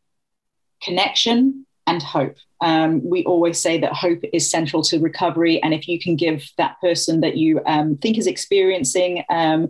connection, 0.81 1.65
and 1.85 2.01
hope. 2.01 2.37
Um, 2.61 3.03
we 3.03 3.25
always 3.25 3.59
say 3.59 3.77
that 3.79 3.91
hope 3.91 4.21
is 4.31 4.49
central 4.49 4.83
to 4.83 4.99
recovery. 4.99 5.61
And 5.61 5.73
if 5.73 5.87
you 5.89 5.99
can 5.99 6.15
give 6.15 6.49
that 6.57 6.79
person 6.79 7.19
that 7.19 7.35
you 7.35 7.59
um, 7.65 7.97
think 7.97 8.17
is 8.17 8.25
experiencing 8.25 9.23
um, 9.29 9.69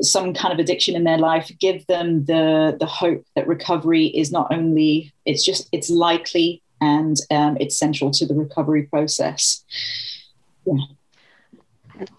some 0.00 0.32
kind 0.32 0.52
of 0.52 0.60
addiction 0.60 0.94
in 0.94 1.02
their 1.02 1.18
life, 1.18 1.50
give 1.58 1.84
them 1.88 2.24
the, 2.26 2.76
the 2.78 2.86
hope 2.86 3.24
that 3.34 3.48
recovery 3.48 4.06
is 4.06 4.30
not 4.30 4.46
only, 4.52 5.12
it's 5.26 5.44
just, 5.44 5.68
it's 5.72 5.90
likely 5.90 6.62
and 6.80 7.16
um, 7.30 7.56
it's 7.60 7.78
central 7.78 8.10
to 8.12 8.26
the 8.26 8.34
recovery 8.34 8.84
process. 8.84 9.64
Yeah. 10.66 10.74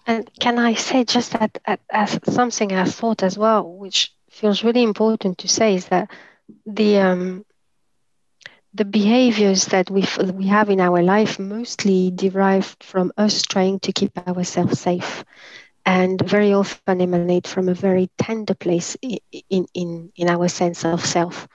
And 0.06 0.30
can 0.38 0.58
I 0.58 0.74
say 0.74 1.04
just 1.04 1.32
that, 1.32 1.58
as 1.90 2.18
something 2.24 2.72
I 2.72 2.84
thought 2.84 3.22
as 3.22 3.36
well, 3.36 3.68
which 3.68 4.14
feels 4.30 4.62
really 4.62 4.82
important 4.82 5.38
to 5.38 5.48
say, 5.48 5.74
is 5.74 5.86
that 5.86 6.10
the 6.66 6.98
um, 6.98 7.44
the 8.74 8.84
behaviors 8.84 9.66
that 9.66 9.90
we 9.90 10.06
we 10.32 10.46
have 10.46 10.70
in 10.70 10.80
our 10.80 11.02
life 11.02 11.38
mostly 11.38 12.10
derived 12.10 12.82
from 12.82 13.12
us 13.16 13.42
trying 13.42 13.80
to 13.80 13.92
keep 13.92 14.16
ourselves 14.28 14.80
safe, 14.80 15.24
and 15.84 16.20
very 16.20 16.52
often 16.52 17.00
emanate 17.00 17.46
from 17.46 17.68
a 17.68 17.74
very 17.74 18.08
tender 18.18 18.54
place 18.54 18.96
in 19.02 19.66
in 19.74 20.12
in 20.16 20.28
our 20.28 20.48
sense 20.48 20.84
of 20.84 21.04
self 21.04 21.48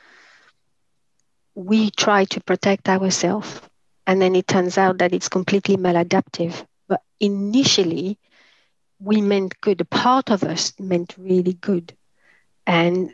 we 1.58 1.92
try 1.92 2.26
to 2.26 2.42
protect 2.44 2.90
ourselves 2.90 3.62
and 4.08 4.22
then 4.22 4.36
it 4.36 4.48
turns 4.48 4.78
out 4.78 5.00
that 5.00 5.14
it's 5.14 5.30
completely 5.30 5.78
maladaptive. 5.78 6.66
But 6.88 7.02
initially 7.20 8.20
we 9.00 9.22
meant 9.22 9.60
good. 9.62 9.82
A 9.82 9.86
part 9.86 10.32
of 10.32 10.44
us 10.44 10.74
meant 10.80 11.16
really 11.18 11.54
good. 11.54 11.94
And 12.68 13.12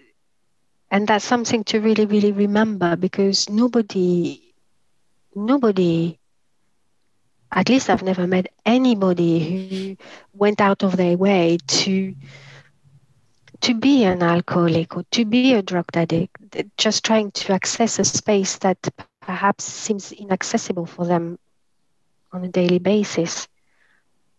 and 0.92 1.08
that's 1.08 1.26
something 1.26 1.64
to 1.66 1.80
really 1.82 2.06
really 2.06 2.32
remember 2.32 2.96
because 2.98 3.50
nobody 3.50 4.42
nobody 5.36 6.20
at 7.52 7.70
least 7.70 7.90
i've 7.90 8.04
never 8.04 8.28
met 8.28 8.48
anybody 8.66 9.40
who 9.50 9.98
went 10.34 10.62
out 10.62 10.84
of 10.84 10.98
their 10.98 11.18
way 11.18 11.58
to 11.68 12.14
to 13.64 13.74
be 13.74 14.04
an 14.04 14.22
alcoholic 14.22 14.96
or 14.98 15.04
to 15.12 15.24
be 15.24 15.54
a 15.54 15.62
drug 15.62 15.86
addict, 15.94 16.38
just 16.78 17.06
trying 17.06 17.32
to 17.32 17.54
access 17.54 17.98
a 17.98 18.04
space 18.04 18.58
that 18.58 18.78
perhaps 19.22 19.64
seems 19.64 20.12
inaccessible 20.12 20.86
for 20.86 21.06
them 21.06 21.40
on 22.34 22.44
a 22.44 22.50
daily 22.50 22.80
basis. 22.80 23.48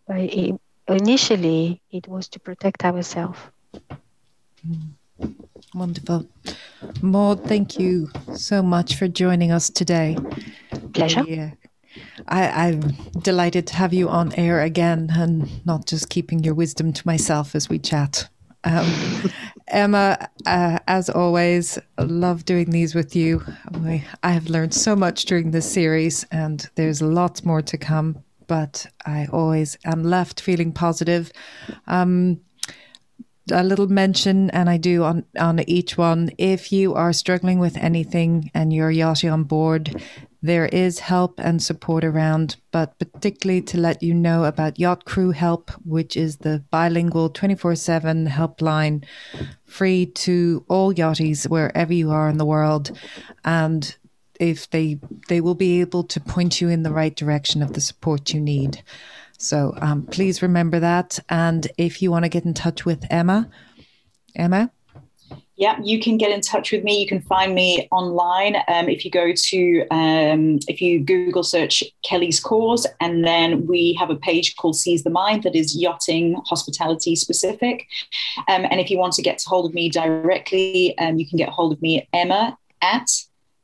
But 0.06 0.18
it, 0.18 0.60
initially, 0.88 1.80
it 1.90 2.06
was 2.06 2.28
to 2.28 2.40
protect 2.40 2.84
ourselves. 2.84 3.38
Mm. 4.68 4.92
Wonderful. 5.74 6.28
Maud, 7.00 7.44
thank 7.44 7.78
you 7.78 8.10
so 8.34 8.62
much 8.62 8.96
for 8.96 9.08
joining 9.08 9.50
us 9.50 9.70
today. 9.70 10.18
Pleasure. 10.92 11.24
Yeah. 11.26 11.50
I, 12.28 12.68
am 12.68 12.80
delighted 13.22 13.66
to 13.68 13.76
have 13.76 13.94
you 13.94 14.08
on 14.08 14.34
air 14.34 14.60
again 14.60 15.10
and 15.14 15.64
not 15.64 15.86
just 15.86 16.10
keeping 16.10 16.44
your 16.44 16.54
wisdom 16.54 16.92
to 16.92 17.06
myself 17.06 17.54
as 17.54 17.68
we 17.70 17.78
chat. 17.78 18.28
Um, 18.64 19.30
Emma, 19.68 20.28
uh, 20.46 20.78
as 20.86 21.08
always, 21.10 21.78
love 21.98 22.44
doing 22.44 22.70
these 22.70 22.94
with 22.94 23.16
you. 23.16 23.42
I 24.22 24.30
have 24.30 24.48
learned 24.48 24.74
so 24.74 24.94
much 24.96 25.24
during 25.24 25.50
this 25.50 25.70
series, 25.70 26.24
and 26.30 26.68
there's 26.74 27.02
lots 27.02 27.44
more 27.44 27.62
to 27.62 27.78
come. 27.78 28.22
But 28.46 28.86
I 29.06 29.26
always 29.32 29.78
am 29.84 30.04
left 30.04 30.40
feeling 30.40 30.72
positive. 30.72 31.32
Um, 31.86 32.40
a 33.50 33.62
little 33.62 33.88
mention, 33.88 34.50
and 34.50 34.68
I 34.70 34.76
do 34.76 35.02
on 35.02 35.24
on 35.38 35.60
each 35.68 35.98
one. 35.98 36.30
If 36.38 36.72
you 36.72 36.94
are 36.94 37.12
struggling 37.12 37.58
with 37.58 37.76
anything 37.76 38.50
and 38.54 38.72
you're 38.72 38.92
yachty 38.92 39.32
on 39.32 39.44
board, 39.44 40.02
there 40.45 40.66
is 40.66 40.99
help 40.99 41.40
and 41.40 41.62
support 41.62 42.05
around, 42.05 42.57
but 42.70 42.99
particularly 42.99 43.62
to 43.62 43.80
let 43.80 44.03
you 44.03 44.12
know 44.12 44.45
about 44.45 44.78
Yacht 44.78 45.07
Crew 45.07 45.30
Help, 45.30 45.70
which 45.86 46.18
is 46.18 46.36
the 46.36 46.62
bilingual 46.70 47.30
24 47.30 47.74
7 47.74 48.26
helpline 48.26 49.03
free 49.64 50.05
to 50.05 50.62
all 50.68 50.92
yachties 50.92 51.49
wherever 51.49 51.95
you 51.95 52.11
are 52.11 52.28
in 52.28 52.36
the 52.36 52.45
world. 52.45 52.92
And 53.42 53.97
if 54.38 54.68
they 54.68 54.99
they 55.28 55.40
will 55.40 55.55
be 55.55 55.80
able 55.80 56.05
to 56.05 56.20
point 56.20 56.61
you 56.61 56.68
in 56.68 56.82
the 56.82 56.92
right 56.92 57.16
direction 57.16 57.62
of 57.62 57.72
the 57.72 57.80
support 57.80 58.34
you 58.34 58.40
need. 58.40 58.82
So 59.38 59.72
um, 59.78 60.03
please 60.03 60.42
remember 60.42 60.78
that. 60.78 61.20
And 61.30 61.66
if 61.78 62.03
you 62.03 62.11
want 62.11 62.26
to 62.26 62.28
get 62.28 62.45
in 62.45 62.53
touch 62.53 62.84
with 62.84 63.07
Emma, 63.09 63.49
Emma, 64.36 64.70
yeah, 65.57 65.78
you 65.82 66.00
can 66.00 66.18
get 66.18 66.32
in 66.32 66.40
touch 66.40 66.72
with 66.72 66.82
me. 66.82 67.00
You 67.00 67.07
can 67.07 67.22
find 67.22 67.55
me 67.55 67.86
online. 67.92 68.57
Um, 68.66 68.88
if 68.88 69.05
you 69.05 69.11
go 69.11 69.32
to, 69.32 69.86
um, 69.90 70.59
if 70.66 70.80
you 70.80 70.98
Google 70.98 71.44
search 71.44 71.84
Kelly's 72.02 72.40
Cause, 72.40 72.86
and 73.00 73.24
then 73.24 73.66
we 73.66 73.96
have 73.98 74.11
a 74.11 74.16
page 74.16 74.57
called 74.57 74.76
Seize 74.76 75.05
the 75.05 75.11
Mind 75.11 75.44
that 75.44 75.55
is 75.55 75.76
yachting 75.76 76.34
hospitality 76.46 77.14
specific. 77.14 77.86
Um, 78.48 78.66
and 78.68 78.80
if 78.80 78.90
you 78.90 78.98
want 78.98 79.12
to 79.14 79.22
get 79.22 79.38
to 79.38 79.48
hold 79.48 79.66
of 79.66 79.74
me 79.74 79.88
directly, 79.88 80.98
um, 80.98 81.18
you 81.18 81.26
can 81.26 81.38
get 81.38 81.50
hold 81.50 81.72
of 81.72 81.80
me 81.80 82.00
at 82.00 82.09
Emma 82.12 82.59
at 82.82 83.07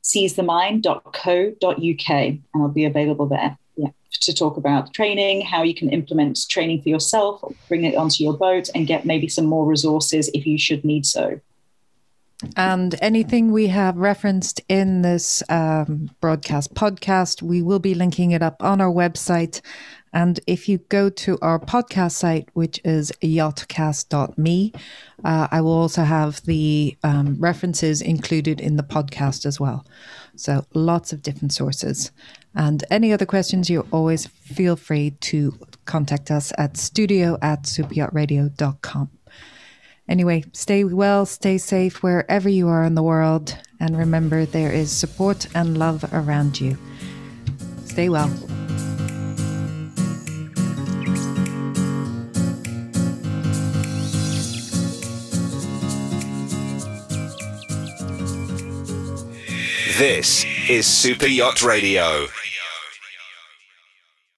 seizethemind.co.uk, 0.03 2.09
and 2.09 2.41
I'll 2.55 2.69
be 2.69 2.85
available 2.85 3.25
there 3.25 3.57
yeah, 3.75 3.89
to 4.21 4.33
talk 4.33 4.55
about 4.55 4.93
training, 4.93 5.41
how 5.41 5.63
you 5.63 5.75
can 5.75 5.89
implement 5.89 6.39
training 6.49 6.83
for 6.83 6.89
yourself, 6.89 7.43
bring 7.67 7.83
it 7.83 7.95
onto 7.95 8.23
your 8.23 8.33
boat, 8.33 8.69
and 8.73 8.87
get 8.87 9.05
maybe 9.05 9.27
some 9.27 9.45
more 9.45 9.65
resources 9.65 10.29
if 10.33 10.47
you 10.47 10.57
should 10.57 10.85
need 10.85 11.05
so. 11.05 11.41
And 12.55 12.95
anything 13.01 13.51
we 13.51 13.67
have 13.67 13.97
referenced 13.97 14.61
in 14.67 15.01
this 15.01 15.43
um, 15.49 16.09
broadcast 16.21 16.73
podcast, 16.73 17.41
we 17.41 17.61
will 17.61 17.79
be 17.79 17.93
linking 17.93 18.31
it 18.31 18.41
up 18.41 18.63
on 18.63 18.81
our 18.81 18.91
website. 18.91 19.61
And 20.13 20.39
if 20.45 20.67
you 20.67 20.79
go 20.89 21.09
to 21.09 21.37
our 21.41 21.59
podcast 21.59 22.11
site, 22.11 22.49
which 22.53 22.81
is 22.83 23.13
yachtcast.me, 23.21 24.73
uh, 25.23 25.47
I 25.51 25.61
will 25.61 25.71
also 25.71 26.03
have 26.03 26.41
the 26.43 26.97
um, 27.03 27.37
references 27.39 28.01
included 28.01 28.59
in 28.59 28.75
the 28.75 28.83
podcast 28.83 29.45
as 29.45 29.59
well. 29.59 29.85
So 30.35 30.65
lots 30.73 31.13
of 31.13 31.21
different 31.21 31.53
sources. 31.53 32.11
And 32.53 32.83
any 32.91 33.13
other 33.13 33.25
questions, 33.25 33.69
you 33.69 33.87
always 33.91 34.27
feel 34.27 34.75
free 34.75 35.11
to 35.21 35.57
contact 35.85 36.29
us 36.29 36.51
at 36.57 36.75
studio 36.75 37.37
at 37.41 37.63
superyachtradio.com. 37.63 39.11
Anyway, 40.11 40.43
stay 40.51 40.83
well, 40.83 41.25
stay 41.25 41.57
safe 41.57 42.03
wherever 42.03 42.49
you 42.49 42.67
are 42.67 42.83
in 42.83 42.95
the 42.95 43.01
world, 43.01 43.57
and 43.79 43.97
remember 43.97 44.45
there 44.45 44.69
is 44.69 44.91
support 44.91 45.47
and 45.55 45.77
love 45.77 46.03
around 46.11 46.59
you. 46.59 46.77
Stay 47.85 48.09
well. 48.09 48.27
This 59.97 60.45
is 60.67 60.85
Super 60.85 61.27
Yacht 61.27 61.63
Radio. 61.63 62.27